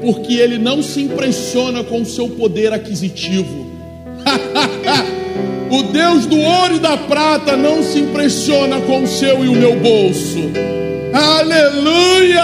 porque 0.00 0.32
ele 0.32 0.56
não 0.56 0.82
se 0.82 1.02
impressiona 1.02 1.84
com 1.84 2.00
o 2.00 2.06
seu 2.06 2.30
poder 2.30 2.72
aquisitivo. 2.72 3.66
o 5.70 5.82
Deus 5.82 6.24
do 6.24 6.38
ouro 6.38 6.76
e 6.76 6.78
da 6.78 6.96
prata 6.96 7.54
não 7.58 7.82
se 7.82 7.98
impressiona 7.98 8.80
com 8.80 9.02
o 9.02 9.06
seu 9.06 9.44
e 9.44 9.48
o 9.48 9.52
meu 9.52 9.78
bolso. 9.78 10.38
Aleluia! 11.12 12.42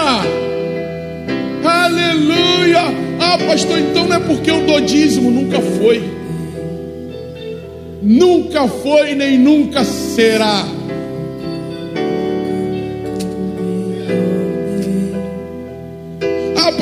Aleluia! 1.63 2.83
Ah, 3.19 3.39
pastor, 3.47 3.79
então 3.79 4.05
não 4.07 4.15
é 4.15 4.19
porque 4.19 4.51
o 4.51 4.67
dodismo 4.67 5.31
nunca 5.31 5.59
foi. 5.59 6.14
Nunca 8.05 8.67
foi 8.67 9.15
nem 9.15 9.37
nunca 9.37 9.83
será. 9.83 10.63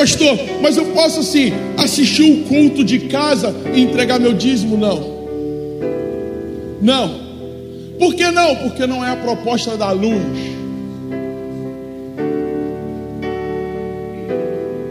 pastor, 0.03 0.37
mas 0.61 0.75
eu 0.75 0.85
posso 0.87 1.21
assim 1.21 1.53
assistir 1.77 2.23
o 2.23 2.43
culto 2.43 2.83
de 2.83 2.99
casa 3.07 3.55
e 3.73 3.81
entregar 3.81 4.19
meu 4.19 4.33
dízimo? 4.33 4.77
Não. 4.77 5.13
Não. 6.81 7.23
Por 7.97 8.13
que 8.13 8.29
não? 8.29 8.55
Porque 8.57 8.85
não 8.85 9.05
é 9.05 9.11
a 9.11 9.15
proposta 9.15 9.77
da 9.77 9.91
luz. 9.91 10.21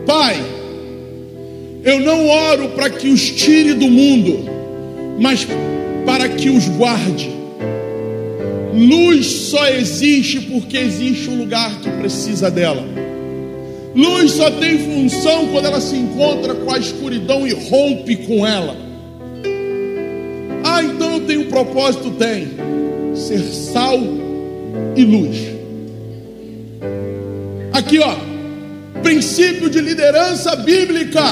Pai, 0.06 0.42
eu 1.84 2.00
não 2.00 2.28
oro 2.28 2.70
para 2.70 2.88
que 2.88 3.08
os 3.08 3.30
tire 3.30 3.74
do 3.74 3.88
mundo, 3.88 4.48
mas 5.18 5.46
para 6.04 6.28
que 6.28 6.48
os 6.50 6.68
guarde. 6.68 7.30
Luz 8.74 9.26
só 9.26 9.68
existe 9.68 10.40
porque 10.40 10.78
existe 10.78 11.28
um 11.28 11.38
lugar 11.38 11.78
que 11.80 11.90
precisa 11.90 12.50
dela. 12.50 12.84
Luz 13.94 14.32
só 14.32 14.50
tem 14.50 14.78
função 14.78 15.48
quando 15.48 15.66
ela 15.66 15.80
se 15.80 15.94
encontra 15.94 16.54
com 16.54 16.72
a 16.72 16.78
escuridão 16.78 17.46
e 17.46 17.52
rompe 17.52 18.16
com 18.16 18.46
ela. 18.46 18.74
Ah, 20.64 20.82
então 20.82 21.14
eu 21.14 21.20
tenho 21.26 21.42
um 21.42 21.50
propósito? 21.50 22.10
Tem. 22.12 22.48
Ser 23.14 23.40
sal 23.40 24.00
e 24.96 25.04
luz. 25.04 25.36
Aqui, 27.72 27.98
ó. 27.98 28.14
Princípio 29.02 29.68
de 29.68 29.80
liderança 29.80 30.56
bíblica. 30.56 31.22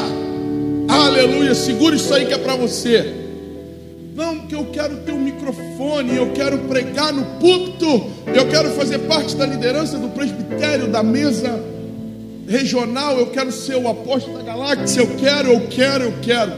Aleluia. 0.89 1.55
Segura 1.55 1.97
isso 1.97 2.13
aí 2.13 2.27
que 2.27 2.35
é 2.35 2.39
para 2.39 2.57
você. 2.57 3.20
Não, 4.51 4.51
que 4.51 4.55
eu 4.55 4.65
quero 4.67 4.97
ter 4.99 5.13
um 5.13 5.21
microfone, 5.21 6.17
eu 6.17 6.33
quero 6.33 6.59
pregar 6.59 7.13
no 7.13 7.25
púlpito, 7.39 8.11
eu 8.35 8.49
quero 8.49 8.71
fazer 8.71 8.99
parte 9.01 9.37
da 9.37 9.47
liderança 9.47 9.97
do 9.97 10.09
presbitério, 10.09 10.89
da 10.89 11.03
mesa 11.03 11.63
regional, 12.49 13.17
eu 13.19 13.27
quero 13.27 13.53
ser 13.53 13.77
o 13.77 13.89
apóstolo 13.89 14.39
da 14.39 14.43
galáxia, 14.43 15.01
eu 15.01 15.07
quero, 15.17 15.53
eu 15.53 15.61
quero, 15.69 16.05
eu 16.05 16.15
quero. 16.21 16.53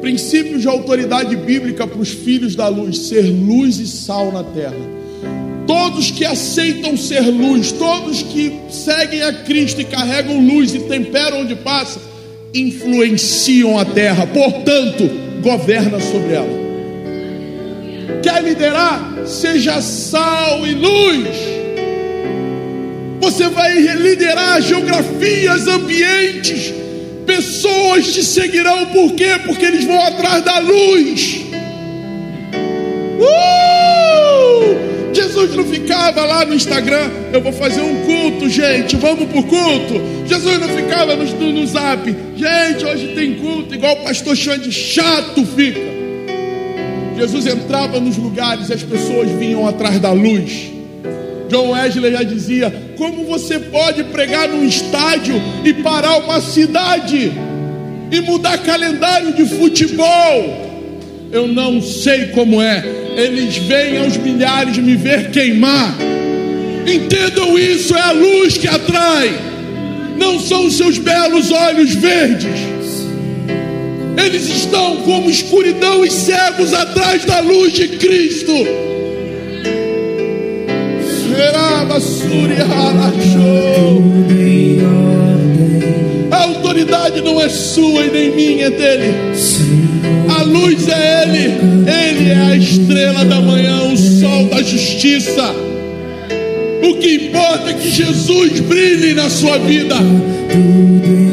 Princípios 0.00 0.62
de 0.62 0.68
autoridade 0.68 1.36
bíblica 1.36 1.86
para 1.86 2.00
os 2.00 2.08
filhos 2.08 2.56
da 2.56 2.66
luz: 2.66 3.08
ser 3.08 3.22
luz 3.22 3.78
e 3.78 3.86
sal 3.86 4.32
na 4.32 4.42
terra. 4.42 4.74
Todos 5.66 6.10
que 6.10 6.24
aceitam 6.24 6.96
ser 6.96 7.20
luz, 7.20 7.72
todos 7.72 8.22
que 8.22 8.58
seguem 8.70 9.22
a 9.22 9.32
Cristo 9.32 9.82
e 9.82 9.84
carregam 9.84 10.40
luz 10.40 10.74
e 10.74 10.80
temperam 10.80 11.42
onde 11.42 11.54
passa, 11.54 12.00
influenciam 12.54 13.78
a 13.78 13.84
terra, 13.84 14.26
portanto, 14.26 15.31
governa 15.42 16.00
sobre 16.00 16.34
ela. 16.34 16.62
Quer 18.22 18.42
liderar? 18.42 19.26
Seja 19.26 19.82
sal 19.82 20.66
e 20.66 20.74
luz. 20.74 21.28
Você 23.20 23.48
vai 23.48 23.72
liderar 23.78 24.60
geografias, 24.62 25.66
ambientes, 25.68 26.72
pessoas 27.26 28.12
te 28.12 28.22
seguirão, 28.22 28.86
por 28.86 29.12
quê? 29.14 29.38
Porque 29.44 29.64
eles 29.64 29.84
vão 29.84 30.00
atrás 30.00 30.42
da 30.44 30.58
luz. 30.58 31.42
Uh! 33.20 33.81
Jesus 35.42 35.56
não 35.56 35.64
ficava 35.64 36.24
lá 36.24 36.44
no 36.44 36.54
Instagram, 36.54 37.10
eu 37.32 37.40
vou 37.40 37.52
fazer 37.52 37.80
um 37.80 38.04
culto, 38.04 38.48
gente, 38.48 38.94
vamos 38.96 39.28
pro 39.28 39.42
culto. 39.42 40.00
Jesus 40.24 40.60
não 40.60 40.68
ficava 40.68 41.16
no, 41.16 41.52
no, 41.52 41.66
zap, 41.66 42.04
gente, 42.36 42.84
hoje 42.84 43.08
tem 43.08 43.34
culto, 43.34 43.74
igual 43.74 43.94
o 43.94 44.04
pastor 44.04 44.36
Xande, 44.36 44.70
chato 44.70 45.44
fica. 45.44 45.80
Jesus 47.16 47.46
entrava 47.46 47.98
nos 47.98 48.16
lugares 48.16 48.68
e 48.68 48.72
as 48.72 48.82
pessoas 48.84 49.28
vinham 49.30 49.66
atrás 49.66 49.98
da 49.98 50.12
luz. 50.12 50.70
John 51.48 51.70
Wesley 51.70 52.12
já 52.12 52.22
dizia: 52.22 52.94
como 52.96 53.24
você 53.24 53.58
pode 53.58 54.04
pregar 54.04 54.48
num 54.48 54.64
estádio 54.64 55.34
e 55.64 55.74
parar 55.74 56.18
uma 56.18 56.40
cidade 56.40 57.32
e 58.12 58.20
mudar 58.20 58.58
calendário 58.58 59.32
de 59.32 59.44
futebol? 59.44 60.70
Eu 61.32 61.48
não 61.48 61.82
sei 61.82 62.26
como 62.28 62.62
é. 62.62 63.01
Eles 63.16 63.58
vêm 63.58 63.98
aos 63.98 64.16
milhares 64.16 64.78
me 64.78 64.96
ver 64.96 65.30
queimar. 65.30 65.96
Entendam 66.86 67.58
isso, 67.58 67.94
é 67.94 68.00
a 68.00 68.12
luz 68.12 68.56
que 68.56 68.66
atrai. 68.66 69.32
Não 70.16 70.40
são 70.40 70.66
os 70.66 70.76
seus 70.76 70.98
belos 70.98 71.50
olhos 71.50 71.94
verdes. 71.94 72.72
Eles 74.16 74.48
estão 74.48 74.96
como 74.98 75.30
escuridão 75.30 76.04
e 76.04 76.10
cegos 76.10 76.72
atrás 76.72 77.24
da 77.24 77.40
luz 77.40 77.72
de 77.72 77.88
Cristo. 77.88 78.52
A 86.30 86.42
autoridade 86.44 87.20
não 87.20 87.40
é 87.40 87.48
sua 87.48 88.04
e 88.04 88.10
nem 88.10 88.34
minha, 88.34 88.66
é 88.66 88.70
dele. 88.70 89.14
A 90.28 90.42
luz 90.42 90.88
é 90.88 91.22
ele, 91.22 91.54
ele 91.88 92.30
é 92.30 92.36
a 92.36 92.56
estrela 92.56 93.24
da 93.24 93.40
manhã, 93.40 93.82
o 93.84 93.96
sol 93.96 94.46
da 94.46 94.62
justiça. 94.62 95.54
O 96.82 96.94
que 96.98 97.26
importa 97.26 97.70
é 97.70 97.74
que 97.74 97.90
Jesus 97.90 98.60
brilhe 98.60 99.14
na 99.14 99.30
sua 99.30 99.58
vida. 99.58 99.96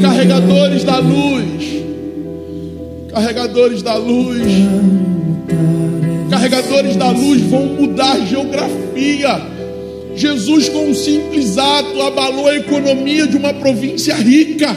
Carregadores 0.02 0.84
da 0.84 1.00
luz, 1.00 1.64
carregadores 3.12 3.82
da 3.82 3.96
luz, 3.96 4.44
carregadores 6.30 6.96
da 6.96 7.10
luz 7.10 7.42
vão 7.42 7.66
mudar 7.66 8.20
geografia. 8.28 9.42
Jesus, 10.16 10.70
com 10.70 10.90
um 10.90 10.94
simples 10.94 11.58
ato, 11.58 12.02
abalou 12.02 12.48
a 12.48 12.56
economia 12.56 13.26
de 13.26 13.38
uma 13.38 13.54
província 13.54 14.16
rica. 14.16 14.76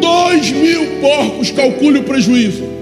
Dois 0.00 0.50
mil 0.50 0.86
porcos, 1.00 1.50
calcule 1.50 1.98
o 1.98 2.04
prejuízo. 2.04 2.77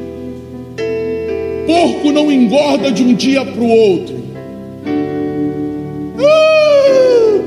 Porco 1.66 2.12
não 2.12 2.30
engorda 2.30 2.92
de 2.92 3.02
um 3.02 3.12
dia 3.12 3.44
para 3.44 3.60
o 3.60 3.68
outro. 3.68 4.14
Uh! 6.16 7.42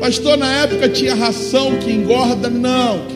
Pastor, 0.00 0.36
na 0.36 0.52
época 0.62 0.88
tinha 0.88 1.14
ração 1.14 1.76
que 1.76 1.92
engorda, 1.92 2.50
não. 2.50 3.06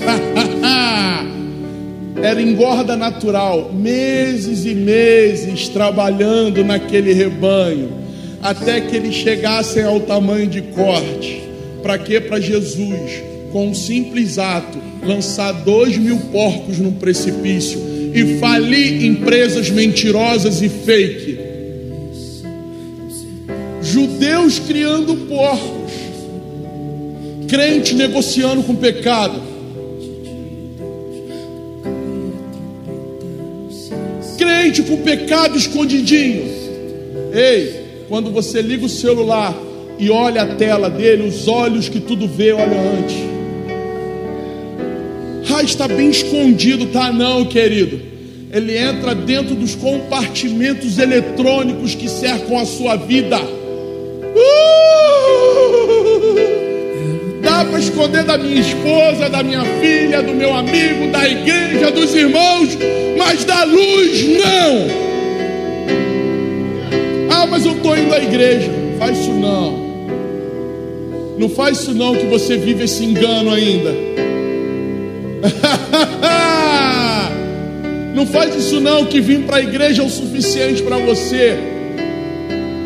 Era 2.20 2.42
engorda 2.42 2.96
natural, 2.96 3.70
meses 3.72 4.64
e 4.64 4.74
meses 4.74 5.68
trabalhando 5.68 6.64
naquele 6.64 7.12
rebanho 7.12 7.92
até 8.42 8.80
que 8.80 8.96
eles 8.96 9.14
chegassem 9.14 9.84
ao 9.84 10.00
tamanho 10.00 10.48
de 10.48 10.62
corte. 10.62 11.40
Para 11.82 11.98
quê? 11.98 12.20
Para 12.20 12.40
Jesus, 12.40 13.22
com 13.52 13.68
um 13.68 13.74
simples 13.74 14.38
ato, 14.38 14.78
lançar 15.04 15.52
dois 15.52 15.96
mil 15.96 16.18
porcos 16.32 16.78
no 16.78 16.92
precipício 16.92 17.95
e 18.16 18.38
falir 18.38 19.04
empresas 19.04 19.68
mentirosas 19.68 20.62
e 20.62 20.70
fake. 20.70 21.38
Judeus 23.82 24.58
criando 24.58 25.14
porcos, 25.28 25.92
crente 27.46 27.94
negociando 27.94 28.62
com 28.62 28.74
pecado. 28.74 29.38
Crente 34.38 34.82
com 34.82 34.96
pecado 35.02 35.58
escondidinho. 35.58 36.46
Ei, 37.34 38.04
quando 38.08 38.30
você 38.30 38.62
liga 38.62 38.86
o 38.86 38.88
celular 38.88 39.54
e 39.98 40.08
olha 40.08 40.42
a 40.42 40.54
tela 40.54 40.88
dele, 40.88 41.28
os 41.28 41.46
olhos 41.46 41.90
que 41.90 42.00
tudo 42.00 42.26
vê, 42.26 42.52
olha 42.52 42.80
antes. 42.80 43.35
Ah, 45.56 45.62
está 45.62 45.88
bem 45.88 46.10
escondido, 46.10 46.84
tá? 46.88 47.10
Não, 47.10 47.46
querido. 47.46 47.98
Ele 48.52 48.76
entra 48.76 49.14
dentro 49.14 49.54
dos 49.54 49.74
compartimentos 49.74 50.98
eletrônicos 50.98 51.94
que 51.94 52.10
cercam 52.10 52.58
a 52.58 52.66
sua 52.66 52.96
vida. 52.96 53.38
Uh! 53.38 54.36
Dá 57.40 57.64
para 57.64 57.78
esconder 57.78 58.24
da 58.24 58.36
minha 58.36 58.60
esposa, 58.60 59.30
da 59.30 59.42
minha 59.42 59.64
filha, 59.80 60.22
do 60.22 60.34
meu 60.34 60.54
amigo, 60.54 61.10
da 61.10 61.26
igreja, 61.26 61.90
dos 61.90 62.14
irmãos, 62.14 62.76
mas 63.16 63.42
da 63.44 63.64
luz 63.64 64.26
não. 64.36 64.88
Ah, 67.30 67.46
mas 67.46 67.64
eu 67.64 67.72
estou 67.72 67.96
indo 67.96 68.12
à 68.12 68.18
igreja. 68.18 68.70
Faz 68.98 69.18
isso 69.18 69.32
não. 69.32 69.86
Não 71.38 71.48
faz 71.48 71.80
isso 71.80 71.94
não 71.94 72.14
que 72.14 72.26
você 72.26 72.58
vive 72.58 72.84
esse 72.84 73.02
engano 73.02 73.50
ainda. 73.50 74.04
não 78.14 78.26
faz 78.26 78.54
isso 78.54 78.80
não 78.80 79.06
que 79.06 79.20
vir 79.20 79.42
para 79.42 79.56
a 79.56 79.62
igreja 79.62 80.02
é 80.02 80.04
o 80.04 80.10
suficiente 80.10 80.82
para 80.82 80.98
você. 80.98 81.56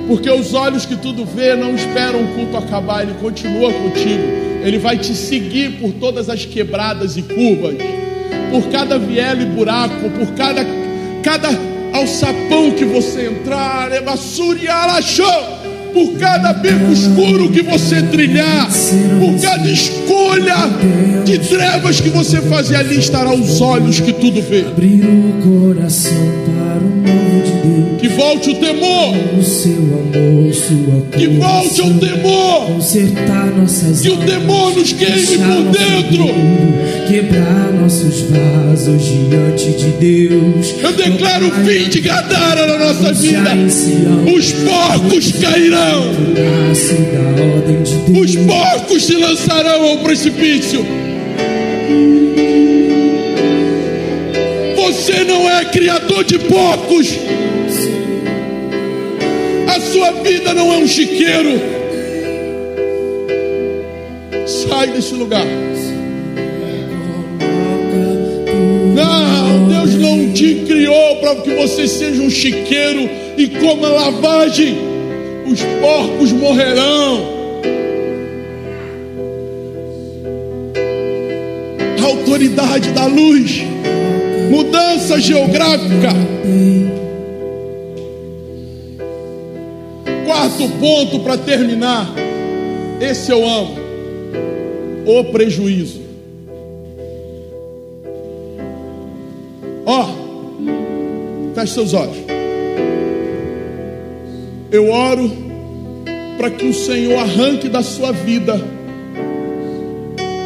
Porque 0.07 0.30
os 0.30 0.55
olhos 0.55 0.84
que 0.84 0.96
tudo 0.96 1.24
vê 1.24 1.55
não 1.55 1.74
esperam 1.74 2.24
o 2.24 2.34
culto 2.34 2.57
acabar, 2.57 3.03
ele 3.03 3.14
continua 3.20 3.72
contigo. 3.72 4.22
Ele 4.64 4.78
vai 4.78 4.98
te 4.98 5.14
seguir 5.14 5.80
por 5.80 5.92
todas 5.92 6.28
as 6.28 6.44
quebradas 6.44 7.16
e 7.16 7.22
curvas, 7.22 7.76
por 8.51 8.68
cada 8.70 8.98
viela 8.98 9.42
e 9.42 9.46
buraco, 9.46 10.11
por 10.11 10.34
cada 10.34 10.64
cada 11.22 11.48
ao 11.92 12.07
sapão 12.07 12.72
que 12.72 12.84
você 12.84 13.26
entrar, 13.26 13.92
é 13.92 14.01
por 15.93 16.18
cada 16.18 16.53
beco 16.53 16.93
escuro 16.93 17.51
que 17.51 17.62
você 17.62 18.03
trilhar, 18.03 18.68
por 19.18 19.41
cada 19.41 19.68
escolha 19.70 20.57
de 21.24 21.38
trevas 21.38 22.01
que 22.01 22.09
você 22.09 22.41
fazer, 22.43 22.76
ali 22.76 22.99
estará 22.99 23.32
os 23.32 23.61
olhos 23.61 24.01
que 24.01 24.12
tudo 24.12 24.43
vê. 24.43 24.66
Abrir 24.66 25.05
o 25.05 25.32
coração 25.43 26.12
para 26.47 26.78
o 26.78 27.43
de 27.43 27.53
Deus. 27.68 27.89
Que 28.01 28.09
volte 28.09 28.51
o 28.51 28.55
temor, 28.55 29.14
O 29.38 29.42
seu 29.42 29.72
amor, 29.72 30.55
sua 30.55 31.18
que 31.18 31.26
volte 31.28 31.82
o 31.82 31.98
temor, 31.98 32.66
Consertar 32.72 33.53
nossas 33.57 34.01
que 34.01 34.09
o 34.09 34.16
temor 34.16 34.74
nos 34.74 34.92
queime 34.92 35.36
por 35.38 35.62
dentro. 35.70 36.24
Quebrar 37.07 37.72
nossos 37.78 38.22
vasos 38.22 39.03
diante 39.03 39.70
de 39.72 39.90
Deus. 39.98 40.74
Eu 40.82 40.92
declaro 40.92 41.48
o 41.48 41.51
fim 41.51 41.88
de 41.90 42.01
Gadara 42.01 42.66
na 42.66 42.86
nossa 42.86 43.12
vida. 43.12 43.51
Os 44.34 44.53
porcos 44.53 45.32
cairão, 45.32 46.05
os 48.18 48.36
porcos 48.36 49.05
se 49.05 49.16
lançarão 49.16 49.84
ao 49.84 49.98
precipício. 49.98 51.10
Você 55.01 55.24
não 55.24 55.48
é 55.48 55.64
criador 55.64 56.24
de 56.24 56.38
porcos. 56.40 57.18
A 59.66 59.80
sua 59.80 60.11
vida 60.22 60.53
não 60.53 60.70
é 60.74 60.76
um 60.76 60.86
chiqueiro. 60.86 61.59
Sai 64.46 64.88
desse 64.88 65.14
lugar. 65.14 65.46
Não, 68.94 69.68
Deus 69.68 69.94
não 69.94 70.34
te 70.34 70.66
criou 70.66 71.16
para 71.16 71.36
que 71.36 71.55
você 71.55 71.88
seja 71.88 72.20
um 72.20 72.28
chiqueiro 72.28 73.09
e 73.38 73.48
coma 73.59 73.88
lavagem. 73.88 74.76
Os 75.46 75.62
porcos 75.80 76.30
morrerão. 76.30 77.40
A 81.98 82.05
autoridade 82.05 82.90
da 82.90 83.07
luz, 83.07 83.70
mudança 84.51 85.20
geográfica. 85.20 86.11
Quarto 90.26 90.68
ponto 90.80 91.20
para 91.20 91.38
terminar. 91.38 92.12
Esse 93.01 93.30
eu 93.30 93.48
amo. 93.48 93.76
O 95.07 95.24
prejuízo. 95.32 96.01
Ó, 99.86 100.07
feche 101.55 101.74
seus 101.74 101.94
olhos. 101.94 102.16
Eu 104.70 104.90
oro 104.90 105.30
para 106.36 106.51
que 106.51 106.66
o 106.66 106.74
Senhor 106.74 107.18
arranque 107.18 107.68
da 107.68 107.82
sua 107.82 108.12
vida 108.12 108.61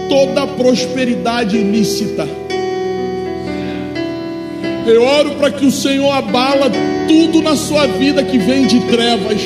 toda 0.08 0.42
a 0.42 0.46
prosperidade 0.46 1.56
ilícita. 1.56 2.43
Eu 4.86 5.02
oro 5.02 5.30
para 5.36 5.50
que 5.50 5.64
o 5.64 5.72
Senhor 5.72 6.10
abala 6.10 6.70
tudo 7.08 7.40
na 7.40 7.56
sua 7.56 7.86
vida 7.86 8.22
que 8.22 8.36
vem 8.36 8.66
de 8.66 8.80
trevas. 8.80 9.40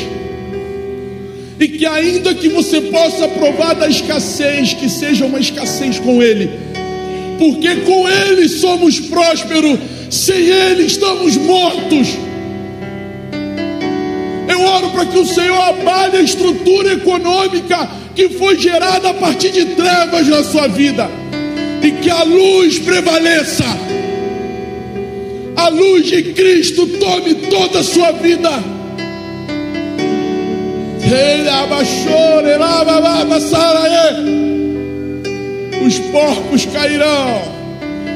E 1.61 1.69
que 1.69 1.87
ainda 1.87 2.35
que 2.35 2.49
você 2.49 2.81
possa 2.81 3.29
provar 3.29 3.75
da 3.75 3.89
escassez, 3.89 4.75
que 4.75 4.89
seja 4.89 5.27
uma 5.27 5.39
escassez 5.39 5.99
com 6.01 6.23
Ele. 6.23 6.51
Porque 7.39 7.77
com 7.77 8.09
Ele 8.09 8.49
somos 8.49 8.99
prósperos, 8.99 9.79
sem 10.11 10.37
Ele 10.37 10.85
estamos 10.85 11.37
mortos. 11.37 12.09
Eu 14.49 14.61
oro 14.61 14.91
para 14.91 15.07
que 15.07 15.19
o 15.19 15.27
Senhor 15.27 15.61
abale 15.61 16.17
a 16.17 16.23
estrutura 16.23 16.95
econômica 16.95 17.89
que 18.15 18.29
foi 18.31 18.59
gerada 18.59 19.11
a 19.11 19.15
partir 19.15 19.53
de 19.53 19.67
trevas 19.77 20.27
na 20.27 20.43
sua 20.43 20.67
vida. 20.67 21.09
E 21.81 21.93
que 21.93 22.11
a 22.11 22.25
luz 22.25 22.81
prevaleça. 22.81 23.88
A 25.59 25.69
luz 25.71 26.07
de 26.07 26.23
Cristo 26.35 26.87
tome 26.87 27.35
toda 27.35 27.81
a 27.81 27.83
sua 27.83 28.13
vida. 28.13 28.49
Ele 31.03 31.49
abaixou, 31.49 32.41
ele 32.41 32.53
Os 35.85 35.99
porcos 35.99 36.65
cairão. 36.67 37.43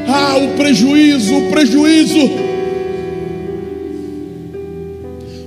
Ah, 0.07 0.37
o 0.37 0.57
prejuízo, 0.57 1.37
o 1.37 1.51
prejuízo. 1.51 2.31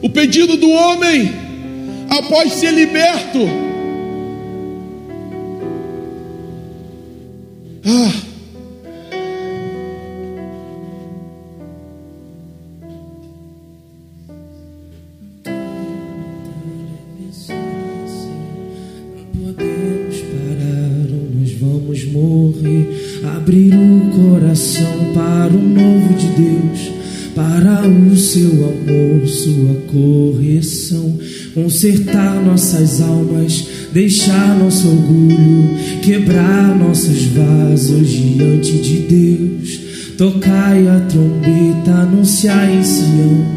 O 0.02 0.10
pedido 0.10 0.58
do 0.58 0.70
homem, 0.70 1.32
após 2.10 2.52
ser 2.52 2.74
liberto, 2.74 3.48
ah, 7.86 8.25
correção. 29.96 31.18
Consertar 31.54 32.44
nossas 32.44 33.00
almas, 33.00 33.66
deixar 33.94 34.60
nosso 34.60 34.88
orgulho, 34.90 35.70
quebrar 36.02 36.78
nossos 36.78 37.24
vasos 37.28 38.10
diante 38.10 38.74
de 38.74 38.98
Deus. 39.00 39.80
Tocai 40.18 40.88
a 40.88 41.00
trombeta, 41.02 41.92
anunciar 42.02 42.70
em 42.70 42.84
Sião. 42.84 43.56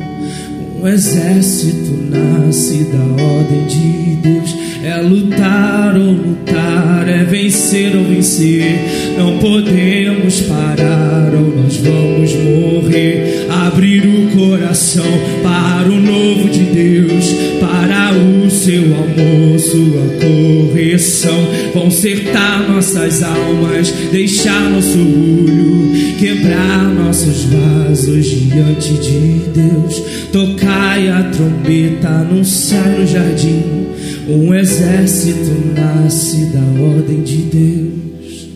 Um 0.81 0.87
exército 0.87 1.91
nasce 2.11 2.85
da 2.85 3.23
ordem 3.25 3.67
de 3.67 4.17
Deus. 4.23 4.58
É 4.83 4.97
lutar 5.03 5.97
ou 5.97 6.13
lutar, 6.13 7.09
é 7.09 7.25
vencer 7.25 7.97
ou 7.97 8.05
vencer. 8.05 8.79
Não 9.19 9.39
podemos 9.39 10.41
parar 10.43 11.33
ou 11.35 11.57
nós 11.57 11.77
vamos 11.79 12.35
morrer. 12.35 13.47
Abrir 13.51 14.07
o 14.07 14.29
coração 14.37 15.05
para 15.43 15.89
o 15.89 16.01
novo 16.01 16.49
de 16.49 16.61
Deus, 16.61 17.25
para 17.61 18.13
o 18.13 18.49
seu 18.49 18.85
amor, 18.85 19.59
sua 19.59 20.03
correção. 20.21 21.49
Consertar 21.73 22.69
nossas 22.69 23.23
almas, 23.23 23.91
deixar 24.13 24.71
nosso 24.71 24.99
orgulho, 24.99 25.93
quebrar 26.19 26.85
nossos 26.95 27.45
vasos 27.45 28.27
diante 28.27 28.93
de 28.95 29.51
Deus. 29.51 30.03
Tocai 30.33 31.09
a 31.09 31.25
trombeta, 31.25 32.09
anunciar 32.09 32.89
no 32.91 33.07
jardim. 33.07 33.89
Um 34.31 34.55
exército 34.55 35.51
nasce 35.75 36.51
da 36.53 36.61
ordem 36.83 37.23
de 37.23 37.37
Deus. 37.45 38.49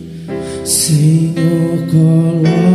Senhor, 0.67 1.87
coloca 1.91 2.72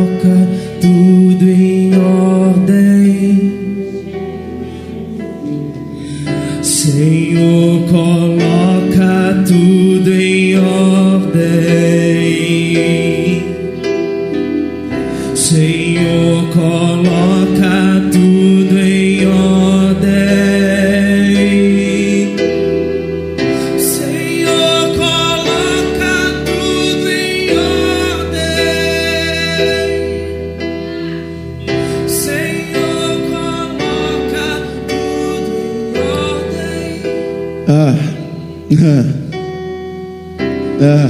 ah, 40.81 41.09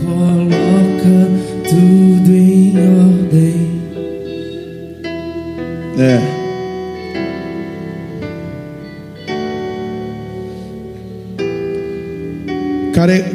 coloca 0.00 1.28
tudo 1.68 2.32
em 2.32 2.74
ordem. 2.76 3.68
é. 5.98 6.38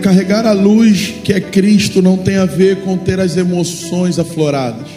Carregar 0.02 0.46
a 0.46 0.52
luz 0.52 1.14
que 1.24 1.32
é 1.32 1.40
Cristo 1.40 2.02
não 2.02 2.18
tem 2.18 2.36
a 2.38 2.46
ver 2.46 2.82
com 2.82 2.98
ter 2.98 3.20
as 3.20 3.38
emoções 3.38 4.20
afloradas. 4.20 4.88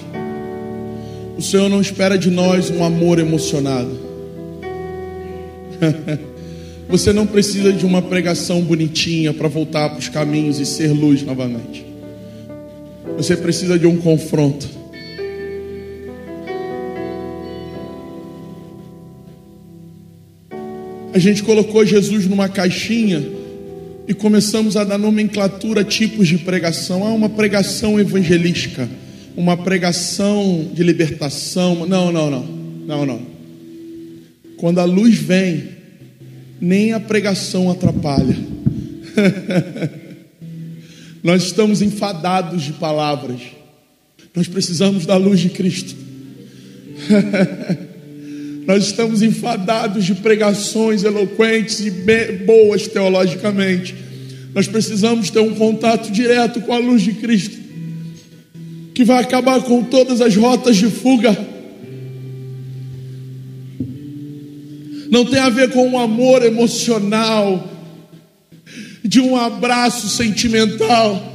O 1.39 1.43
Senhor 1.43 1.69
não 1.69 1.81
espera 1.81 2.19
de 2.19 2.31
nós 2.31 2.71
um 2.71 2.85
amor 2.85 3.19
emocionado. 3.19 3.97
Você 6.89 7.13
não 7.13 7.27
precisa 7.27 7.73
de 7.73 7.85
uma 7.85 8.01
pregação 8.01 8.61
bonitinha 8.63 9.35
para 9.35 9.49
voltar 9.49 9.91
para 9.91 9.99
os 9.99 10.09
caminhos 10.09 10.61
e 10.61 10.67
ser 10.67 10.93
luz 10.93 11.23
novamente. 11.23 11.85
Você 13.17 13.37
precisa 13.37 13.79
de 13.79 13.87
um 13.87 13.97
confronto. 13.97 14.69
A 21.13 21.19
gente 21.19 21.43
colocou 21.43 21.85
Jesus 21.85 22.27
numa 22.27 22.49
caixinha 22.49 23.27
e 24.07 24.15
começamos 24.15 24.77
a 24.77 24.85
dar 24.85 24.99
nomenclatura 24.99 25.83
tipos 25.83 26.29
de 26.29 26.39
pregação. 26.39 27.05
Há 27.05 27.11
uma 27.11 27.29
pregação 27.29 27.99
evangelística, 27.99 28.89
uma 29.37 29.57
pregação 29.57 30.71
de 30.73 30.85
libertação. 30.85 31.87
Não, 31.87 32.13
não, 32.13 32.31
não. 32.31 32.43
Não, 32.87 33.07
não. 33.07 33.21
Quando 34.57 34.79
a 34.79 34.85
luz 34.85 35.17
vem, 35.17 35.76
nem 36.61 36.93
a 36.93 37.01
pregação 37.01 37.71
atrapalha. 37.71 38.37
Nós 41.23 41.45
estamos 41.45 41.83
enfadados 41.83 42.63
de 42.63 42.73
palavras. 42.75 43.41
Nós 44.35 44.47
precisamos 44.47 45.07
da 45.07 45.17
luz 45.17 45.41
de 45.41 45.49
Cristo. 45.49 45.97
Nós 48.67 48.87
estamos 48.87 49.23
enfadados 49.23 50.05
de 50.05 50.15
pregações 50.15 51.05
eloquentes 51.05 51.81
e 51.81 51.91
boas 52.45 52.87
teologicamente. 52.89 53.95
Nós 54.55 54.67
precisamos 54.67 55.31
ter 55.31 55.41
um 55.41 55.55
contato 55.55 56.11
direto 56.11 56.61
com 56.61 56.73
a 56.73 56.79
luz 56.79 57.03
de 57.03 57.13
Cristo, 57.13 57.57
que 58.95 59.05
vai 59.05 59.23
acabar 59.23 59.61
com 59.63 59.85
todas 59.85 60.21
as 60.21 60.35
rotas 60.35 60.77
de 60.77 60.87
fuga. 60.87 61.37
Não 65.11 65.25
tem 65.25 65.39
a 65.39 65.49
ver 65.49 65.71
com 65.71 65.89
um 65.89 65.99
amor 65.99 66.45
emocional, 66.45 67.69
de 69.05 69.21
um 69.21 69.37
abraço 69.37 70.09
sentimental. 70.09 71.35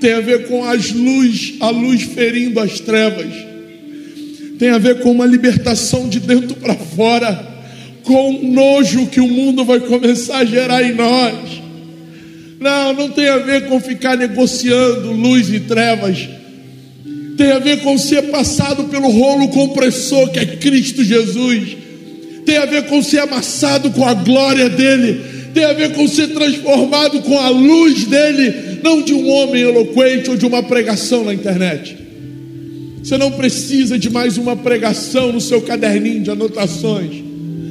Tem 0.00 0.14
a 0.14 0.20
ver 0.20 0.48
com 0.48 0.64
as 0.64 0.90
luz, 0.90 1.54
a 1.60 1.70
luz 1.70 2.02
ferindo 2.02 2.58
as 2.58 2.80
trevas 2.80 3.50
tem 4.60 4.68
a 4.68 4.76
ver 4.76 5.00
com 5.00 5.10
uma 5.10 5.24
libertação 5.24 6.06
de 6.06 6.20
dentro 6.20 6.54
para 6.56 6.74
fora, 6.74 7.48
com 8.02 8.34
o 8.34 8.52
nojo 8.52 9.06
que 9.06 9.18
o 9.18 9.26
mundo 9.26 9.64
vai 9.64 9.80
começar 9.80 10.36
a 10.36 10.44
gerar 10.44 10.82
em 10.82 10.94
nós. 10.94 11.34
Não, 12.60 12.92
não 12.92 13.08
tem 13.08 13.26
a 13.26 13.38
ver 13.38 13.68
com 13.68 13.80
ficar 13.80 14.18
negociando 14.18 15.12
luz 15.12 15.48
e 15.48 15.60
trevas. 15.60 16.28
Tem 17.38 17.52
a 17.52 17.58
ver 17.58 17.80
com 17.80 17.96
ser 17.96 18.24
passado 18.24 18.84
pelo 18.84 19.08
rolo 19.08 19.48
compressor 19.48 20.30
que 20.30 20.38
é 20.38 20.44
Cristo 20.44 21.02
Jesus. 21.02 21.78
Tem 22.50 22.58
a 22.58 22.66
ver 22.66 22.86
com 22.86 23.00
ser 23.00 23.20
amassado 23.20 23.92
com 23.92 24.04
a 24.04 24.12
glória 24.12 24.68
dele. 24.68 25.20
Tem 25.54 25.62
a 25.62 25.72
ver 25.72 25.92
com 25.92 26.08
ser 26.08 26.30
transformado 26.30 27.22
com 27.22 27.38
a 27.38 27.48
luz 27.48 28.06
dele, 28.06 28.80
não 28.82 29.02
de 29.02 29.14
um 29.14 29.28
homem 29.28 29.62
eloquente 29.62 30.30
ou 30.30 30.36
de 30.36 30.44
uma 30.44 30.60
pregação 30.60 31.22
na 31.24 31.32
internet. 31.32 31.96
Você 33.00 33.16
não 33.16 33.30
precisa 33.30 33.96
de 33.96 34.10
mais 34.10 34.36
uma 34.36 34.56
pregação 34.56 35.30
no 35.30 35.40
seu 35.40 35.62
caderninho 35.62 36.24
de 36.24 36.30
anotações. 36.32 37.22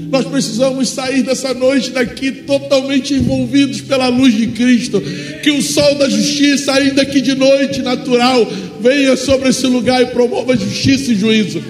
Nós 0.09 0.23
precisamos 0.23 0.87
sair 0.87 1.23
dessa 1.23 1.53
noite 1.53 1.91
daqui 1.91 2.31
totalmente 2.31 3.13
envolvidos 3.13 3.81
pela 3.81 4.07
luz 4.07 4.33
de 4.33 4.47
Cristo. 4.47 5.03
Que 5.43 5.51
o 5.51 5.61
sol 5.61 5.95
da 5.95 6.07
justiça, 6.07 6.71
ainda 6.71 7.03
que 7.03 7.19
de 7.19 7.35
noite 7.35 7.81
natural, 7.81 8.49
venha 8.79 9.17
sobre 9.17 9.49
esse 9.49 9.67
lugar 9.67 10.01
e 10.01 10.05
promova 10.05 10.55
justiça 10.55 11.11
e 11.11 11.15
juízo. 11.15 11.61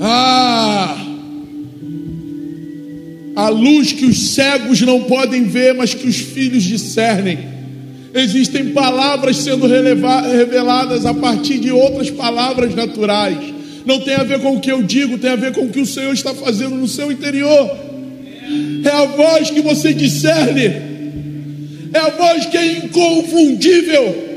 Ah! 0.00 0.96
A 3.36 3.48
luz 3.48 3.92
que 3.92 4.06
os 4.06 4.34
cegos 4.34 4.80
não 4.80 5.04
podem 5.04 5.44
ver, 5.44 5.74
mas 5.74 5.94
que 5.94 6.08
os 6.08 6.16
filhos 6.16 6.62
discernem. 6.62 7.38
Existem 8.12 8.70
palavras 8.70 9.36
sendo 9.36 9.66
reveladas 9.66 11.06
a 11.06 11.14
partir 11.14 11.58
de 11.58 11.70
outras 11.70 12.10
palavras 12.10 12.74
naturais. 12.74 13.38
Não 13.86 14.00
tem 14.00 14.14
a 14.14 14.24
ver 14.24 14.40
com 14.40 14.56
o 14.56 14.60
que 14.60 14.70
eu 14.70 14.82
digo, 14.82 15.16
tem 15.18 15.30
a 15.30 15.36
ver 15.36 15.52
com 15.52 15.62
o 15.62 15.68
que 15.68 15.80
o 15.80 15.86
Senhor 15.86 16.12
está 16.12 16.34
fazendo 16.34 16.74
no 16.74 16.88
seu 16.88 17.12
interior. 17.12 17.70
É 18.84 18.90
a 18.90 19.04
voz 19.04 19.50
que 19.50 19.60
você 19.60 19.94
discerne, 19.94 20.64
é 21.92 21.98
a 21.98 22.10
voz 22.10 22.46
que 22.46 22.56
é 22.56 22.78
inconfundível. 22.78 24.29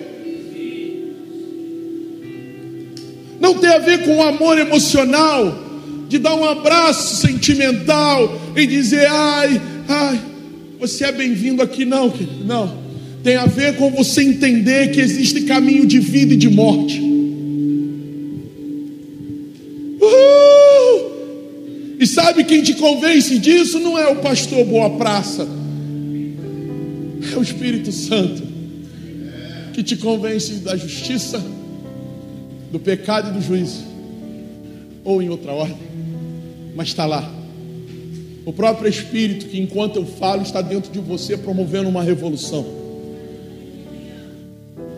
Não 3.43 3.55
tem 3.55 3.69
a 3.69 3.77
ver 3.77 4.05
com 4.05 4.15
o 4.15 4.23
amor 4.23 4.57
emocional, 4.57 5.59
de 6.07 6.17
dar 6.17 6.33
um 6.33 6.45
abraço 6.45 7.17
sentimental 7.17 8.39
e 8.55 8.65
dizer: 8.65 9.05
ai, 9.05 9.61
ai, 9.87 10.21
você 10.79 11.03
é 11.03 11.11
bem-vindo 11.11 11.61
aqui, 11.61 11.83
não, 11.83 12.09
querido, 12.09 12.45
não 12.45 12.81
tem 13.23 13.37
a 13.37 13.45
ver 13.45 13.77
com 13.77 13.89
você 13.89 14.21
entender 14.21 14.91
que 14.91 14.99
existe 14.99 15.41
caminho 15.41 15.85
de 15.85 15.97
vida 15.97 16.33
e 16.33 16.37
de 16.37 16.49
morte. 16.49 16.99
Uhul! 20.01 21.11
E 21.99 22.05
sabe 22.05 22.43
quem 22.43 22.61
te 22.61 22.73
convence 22.73 23.39
disso? 23.39 23.79
Não 23.79 23.97
é 23.97 24.07
o 24.07 24.17
pastor 24.17 24.65
Boa 24.65 24.89
Praça, 24.97 25.47
é 27.31 27.37
o 27.37 27.41
Espírito 27.41 27.93
Santo 27.93 28.43
que 29.73 29.81
te 29.81 29.95
convence 29.95 30.55
da 30.55 30.75
justiça, 30.75 31.43
do 32.73 32.79
pecado 32.79 33.29
e 33.29 33.33
do 33.33 33.39
juízo, 33.39 33.83
ou 35.03 35.21
em 35.21 35.29
outra 35.29 35.51
ordem, 35.51 35.77
mas 36.75 36.87
está 36.87 37.05
lá. 37.05 37.31
O 38.47 38.51
próprio 38.51 38.89
Espírito, 38.89 39.45
que 39.45 39.61
enquanto 39.61 39.97
eu 39.97 40.05
falo, 40.07 40.41
está 40.41 40.59
dentro 40.59 40.91
de 40.91 40.97
você 40.97 41.37
promovendo 41.37 41.87
uma 41.87 42.01
revolução. 42.01 42.65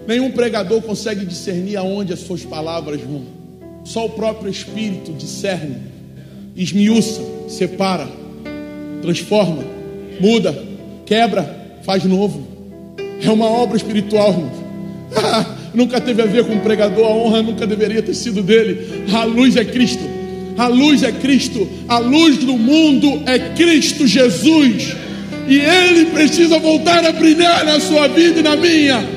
Nenhum 0.08 0.32
pregador 0.32 0.82
consegue 0.84 1.26
discernir 1.26 1.76
aonde 1.76 2.14
as 2.14 2.22
suas 2.22 2.46
palavras 2.46 3.02
vão. 3.02 3.24
Só 3.84 4.06
o 4.06 4.10
próprio 4.12 4.50
Espírito 4.50 5.12
discerne, 5.12 5.76
esmiuça, 6.56 7.22
separa, 7.50 8.08
transforma, 9.02 9.66
muda, 10.22 10.58
quebra, 11.06 11.78
faz 11.84 12.06
novo. 12.06 12.48
É 13.22 13.30
uma 13.30 13.48
obra 13.48 13.76
espiritual, 13.76 14.30
irmão. 14.30 15.46
nunca 15.76 16.00
teve 16.00 16.22
a 16.22 16.26
ver 16.26 16.46
com 16.46 16.56
o 16.56 16.60
pregador, 16.62 17.06
a 17.06 17.10
honra 17.10 17.42
nunca 17.42 17.68
deveria 17.68 18.02
ter 18.02 18.14
sido 18.14 18.42
dele. 18.42 19.06
A 19.14 19.24
luz 19.24 19.56
é 19.56 19.66
Cristo. 19.66 20.04
A 20.58 20.68
luz 20.68 21.04
é 21.04 21.12
Cristo. 21.12 21.68
A 21.88 21.98
luz 21.98 22.38
do 22.38 22.58
mundo 22.58 23.22
é 23.26 23.38
Cristo 23.56 24.08
Jesus. 24.08 24.96
E 25.48 25.60
ele 25.60 26.06
precisa 26.06 26.58
voltar 26.60 27.06
a 27.06 27.12
brilhar 27.12 27.66
na 27.66 27.80
sua 27.80 28.08
vida 28.08 28.40
e 28.40 28.44
na 28.44 28.56
minha 28.56 29.16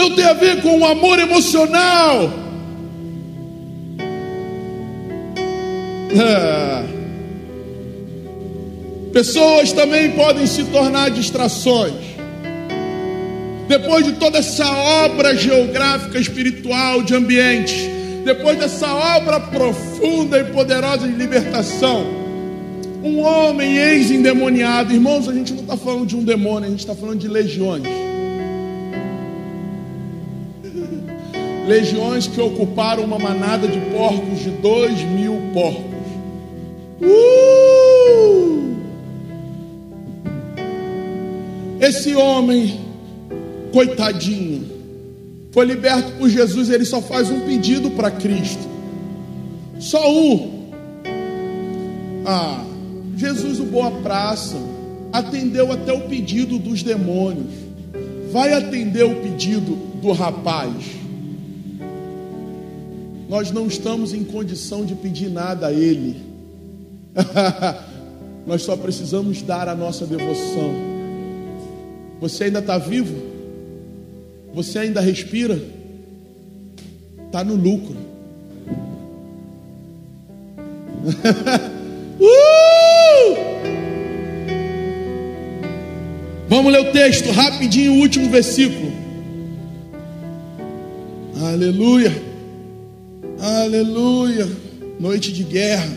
não 0.00 0.14
tem 0.14 0.24
a 0.24 0.32
ver 0.32 0.62
com 0.62 0.78
o 0.78 0.86
amor 0.86 1.18
emocional. 1.18 2.32
É. 6.12 6.84
Pessoas 9.12 9.72
também 9.72 10.12
podem 10.12 10.46
se 10.46 10.64
tornar 10.64 11.10
distrações. 11.10 11.92
Depois 13.70 14.04
de 14.04 14.14
toda 14.14 14.38
essa 14.38 14.68
obra 15.04 15.36
geográfica, 15.36 16.18
espiritual, 16.18 17.04
de 17.04 17.14
ambiente, 17.14 17.88
depois 18.24 18.58
dessa 18.58 18.92
obra 18.92 19.38
profunda 19.38 20.40
e 20.40 20.44
poderosa 20.46 21.06
de 21.06 21.14
libertação, 21.14 22.04
um 23.00 23.20
homem 23.20 23.76
ex-endemoniado, 23.76 24.92
irmãos, 24.92 25.28
a 25.28 25.32
gente 25.32 25.52
não 25.52 25.62
está 25.62 25.76
falando 25.76 26.04
de 26.04 26.16
um 26.16 26.24
demônio, 26.24 26.66
a 26.66 26.70
gente 26.70 26.80
está 26.80 26.96
falando 26.96 27.20
de 27.20 27.28
legiões. 27.28 27.84
legiões 31.68 32.26
que 32.26 32.40
ocuparam 32.40 33.04
uma 33.04 33.20
manada 33.20 33.68
de 33.68 33.78
porcos 33.92 34.40
de 34.40 34.50
dois 34.50 35.00
mil 35.02 35.40
porcos. 35.54 35.84
Uh! 37.00 38.74
Esse 41.80 42.16
homem, 42.16 42.89
coitadinho, 43.72 44.66
foi 45.52 45.66
liberto 45.66 46.12
por 46.12 46.28
Jesus. 46.28 46.70
Ele 46.70 46.84
só 46.84 47.00
faz 47.00 47.30
um 47.30 47.40
pedido 47.40 47.90
para 47.92 48.10
Cristo, 48.10 48.66
só 49.78 50.10
um. 50.10 50.60
Ah, 52.26 52.64
Jesus, 53.16 53.60
o 53.60 53.64
boa 53.64 53.90
praça, 54.02 54.56
atendeu 55.12 55.72
até 55.72 55.92
o 55.92 56.02
pedido 56.02 56.58
dos 56.58 56.82
demônios. 56.82 57.52
Vai 58.30 58.52
atender 58.52 59.04
o 59.04 59.16
pedido 59.16 59.76
do 60.00 60.12
rapaz 60.12 61.00
nós 63.30 63.52
não 63.52 63.68
estamos 63.68 64.12
em 64.12 64.24
condição 64.24 64.84
de 64.84 64.96
pedir 64.96 65.30
nada 65.30 65.68
a 65.68 65.72
Ele. 65.72 66.16
nós 68.44 68.62
só 68.62 68.76
precisamos 68.76 69.40
dar 69.40 69.68
a 69.68 69.74
nossa 69.76 70.04
devoção. 70.04 70.74
Você 72.20 72.44
ainda 72.44 72.58
está 72.58 72.76
vivo? 72.76 73.29
Você 74.52 74.78
ainda 74.80 75.00
respira? 75.00 75.60
Está 77.26 77.44
no 77.44 77.54
lucro. 77.54 77.96
uh! 82.20 82.30
Vamos 86.48 86.72
ler 86.72 86.80
o 86.80 86.92
texto 86.92 87.30
rapidinho, 87.30 87.92
o 87.92 87.98
último 88.00 88.28
versículo. 88.28 88.90
Aleluia, 91.40 92.12
aleluia. 93.40 94.48
Noite 94.98 95.32
de 95.32 95.44
guerra. 95.44 95.88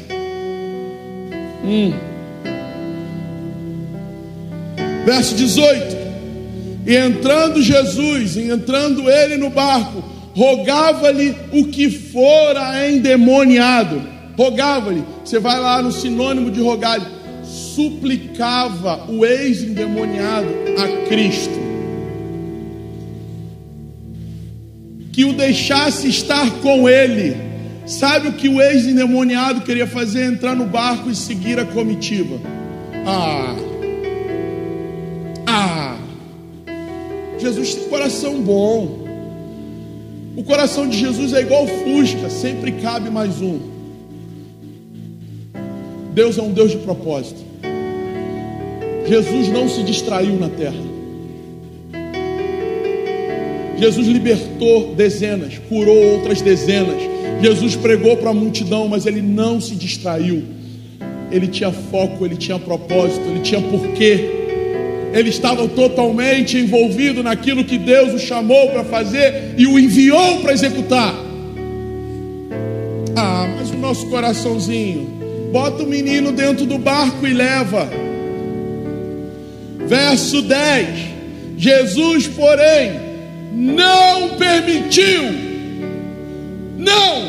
Hum. 1.66 1.92
Verso 5.06 5.36
18: 5.36 6.03
E 6.86 6.96
entrando 6.96 7.62
Jesus, 7.62 8.36
e 8.36 8.50
entrando 8.50 9.10
ele 9.10 9.38
no 9.38 9.50
barco, 9.50 10.04
rogava-lhe 10.36 11.36
o 11.52 11.66
que 11.66 11.90
fora 11.90 12.90
endemoniado. 12.90 14.02
Rogava-lhe, 14.38 15.04
você 15.24 15.40
vai 15.40 15.60
lá 15.60 15.82
no 15.82 15.92
sinônimo 15.92 16.52
de 16.52 16.60
rogar, 16.60 17.00
suplicava 17.44 19.06
o 19.10 19.26
ex-endemoniado 19.26 20.48
a 20.78 21.08
Cristo. 21.08 21.64
Que 25.12 25.24
o 25.24 25.34
deixasse 25.34 26.10
estar 26.10 26.50
com 26.62 26.90
ele. 26.90 27.38
Sabe 27.86 28.30
o 28.30 28.34
que 28.34 28.50
o 28.50 28.62
ex-endemoniado 28.62 29.62
queria 29.62 29.86
fazer? 29.86 30.26
Entrar 30.26 30.56
no 30.56 30.66
barco 30.66 31.10
e 31.10 31.16
seguir 31.16 31.60
a 31.60 31.66
comitiva. 31.66 32.40
Ah, 33.06 33.56
Jesus 37.44 37.76
tem 37.76 37.90
coração 37.90 38.42
bom. 38.42 39.00
O 40.38 40.44
coração 40.44 40.88
de 40.88 40.98
Jesus 40.98 41.34
é 41.34 41.42
igual 41.42 41.68
Fusca, 41.68 42.30
sempre 42.30 42.72
cabe 42.72 43.10
mais 43.10 43.42
um. 43.42 43.60
Deus 46.14 46.38
é 46.38 46.42
um 46.42 46.54
Deus 46.54 46.72
de 46.72 46.78
propósito. 46.78 47.42
Jesus 49.06 49.50
não 49.50 49.68
se 49.68 49.84
distraiu 49.84 50.40
na 50.40 50.48
terra. 50.48 50.94
Jesus 53.78 54.08
libertou 54.08 54.96
dezenas, 54.96 55.58
curou 55.68 56.14
outras 56.14 56.42
dezenas. 56.42 57.02
Jesus 57.42 57.76
pregou 57.76 58.16
para 58.16 58.30
a 58.30 58.34
multidão, 58.34 58.88
mas 58.88 59.06
ele 59.06 59.22
não 59.22 59.60
se 59.60 59.76
distraiu. 59.76 60.44
Ele 61.30 61.48
tinha 61.48 61.74
foco, 61.74 62.26
ele 62.26 62.38
tinha 62.38 62.58
propósito, 62.58 63.26
ele 63.28 63.42
tinha 63.42 63.62
porquê 63.62 64.43
ele 65.14 65.30
estava 65.30 65.68
totalmente 65.68 66.58
envolvido 66.58 67.22
naquilo 67.22 67.64
que 67.64 67.78
Deus 67.78 68.14
o 68.14 68.20
chamou 68.20 68.72
para 68.72 68.84
fazer 68.84 69.54
e 69.56 69.68
o 69.68 69.78
enviou 69.78 70.40
para 70.40 70.54
executar. 70.54 71.14
Ah, 73.16 73.48
mas 73.56 73.70
o 73.70 73.78
nosso 73.78 74.08
coraçãozinho, 74.08 75.08
bota 75.52 75.84
o 75.84 75.88
menino 75.88 76.32
dentro 76.32 76.66
do 76.66 76.80
barco 76.80 77.28
e 77.28 77.34
leva. 77.34 77.88
Verso 79.86 80.42
10: 80.42 80.88
Jesus, 81.58 82.26
porém, 82.30 83.00
não 83.54 84.30
permitiu, 84.30 85.26
não, 86.76 87.28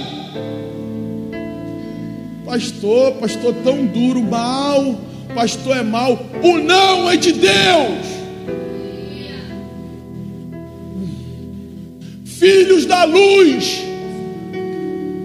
pastor, 2.46 3.12
pastor 3.16 3.54
tão 3.62 3.84
duro, 3.84 4.22
mal 4.22 4.98
pastor 5.34 5.76
é 5.76 5.82
mau. 5.82 6.26
O 6.42 6.58
não 6.58 7.10
é 7.10 7.16
de 7.16 7.32
Deus. 7.32 8.14
Filhos 12.24 12.86
da 12.86 13.04
luz, 13.04 13.82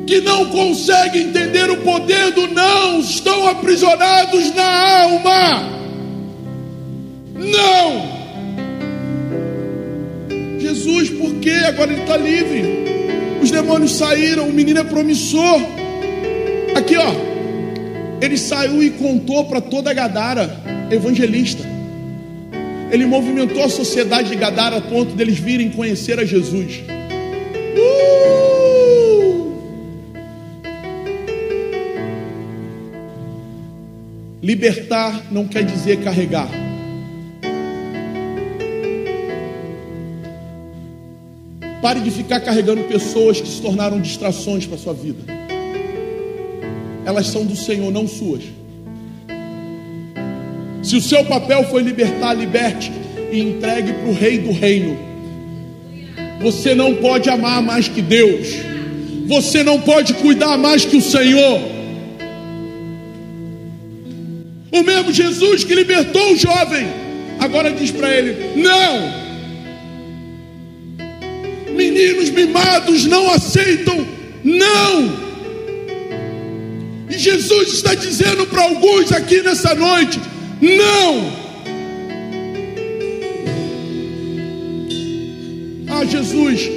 que 0.07 0.21
não 0.21 0.45
conseguem 0.45 1.23
entender 1.23 1.69
o 1.69 1.77
poder 1.77 2.31
do 2.31 2.47
não, 2.47 2.99
estão 2.99 3.47
aprisionados 3.47 4.53
na 4.55 5.01
alma. 5.01 5.69
Não. 7.35 8.09
Jesus, 10.59 11.09
por 11.09 11.35
quê? 11.35 11.51
Agora 11.67 11.91
ele 11.91 12.01
está 12.01 12.17
livre. 12.17 12.79
Os 13.41 13.51
demônios 13.51 13.93
saíram, 13.93 14.47
o 14.47 14.53
menino 14.53 14.79
é 14.79 14.83
promissor. 14.83 15.61
Aqui, 16.75 16.95
ó. 16.97 17.28
Ele 18.21 18.37
saiu 18.37 18.83
e 18.83 18.89
contou 18.89 19.45
para 19.45 19.61
toda 19.61 19.93
Gadara, 19.93 20.59
evangelista. 20.91 21.63
Ele 22.91 23.05
movimentou 23.05 23.63
a 23.63 23.69
sociedade 23.69 24.29
de 24.29 24.35
Gadara 24.35 24.77
a 24.77 24.81
ponto 24.81 25.15
deles 25.15 25.39
virem 25.39 25.71
conhecer 25.71 26.19
a 26.19 26.25
Jesus. 26.25 26.81
Uh! 27.77 28.19
Libertar 34.41 35.27
não 35.31 35.47
quer 35.47 35.63
dizer 35.63 36.03
carregar. 36.03 36.49
Pare 41.81 42.01
de 42.01 42.11
ficar 42.11 42.41
carregando 42.41 42.83
pessoas 42.83 43.39
que 43.39 43.47
se 43.47 43.61
tornaram 43.61 44.01
distrações 44.01 44.65
para 44.65 44.77
sua 44.77 44.93
vida 44.93 45.38
elas 47.09 47.27
são 47.27 47.43
do 47.43 47.55
Senhor, 47.55 47.91
não 47.91 48.07
suas. 48.07 48.43
Se 50.83 50.95
o 50.95 51.01
seu 51.01 51.25
papel 51.25 51.63
foi 51.65 51.81
libertar, 51.81 52.35
liberte 52.35 52.91
e 53.31 53.39
entregue 53.39 53.93
para 53.93 54.09
o 54.09 54.13
Rei 54.13 54.37
do 54.37 54.51
Reino. 54.51 54.95
Você 56.39 56.75
não 56.75 56.95
pode 56.95 57.27
amar 57.27 57.63
mais 57.63 57.87
que 57.87 58.01
Deus. 58.01 58.47
Você 59.25 59.63
não 59.63 59.81
pode 59.81 60.13
cuidar 60.13 60.55
mais 60.57 60.85
que 60.85 60.97
o 60.97 61.01
Senhor. 61.01 61.59
O 64.71 64.83
mesmo 64.83 65.11
Jesus 65.11 65.63
que 65.63 65.73
libertou 65.73 66.33
o 66.33 66.37
jovem, 66.37 66.87
agora 67.39 67.71
diz 67.71 67.89
para 67.89 68.13
ele: 68.13 68.61
Não, 68.61 69.11
meninos 71.75 72.29
mimados 72.29 73.05
não 73.05 73.31
aceitam, 73.31 74.05
não. 74.43 75.28
Jesus 77.17 77.73
está 77.73 77.95
dizendo 77.95 78.45
para 78.45 78.63
alguns 78.63 79.11
aqui 79.11 79.41
nessa 79.41 79.73
noite: 79.73 80.19
não. 80.61 81.49
Ah, 85.91 86.05
Jesus, 86.05 86.69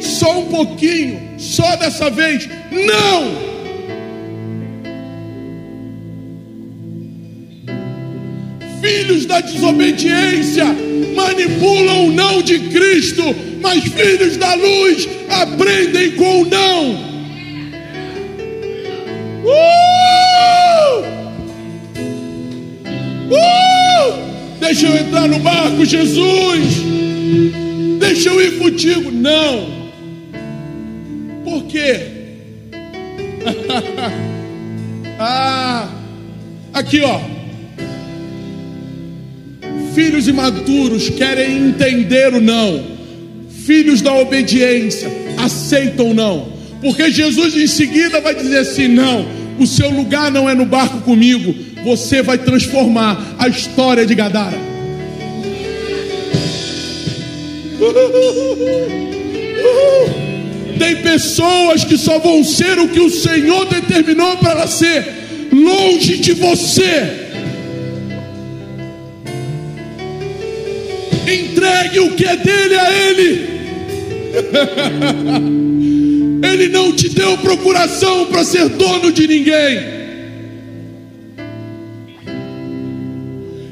só 0.00 0.40
um 0.40 0.46
pouquinho, 0.46 1.38
só 1.38 1.76
dessa 1.76 2.10
vez, 2.10 2.48
não. 2.72 3.46
Filhos 8.80 9.24
da 9.26 9.40
desobediência 9.40 10.66
manipulam 11.14 12.08
o 12.08 12.12
não 12.12 12.42
de 12.42 12.58
Cristo, 12.58 13.22
mas 13.60 13.84
filhos 13.84 14.36
da 14.36 14.54
luz 14.54 15.08
aprendem 15.30 16.12
com 16.12 16.42
o 16.42 16.44
não. 16.46 17.15
Uh! 19.46 21.02
Uh! 23.30 24.56
Deixa 24.58 24.86
eu 24.88 24.96
entrar 24.96 25.28
no 25.28 25.38
barco, 25.38 25.84
Jesus. 25.84 26.82
Deixa 28.00 28.30
eu 28.30 28.42
ir 28.42 28.58
contigo. 28.58 29.12
Não. 29.12 29.90
Por 31.44 31.64
quê? 31.64 32.00
ah, 35.18 35.88
aqui 36.72 37.02
ó. 37.02 37.20
Filhos 39.94 40.26
imaturos 40.26 41.08
querem 41.10 41.68
entender 41.68 42.34
o 42.34 42.40
não. 42.40 42.84
Filhos 43.48 44.02
da 44.02 44.12
obediência 44.12 45.08
aceitam 45.38 46.12
não. 46.12 46.55
Porque 46.86 47.10
Jesus 47.10 47.54
em 47.56 47.66
seguida 47.66 48.20
vai 48.20 48.32
dizer 48.32 48.58
assim: 48.58 48.86
não, 48.86 49.26
o 49.58 49.66
seu 49.66 49.90
lugar 49.90 50.30
não 50.30 50.48
é 50.48 50.54
no 50.54 50.64
barco 50.64 51.00
comigo, 51.00 51.52
você 51.82 52.22
vai 52.22 52.38
transformar 52.38 53.34
a 53.40 53.48
história 53.48 54.06
de 54.06 54.14
Gadara. 54.14 54.56
Tem 60.78 61.02
pessoas 61.02 61.82
que 61.82 61.98
só 61.98 62.20
vão 62.20 62.44
ser 62.44 62.78
o 62.78 62.86
que 62.86 63.00
o 63.00 63.10
Senhor 63.10 63.66
determinou 63.66 64.36
para 64.36 64.52
ela 64.52 64.68
ser, 64.68 65.04
longe 65.52 66.18
de 66.18 66.34
você. 66.34 67.26
Entregue 71.26 71.98
o 71.98 72.14
que 72.14 72.24
é 72.24 72.36
dele 72.36 72.76
a 72.76 72.92
Ele. 72.92 73.56
Ele 76.52 76.68
não 76.68 76.92
te 76.92 77.08
deu 77.08 77.36
procuração 77.38 78.26
para 78.26 78.44
ser 78.44 78.68
dono 78.68 79.12
de 79.12 79.26
ninguém. 79.26 79.96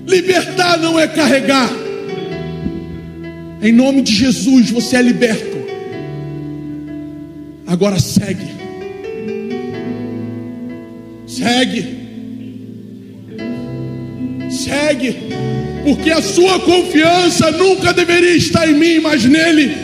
Libertar 0.06 0.78
não 0.78 0.98
é 0.98 1.06
carregar. 1.06 1.70
Em 3.62 3.72
nome 3.72 4.02
de 4.02 4.12
Jesus 4.12 4.70
você 4.70 4.96
é 4.96 5.02
liberto. 5.02 5.54
Agora 7.66 7.98
segue. 7.98 8.46
Segue. 11.26 12.04
Segue. 14.50 15.16
Porque 15.84 16.10
a 16.10 16.22
sua 16.22 16.60
confiança 16.60 17.50
nunca 17.50 17.92
deveria 17.92 18.36
estar 18.36 18.68
em 18.68 18.74
mim, 18.74 19.00
mas 19.00 19.24
nele. 19.24 19.66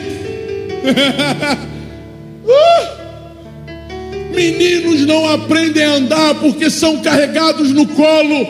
uh! 2.44 2.79
Meninos 4.40 5.04
não 5.04 5.28
aprendem 5.28 5.84
a 5.84 5.96
andar 5.96 6.34
porque 6.36 6.70
são 6.70 7.02
carregados 7.02 7.72
no 7.72 7.86
colo. 7.86 8.46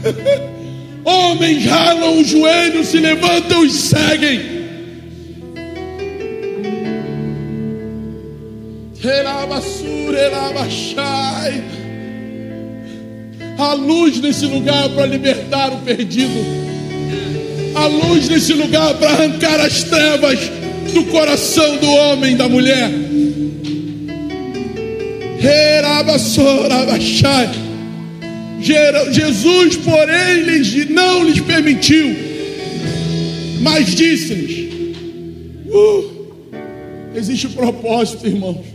Homens 1.04 1.66
ralam 1.66 2.18
os 2.18 2.26
joelhos, 2.26 2.86
se 2.86 2.98
levantam 2.98 3.66
e 3.66 3.70
seguem. 3.70 4.40
Há 13.58 13.74
luz 13.74 14.18
nesse 14.20 14.46
lugar 14.46 14.88
para 14.88 15.04
libertar 15.04 15.70
o 15.70 15.82
perdido. 15.82 16.32
Há 17.74 17.86
luz 17.88 18.26
nesse 18.26 18.54
lugar 18.54 18.94
para 18.94 19.10
arrancar 19.10 19.60
as 19.60 19.84
trevas 19.84 20.38
do 20.94 21.04
coração 21.04 21.76
do 21.76 21.90
homem, 21.90 22.38
da 22.38 22.48
mulher. 22.48 23.07
Jesus, 29.12 29.76
porém, 29.76 30.42
lhes, 30.42 30.90
não 30.90 31.22
lhes 31.22 31.40
permitiu, 31.40 32.14
mas 33.60 33.94
disse-lhes: 33.94 34.74
uh, 35.66 36.10
existe 37.14 37.48
propósito, 37.48 38.26
irmãos. 38.26 38.66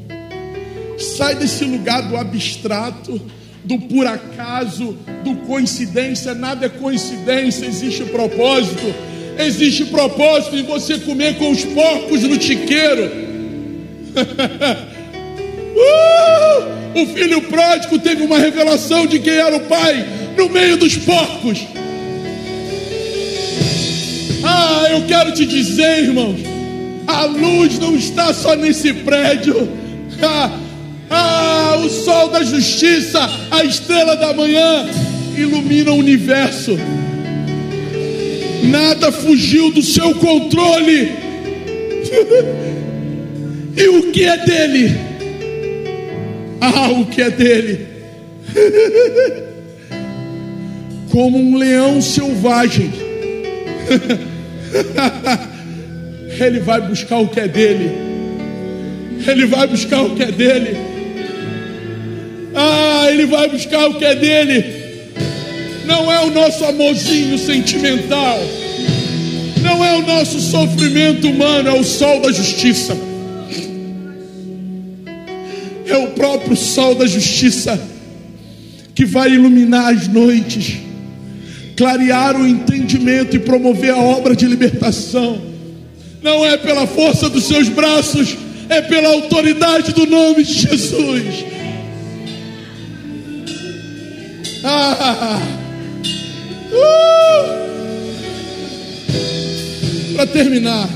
Sai 0.97 1.35
desse 1.35 1.65
lugar 1.65 2.01
do 2.03 2.15
abstrato, 2.15 3.19
do 3.63 3.77
por 3.79 4.07
acaso, 4.07 4.97
do 5.23 5.35
coincidência. 5.47 6.33
Nada 6.33 6.67
é 6.67 6.69
coincidência, 6.69 7.65
existe 7.65 8.05
propósito. 8.05 8.95
Existe 9.37 9.85
propósito 9.85 10.55
em 10.55 10.63
você 10.63 10.99
comer 10.99 11.37
com 11.37 11.51
os 11.51 11.65
porcos 11.65 12.23
no 12.23 12.41
chiqueiro. 12.41 13.11
uh! 15.75 16.22
O 16.95 17.05
filho 17.07 17.41
pródigo 17.41 17.97
teve 17.99 18.23
uma 18.23 18.37
revelação 18.37 19.07
de 19.07 19.19
quem 19.19 19.33
era 19.33 19.55
o 19.55 19.61
pai 19.61 20.05
no 20.37 20.49
meio 20.49 20.77
dos 20.77 20.95
porcos. 20.97 21.65
Ah, 24.43 24.87
eu 24.91 25.03
quero 25.07 25.31
te 25.31 25.45
dizer, 25.45 26.03
irmãos, 26.03 26.39
a 27.07 27.25
luz 27.25 27.79
não 27.79 27.95
está 27.95 28.33
só 28.33 28.55
nesse 28.55 28.93
prédio. 28.93 29.69
Ah, 30.25 30.57
ah, 31.09 31.75
o 31.83 31.89
sol 31.89 32.29
da 32.29 32.43
justiça, 32.43 33.19
a 33.51 33.65
estrela 33.65 34.15
da 34.15 34.31
manhã, 34.31 34.85
ilumina 35.35 35.91
o 35.91 35.97
universo. 35.97 36.77
Nada 38.63 39.11
fugiu 39.11 39.69
do 39.71 39.81
seu 39.81 40.15
controle. 40.15 41.11
e 43.75 43.87
o 43.89 44.11
que 44.11 44.23
é 44.23 44.37
dele? 44.45 45.12
Ah, 46.65 46.91
o 46.91 47.05
que 47.07 47.21
é 47.21 47.29
dele? 47.29 47.87
Como 51.11 51.37
um 51.37 51.57
leão 51.57 52.01
selvagem. 52.01 52.89
Ele 56.39 56.61
vai 56.61 56.79
buscar 56.79 57.17
o 57.17 57.27
que 57.27 57.41
é 57.41 57.49
dele. 57.49 57.91
Ele 59.27 59.45
vai 59.45 59.67
buscar 59.67 60.03
o 60.03 60.15
que 60.15 60.23
é 60.23 60.31
dele. 60.31 60.77
Ah, 62.55 63.07
ele 63.09 63.25
vai 63.25 63.49
buscar 63.49 63.89
o 63.89 63.95
que 63.95 64.05
é 64.05 64.15
dele. 64.15 64.65
Não 65.85 66.09
é 66.09 66.21
o 66.21 66.31
nosso 66.31 66.63
amorzinho 66.63 67.37
sentimental. 67.39 68.39
Não 69.61 69.83
é 69.83 69.97
o 69.97 70.01
nosso 70.01 70.39
sofrimento 70.39 71.27
humano, 71.27 71.67
é 71.67 71.73
o 71.73 71.83
sol 71.83 72.21
da 72.21 72.31
justiça. 72.31 72.95
É 75.93 75.97
o 75.97 76.07
próprio 76.07 76.55
sol 76.57 76.95
da 76.95 77.05
justiça 77.05 77.79
que 78.95 79.05
vai 79.05 79.29
iluminar 79.29 79.93
as 79.93 80.07
noites, 80.07 80.79
clarear 81.77 82.35
o 82.35 82.47
entendimento 82.47 83.35
e 83.35 83.39
promover 83.39 83.91
a 83.91 83.99
obra 83.99 84.35
de 84.35 84.47
libertação. 84.47 85.39
Não 86.23 86.43
é 86.43 86.57
pela 86.57 86.87
força 86.87 87.29
dos 87.29 87.43
seus 87.43 87.69
braços, 87.69 88.35
é 88.69 88.81
pela 88.81 89.09
autoridade 89.09 89.93
do 89.93 90.07
nome 90.07 90.43
de 90.43 90.53
Jesus. 90.53 91.45
Ah, 94.63 95.39
uh! 96.71 97.63
Para 100.15 100.25
terminar, 100.25 100.89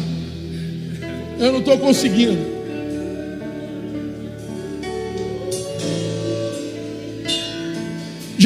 eu 1.40 1.52
não 1.52 1.60
estou 1.60 1.78
conseguindo. 1.78 2.57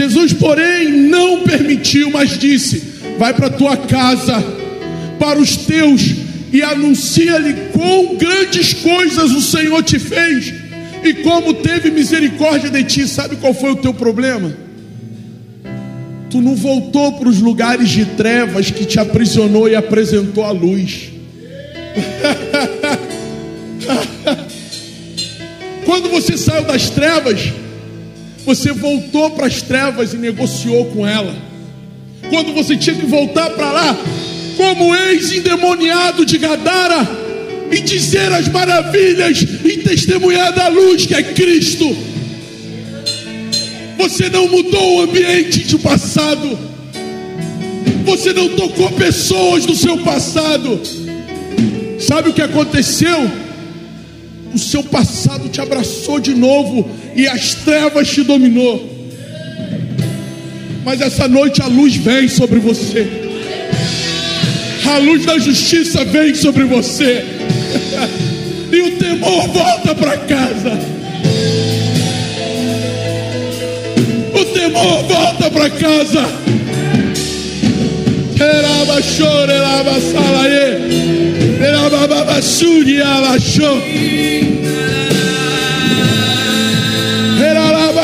Jesus, 0.01 0.33
porém, 0.33 0.91
não 0.91 1.43
permitiu, 1.43 2.09
mas 2.09 2.39
disse: 2.39 2.81
Vai 3.19 3.35
para 3.35 3.51
tua 3.51 3.77
casa, 3.77 4.43
para 5.19 5.39
os 5.39 5.57
teus, 5.57 6.01
e 6.51 6.63
anuncia-lhe 6.63 7.53
quão 7.71 8.15
grandes 8.15 8.73
coisas 8.73 9.29
o 9.29 9.41
Senhor 9.41 9.83
te 9.83 9.99
fez 9.99 10.51
e 11.03 11.13
como 11.15 11.53
teve 11.53 11.91
misericórdia 11.91 12.71
de 12.71 12.83
ti. 12.83 13.07
Sabe 13.07 13.35
qual 13.35 13.53
foi 13.53 13.73
o 13.73 13.75
teu 13.75 13.93
problema? 13.93 14.51
Tu 16.31 16.41
não 16.41 16.55
voltou 16.55 17.11
para 17.13 17.29
os 17.29 17.39
lugares 17.39 17.89
de 17.89 18.05
trevas 18.05 18.71
que 18.71 18.85
te 18.85 18.99
aprisionou 18.99 19.69
e 19.69 19.75
apresentou 19.75 20.43
a 20.43 20.49
luz. 20.49 21.11
Quando 25.85 26.09
você 26.09 26.35
saiu 26.37 26.63
das 26.63 26.89
trevas, 26.89 27.53
você 28.45 28.71
voltou 28.71 29.31
para 29.31 29.47
as 29.47 29.61
trevas 29.61 30.13
e 30.13 30.17
negociou 30.17 30.85
com 30.85 31.05
ela. 31.05 31.35
Quando 32.29 32.53
você 32.53 32.75
tinha 32.75 32.95
que 32.95 33.05
voltar 33.05 33.49
para 33.51 33.71
lá, 33.71 33.97
como 34.57 34.95
ex-endemoniado 34.95 36.25
de 36.25 36.37
Gadara, 36.37 37.07
e 37.71 37.79
dizer 37.81 38.31
as 38.33 38.47
maravilhas 38.49 39.41
e 39.41 39.77
testemunhar 39.77 40.53
da 40.53 40.67
luz 40.67 41.05
que 41.05 41.15
é 41.15 41.23
Cristo 41.23 42.11
você 44.01 44.29
não 44.29 44.47
mudou 44.47 44.97
o 44.97 45.01
ambiente 45.03 45.59
do 45.65 45.77
passado. 45.77 46.57
Você 48.03 48.33
não 48.33 48.49
tocou 48.49 48.91
pessoas 48.93 49.65
do 49.65 49.75
seu 49.75 49.97
passado. 49.99 50.81
Sabe 51.99 52.29
o 52.29 52.33
que 52.33 52.41
aconteceu? 52.41 53.29
O 54.53 54.59
seu 54.59 54.83
passado 54.83 55.49
te 55.49 55.61
abraçou 55.61 56.19
de 56.19 56.33
novo 56.33 56.89
e 57.15 57.27
as 57.27 57.55
trevas 57.55 58.09
te 58.09 58.23
dominou. 58.23 58.89
Mas 60.83 60.99
essa 60.99 61.27
noite 61.27 61.61
a 61.61 61.67
luz 61.67 61.95
vem 61.95 62.27
sobre 62.27 62.59
você. 62.59 63.07
A 64.85 64.97
luz 64.97 65.25
da 65.25 65.37
justiça 65.37 66.03
vem 66.05 66.35
sobre 66.35 66.65
você. 66.65 67.23
e 68.71 68.81
o 68.81 68.91
temor 68.97 69.47
volta 69.47 69.95
para 69.95 70.17
casa. 70.17 71.01
temor, 74.61 75.03
volta 75.03 75.49
para 75.49 75.69
casa. 75.69 76.25
Eraba 78.39 79.01
chore, 79.01 79.51
eraba 79.51 79.99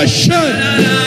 salaye, 0.08 1.07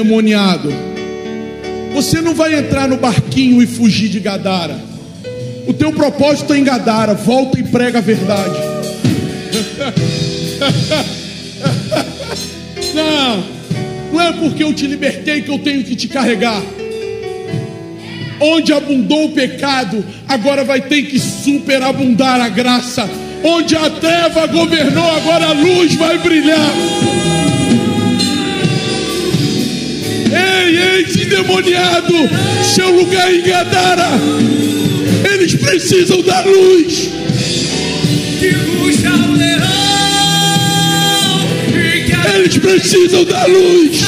ex-endemoniado, 0.00 0.72
você 1.92 2.20
não 2.20 2.34
vai 2.34 2.58
entrar 2.58 2.88
no 2.88 2.96
barquinho 2.96 3.62
e 3.62 3.66
fugir 3.66 4.08
de 4.08 4.20
Gadara. 4.20 4.78
O 5.66 5.72
teu 5.72 5.92
propósito 5.92 6.52
é 6.52 6.58
em 6.58 6.64
Gadara, 6.64 7.14
volta 7.14 7.58
e 7.58 7.64
prega 7.64 7.98
a 7.98 8.02
verdade. 8.02 8.58
Não, 12.92 13.44
não 14.12 14.20
é 14.20 14.32
porque 14.32 14.64
eu 14.64 14.74
te 14.74 14.84
libertei 14.84 15.42
que 15.42 15.48
eu 15.48 15.60
tenho 15.60 15.84
que 15.84 15.94
te 15.94 16.08
carregar. 16.08 16.60
Onde 18.40 18.72
abundou 18.72 19.26
o 19.26 19.32
pecado, 19.32 20.04
agora 20.26 20.64
vai 20.64 20.80
ter 20.80 21.02
que 21.02 21.20
superabundar 21.20 22.40
a 22.40 22.48
graça. 22.48 23.08
Onde 23.44 23.76
a 23.76 23.88
treva 23.88 24.44
governou, 24.48 25.08
agora 25.08 25.50
a 25.50 25.52
luz 25.52 25.94
vai 25.94 26.18
brilhar. 26.18 26.74
Ei, 30.32 30.78
ei, 30.78 31.02
endemoniado, 31.22 32.14
seu 32.74 32.90
lugar 32.90 33.34
em 33.34 33.42
Gadara, 33.42 34.10
eles 35.32 35.54
precisam 35.54 36.22
da 36.22 36.40
luz. 36.42 37.10
Eles 42.34 42.56
precisam 42.56 43.24
da 43.24 43.44
luz. 43.46 44.00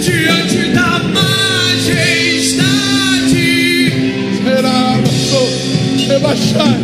diante 0.00 0.68
da 0.72 1.00
majestade. 1.00 2.62
Será, 4.44 5.00
rebaixar. 6.08 6.78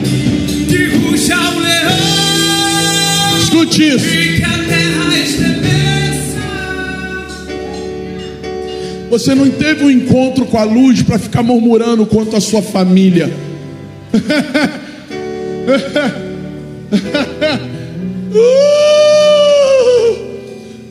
Que 0.69 0.87
ruja 0.97 1.39
o 1.39 1.59
leão 1.61 3.39
Escute 3.39 3.89
isso. 3.95 4.05
Você 9.11 9.35
não 9.35 9.49
teve 9.51 9.85
um 9.85 9.91
encontro 9.91 10.45
com 10.47 10.59
a 10.59 10.65
luz 10.65 11.03
para 11.03 11.19
ficar 11.19 11.43
murmurando 11.43 12.05
quanto 12.07 12.37
à 12.37 12.41
sua 12.41 12.63
família. 12.63 13.33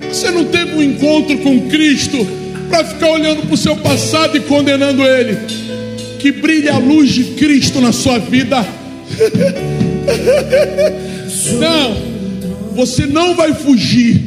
Você 0.10 0.31
não 0.31 0.45
teve 0.45 0.76
um 0.76 0.81
encontro 0.81 1.38
com 1.39 1.68
Cristo 1.69 2.26
para 2.69 2.84
ficar 2.84 3.11
olhando 3.11 3.44
para 3.44 3.53
o 3.53 3.57
seu 3.57 3.76
passado 3.77 4.35
e 4.35 4.41
condenando 4.41 5.03
ele. 5.03 5.38
Que 6.19 6.31
brilhe 6.31 6.69
a 6.69 6.77
luz 6.77 7.11
de 7.11 7.23
Cristo 7.35 7.80
na 7.80 7.91
sua 7.91 8.18
vida. 8.18 8.65
Não, 11.60 11.98
você 12.73 13.06
não 13.06 13.35
vai 13.35 13.53
fugir. 13.53 14.26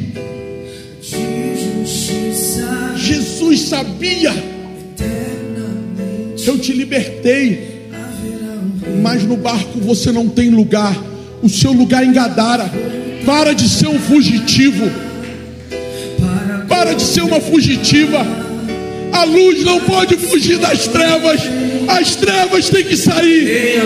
Jesus 3.11 3.61
sabia. 3.61 4.33
Eu 6.45 6.57
te 6.57 6.71
libertei. 6.71 7.89
Mas 9.01 9.23
no 9.23 9.35
barco 9.35 9.79
você 9.79 10.11
não 10.11 10.29
tem 10.29 10.49
lugar. 10.49 10.95
O 11.41 11.49
seu 11.49 11.73
lugar 11.73 12.03
é 12.03 12.05
em 12.05 12.13
Gadara. 12.13 12.71
Para 13.25 13.53
de 13.53 13.67
ser 13.67 13.87
um 13.87 13.99
fugitivo. 13.99 14.89
Para 16.69 16.93
de 16.93 17.03
ser 17.03 17.21
uma 17.21 17.41
fugitiva. 17.41 18.25
A 19.11 19.25
luz 19.25 19.63
não 19.65 19.81
pode 19.81 20.15
fugir 20.15 20.57
das 20.57 20.87
trevas. 20.87 21.41
As 21.87 22.15
trevas 22.15 22.69
têm 22.69 22.85
que 22.85 22.95
sair. 22.95 23.81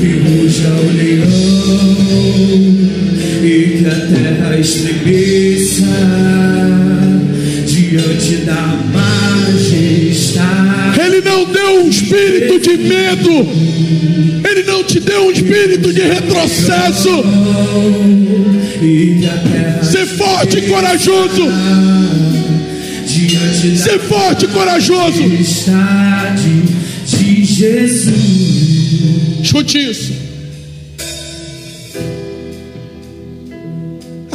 Que 0.00 0.18
ruja 0.18 0.68
o 0.68 0.96
leão 0.96 2.67
terra 4.08 4.58
estremeça 4.58 5.84
diante 7.66 8.36
da 8.44 8.78
majestade. 8.92 11.00
Ele 11.00 11.20
não 11.20 11.44
deu 11.44 11.84
um 11.84 11.88
espírito 11.88 12.58
de 12.60 12.76
medo. 12.78 13.48
Ele 14.48 14.62
não 14.64 14.82
te 14.84 15.00
deu 15.00 15.26
um 15.26 15.30
espírito 15.30 15.92
de 15.92 16.00
retrocesso. 16.00 17.22
Ser 19.82 20.06
forte 20.06 20.58
e 20.58 20.62
corajoso. 20.62 21.48
Ser 23.76 23.98
forte 24.00 24.44
e 24.44 24.48
corajoso. 24.48 25.22
majestade 25.22 26.62
de 27.06 27.44
Jesus. 27.44 28.12
Escute 29.42 29.78
isso. 29.90 30.12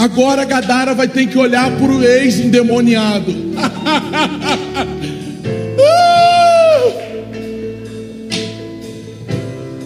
Agora 0.03 0.43
Gadara 0.43 0.93
vai 0.93 1.07
ter 1.07 1.27
que 1.27 1.37
olhar 1.37 1.71
para 1.71 1.87
o 1.89 2.03
ex-endemoniado. 2.03 3.33
Uh! 5.75 6.93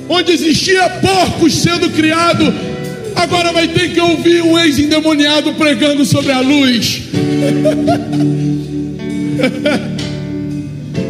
Onde 0.10 0.31
existia 0.31 0.89
porcos 0.89 1.56
sendo 1.56 1.89
criado, 1.91 2.53
agora 3.15 3.53
vai 3.53 3.68
ter 3.68 3.94
que 3.94 4.02
ouvir 4.02 4.44
um 4.44 4.60
ex-endemoniado 4.60 5.53
pregando 5.53 6.03
sobre 6.03 6.31
a 6.31 6.39
luz. 6.41 7.03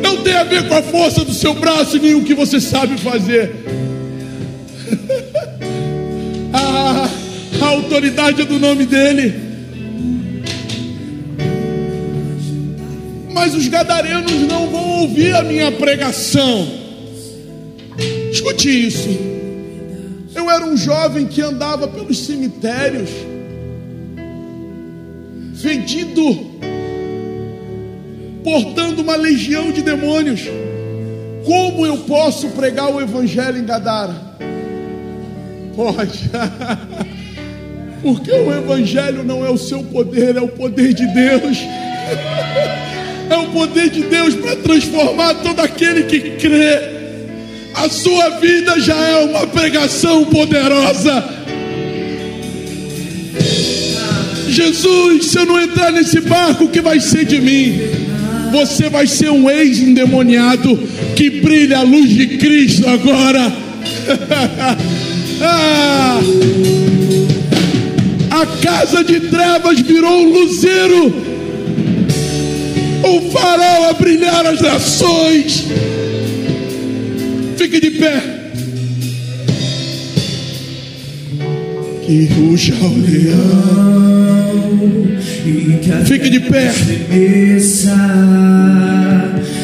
Não 0.03 0.17
tem 0.17 0.33
a 0.33 0.43
ver 0.43 0.67
com 0.67 0.75
a 0.75 0.83
força 0.83 1.25
do 1.25 1.33
seu 1.33 1.53
braço 1.55 1.97
nem 1.97 2.13
o 2.13 2.23
que 2.23 2.33
você 2.35 2.61
sabe 2.61 2.97
fazer. 2.99 3.51
Autoridade 7.87 8.43
do 8.43 8.59
nome 8.59 8.85
dele. 8.85 9.33
Mas 13.33 13.55
os 13.55 13.67
gadarenos 13.67 14.33
não 14.41 14.67
vão 14.69 15.01
ouvir 15.01 15.33
a 15.33 15.41
minha 15.41 15.71
pregação. 15.71 16.67
Escute 18.31 18.87
isso. 18.87 19.09
Eu 20.35 20.51
era 20.51 20.65
um 20.65 20.75
jovem 20.75 21.25
que 21.25 21.41
andava 21.41 21.87
pelos 21.87 22.25
cemitérios, 22.25 23.09
fedido, 25.55 26.45
portando 28.43 29.01
uma 29.01 29.15
legião 29.15 29.71
de 29.71 29.81
demônios. 29.81 30.41
Como 31.45 31.85
eu 31.85 31.99
posso 31.99 32.49
pregar 32.49 32.93
o 32.93 32.99
evangelho 32.99 33.57
em 33.57 33.65
Gadara? 33.65 34.13
Pode. 35.73 36.29
Porque 38.01 38.31
o 38.31 38.51
evangelho 38.51 39.23
não 39.23 39.45
é 39.45 39.49
o 39.49 39.57
seu 39.57 39.83
poder, 39.83 40.35
é 40.35 40.41
o 40.41 40.47
poder 40.47 40.93
de 40.93 41.05
Deus. 41.07 41.57
É 43.29 43.35
o 43.35 43.47
poder 43.47 43.89
de 43.89 44.03
Deus 44.03 44.35
para 44.35 44.55
transformar 44.55 45.33
todo 45.35 45.59
aquele 45.59 46.03
que 46.03 46.37
crê. 46.37 46.79
A 47.75 47.89
sua 47.89 48.39
vida 48.39 48.79
já 48.79 48.95
é 48.95 49.25
uma 49.25 49.45
pregação 49.47 50.23
poderosa. 50.23 51.23
Jesus, 54.47 55.25
se 55.25 55.37
eu 55.37 55.45
não 55.45 55.61
entrar 55.61 55.91
nesse 55.91 56.21
barco, 56.21 56.63
o 56.63 56.69
que 56.69 56.81
vai 56.81 56.99
ser 56.99 57.25
de 57.25 57.39
mim? 57.39 57.79
Você 58.51 58.89
vai 58.89 59.05
ser 59.05 59.29
um 59.29 59.49
ex-endemoniado 59.49 60.75
que 61.15 61.29
brilha 61.29 61.79
a 61.79 61.83
luz 61.83 62.09
de 62.09 62.37
Cristo 62.37 62.87
agora. 62.87 63.53
Ah! 65.39 66.19
A 68.39 68.45
casa 68.45 69.03
de 69.03 69.19
trevas 69.19 69.79
virou 69.79 70.11
um 70.11 70.31
luzeiro, 70.31 71.11
um 73.03 73.31
farol 73.31 73.89
a 73.89 73.93
brilhar 73.93 74.45
as 74.45 74.61
nações. 74.61 75.65
Fique 77.57 77.79
de 77.79 77.89
pé. 77.91 78.21
Que 82.05 82.25
ruja 82.27 82.75
o 82.75 82.95
leão. 82.99 83.97
Fique 86.05 86.29
de 86.29 86.39
pé. 86.41 86.71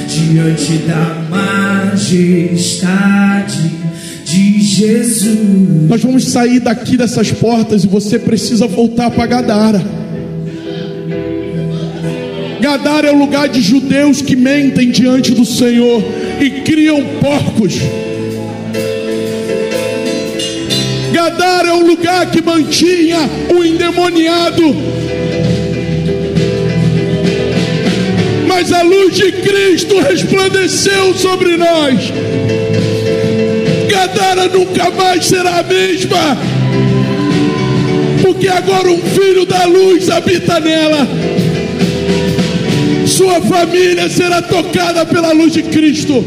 diante 0.08 0.78
da 0.88 1.22
majestade 1.30 2.34
de 3.62 3.62
Jesus. 4.74 5.38
Nós 5.88 6.02
vamos 6.02 6.26
sair 6.26 6.60
daqui 6.60 6.98
dessas 6.98 7.32
portas 7.32 7.84
e 7.84 7.88
você 7.88 8.18
precisa 8.18 8.68
voltar 8.68 9.12
para 9.12 9.26
Gadara. 9.26 9.82
Gadara 12.60 13.10
é 13.10 13.12
o 13.12 13.18
lugar 13.18 13.50
de 13.50 13.62
judeus 13.62 14.22
que 14.22 14.36
mentem 14.36 14.90
diante 14.90 15.32
do 15.32 15.45
Senhor 15.45 16.02
e 16.40 16.62
criam 16.62 17.04
porcos. 17.20 17.74
Gadara 21.12 21.70
é 21.70 21.74
o 21.74 21.86
lugar 21.86 22.32
que 22.32 22.41
mantinha 22.41 23.20
o 23.54 23.64
endemoniado. 23.64 24.64
Mas 28.48 28.72
a 28.72 28.82
luz 28.82 29.16
de 29.16 29.32
Cristo 29.32 30.00
resplandeceu 30.00 31.14
sobre 31.16 31.58
nós. 31.58 32.14
Gadara 34.04 34.50
nunca 34.50 34.92
mais 34.92 35.26
será 35.26 35.60
a 35.60 35.64
mesma, 35.64 36.38
porque 38.22 38.50
agora 38.50 38.92
um 38.92 39.02
filho 39.02 39.46
da 39.46 39.64
luz 39.64 40.10
habita 40.10 40.60
nela. 40.60 41.08
Sua 43.08 43.40
família 43.40 44.10
será 44.10 44.42
tocada 44.42 45.06
pela 45.06 45.32
luz 45.32 45.54
de 45.54 45.64
Cristo. 45.64 46.22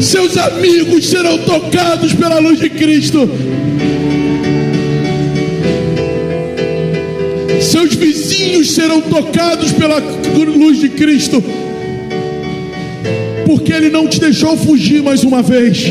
Seus 0.00 0.36
amigos 0.36 1.08
serão 1.08 1.36
tocados 1.38 2.14
pela 2.14 2.38
luz 2.38 2.60
de 2.60 2.70
Cristo. 2.70 3.28
Seus 7.60 7.96
vizinhos 7.96 8.70
serão 8.70 9.00
tocados 9.00 9.72
pela 9.72 9.98
luz 9.98 10.78
de 10.78 10.90
Cristo, 10.90 11.42
porque 13.48 13.72
Ele 13.72 13.88
não 13.88 14.06
te 14.06 14.20
deixou 14.20 14.58
fugir 14.58 15.02
mais 15.02 15.24
uma 15.24 15.40
vez. 15.40 15.90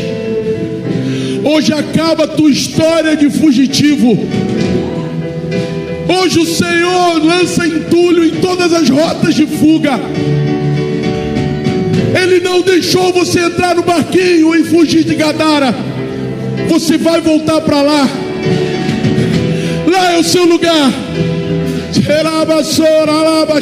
Hoje 1.42 1.72
acaba 1.72 2.22
a 2.22 2.28
tua 2.28 2.48
história 2.48 3.16
de 3.16 3.28
fugitivo. 3.30 4.16
Hoje 6.08 6.38
o 6.38 6.46
Senhor 6.46 7.20
lança 7.20 7.66
entulho 7.66 8.24
em 8.24 8.40
todas 8.40 8.72
as 8.72 8.88
rotas 8.88 9.34
de 9.34 9.44
fuga. 9.44 9.98
Ele 12.22 12.38
não 12.38 12.62
deixou 12.62 13.12
você 13.12 13.40
entrar 13.40 13.74
no 13.74 13.82
barquinho 13.82 14.54
e 14.54 14.62
fugir 14.62 15.02
de 15.02 15.16
Gadara. 15.16 15.74
Você 16.68 16.96
vai 16.96 17.20
voltar 17.20 17.60
para 17.62 17.82
lá. 17.82 18.08
Lá 19.84 20.12
é 20.12 20.18
o 20.18 20.22
seu 20.22 20.44
lugar. 20.44 20.92
Recanta 21.92 22.22
lava 22.22 23.58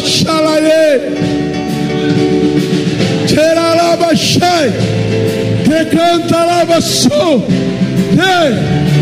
sol. 6.80 7.47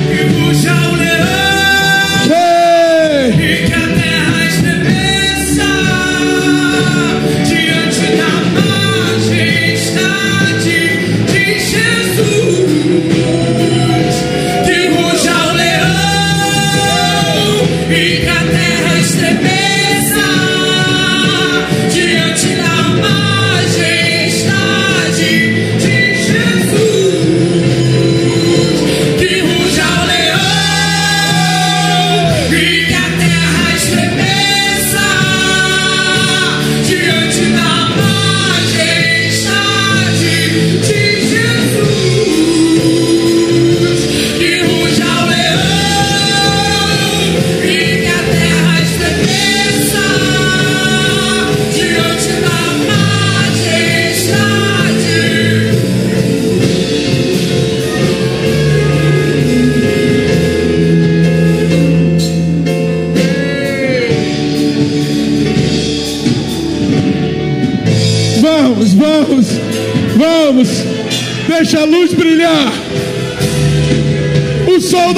Que 0.09 0.23
ruja 0.25 0.75
o 0.93 0.97
leão 0.97 1.14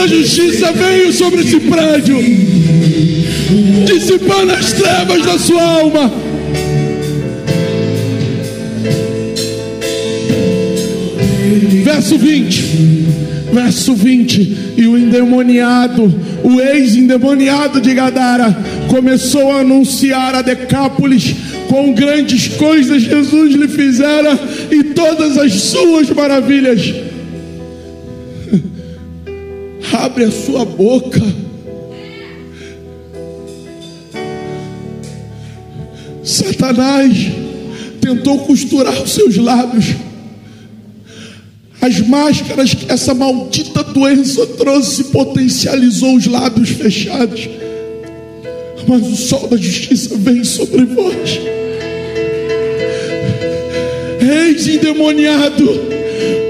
Justiça 0.06 0.72
veio 0.72 1.12
sobre 1.12 1.40
esse 1.40 1.58
prédio, 1.60 2.16
dissipando 3.84 4.52
as 4.52 4.72
trevas 4.72 5.22
da 5.24 5.38
sua 5.38 5.62
alma. 5.62 6.12
Verso 11.82 12.18
20, 12.18 12.62
verso 13.52 13.94
20. 13.94 14.56
E 14.76 14.86
o 14.86 14.96
endemoniado, 14.96 16.14
o 16.44 16.60
ex-endemoniado 16.60 17.80
de 17.80 17.94
Gadara, 17.94 18.56
começou 18.88 19.50
a 19.50 19.60
anunciar 19.60 20.34
a 20.34 20.42
Decápolis 20.42 21.34
com 21.68 21.92
grandes 21.92 22.48
coisas 22.48 23.02
Jesus 23.02 23.54
lhe 23.54 23.66
fizera 23.66 24.38
e 24.70 24.84
todas 24.84 25.36
as 25.36 25.52
suas 25.52 26.10
maravilhas. 26.10 27.05
Abre 30.16 30.24
a 30.24 30.30
sua 30.30 30.64
boca. 30.64 31.20
Satanás 36.24 37.12
tentou 38.00 38.38
costurar 38.38 39.02
os 39.02 39.12
seus 39.12 39.36
lábios. 39.36 39.94
As 41.82 42.00
máscaras 42.00 42.72
que 42.72 42.90
essa 42.90 43.12
maldita 43.12 43.82
doença 43.82 44.46
trouxe 44.46 45.04
potencializou 45.04 46.16
os 46.16 46.26
lábios 46.26 46.70
fechados. 46.70 47.46
Mas 48.88 49.06
o 49.06 49.16
sol 49.16 49.48
da 49.48 49.58
justiça 49.58 50.16
vem 50.16 50.42
sobre 50.44 50.86
vós. 50.86 51.38
Eis 54.18 54.66
endemoniado, 54.66 55.68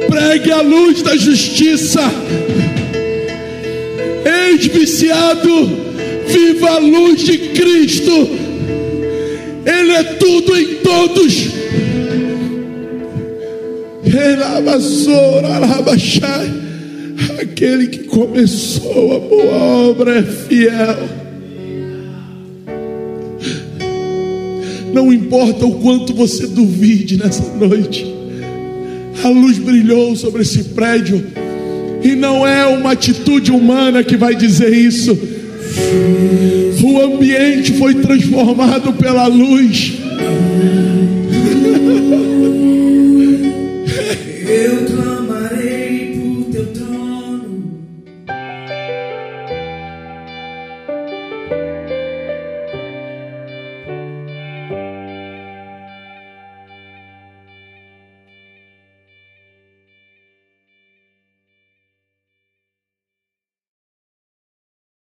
pregue 0.06 0.52
a 0.52 0.60
luz 0.60 1.02
da 1.02 1.16
justiça. 1.16 2.02
Eis 4.56 4.68
viciado, 4.68 5.68
viva 6.26 6.70
a 6.70 6.78
luz 6.78 7.22
de 7.22 7.36
Cristo. 7.50 8.10
Ele 9.66 9.92
é 9.92 10.02
tudo 10.02 10.56
em 10.56 10.76
todos. 10.76 11.48
Aquele 17.38 17.88
que 17.88 18.04
começou 18.04 19.16
a 19.16 19.20
boa 19.20 19.56
obra 19.90 20.20
é 20.20 20.22
fiel. 20.22 21.08
Não 24.90 25.12
importa 25.12 25.66
o 25.66 25.80
quanto 25.80 26.14
você 26.14 26.46
duvide 26.46 27.18
nessa 27.18 27.42
noite, 27.56 28.06
a 29.22 29.28
luz 29.28 29.58
brilhou 29.58 30.16
sobre 30.16 30.40
esse 30.40 30.64
prédio, 30.64 31.26
e 32.02 32.14
não 32.14 32.46
é 32.46 32.66
uma 32.66 32.92
atitude 32.92 33.50
humana 33.50 34.02
que 34.04 34.16
vai 34.16 34.34
dizer 34.34 34.72
isso. 34.72 35.18
O 36.82 37.00
ambiente 37.00 37.72
foi 37.72 37.94
transformado 37.94 38.92
pela 38.92 39.26
luz. 39.26 39.94
Eu. 44.48 45.15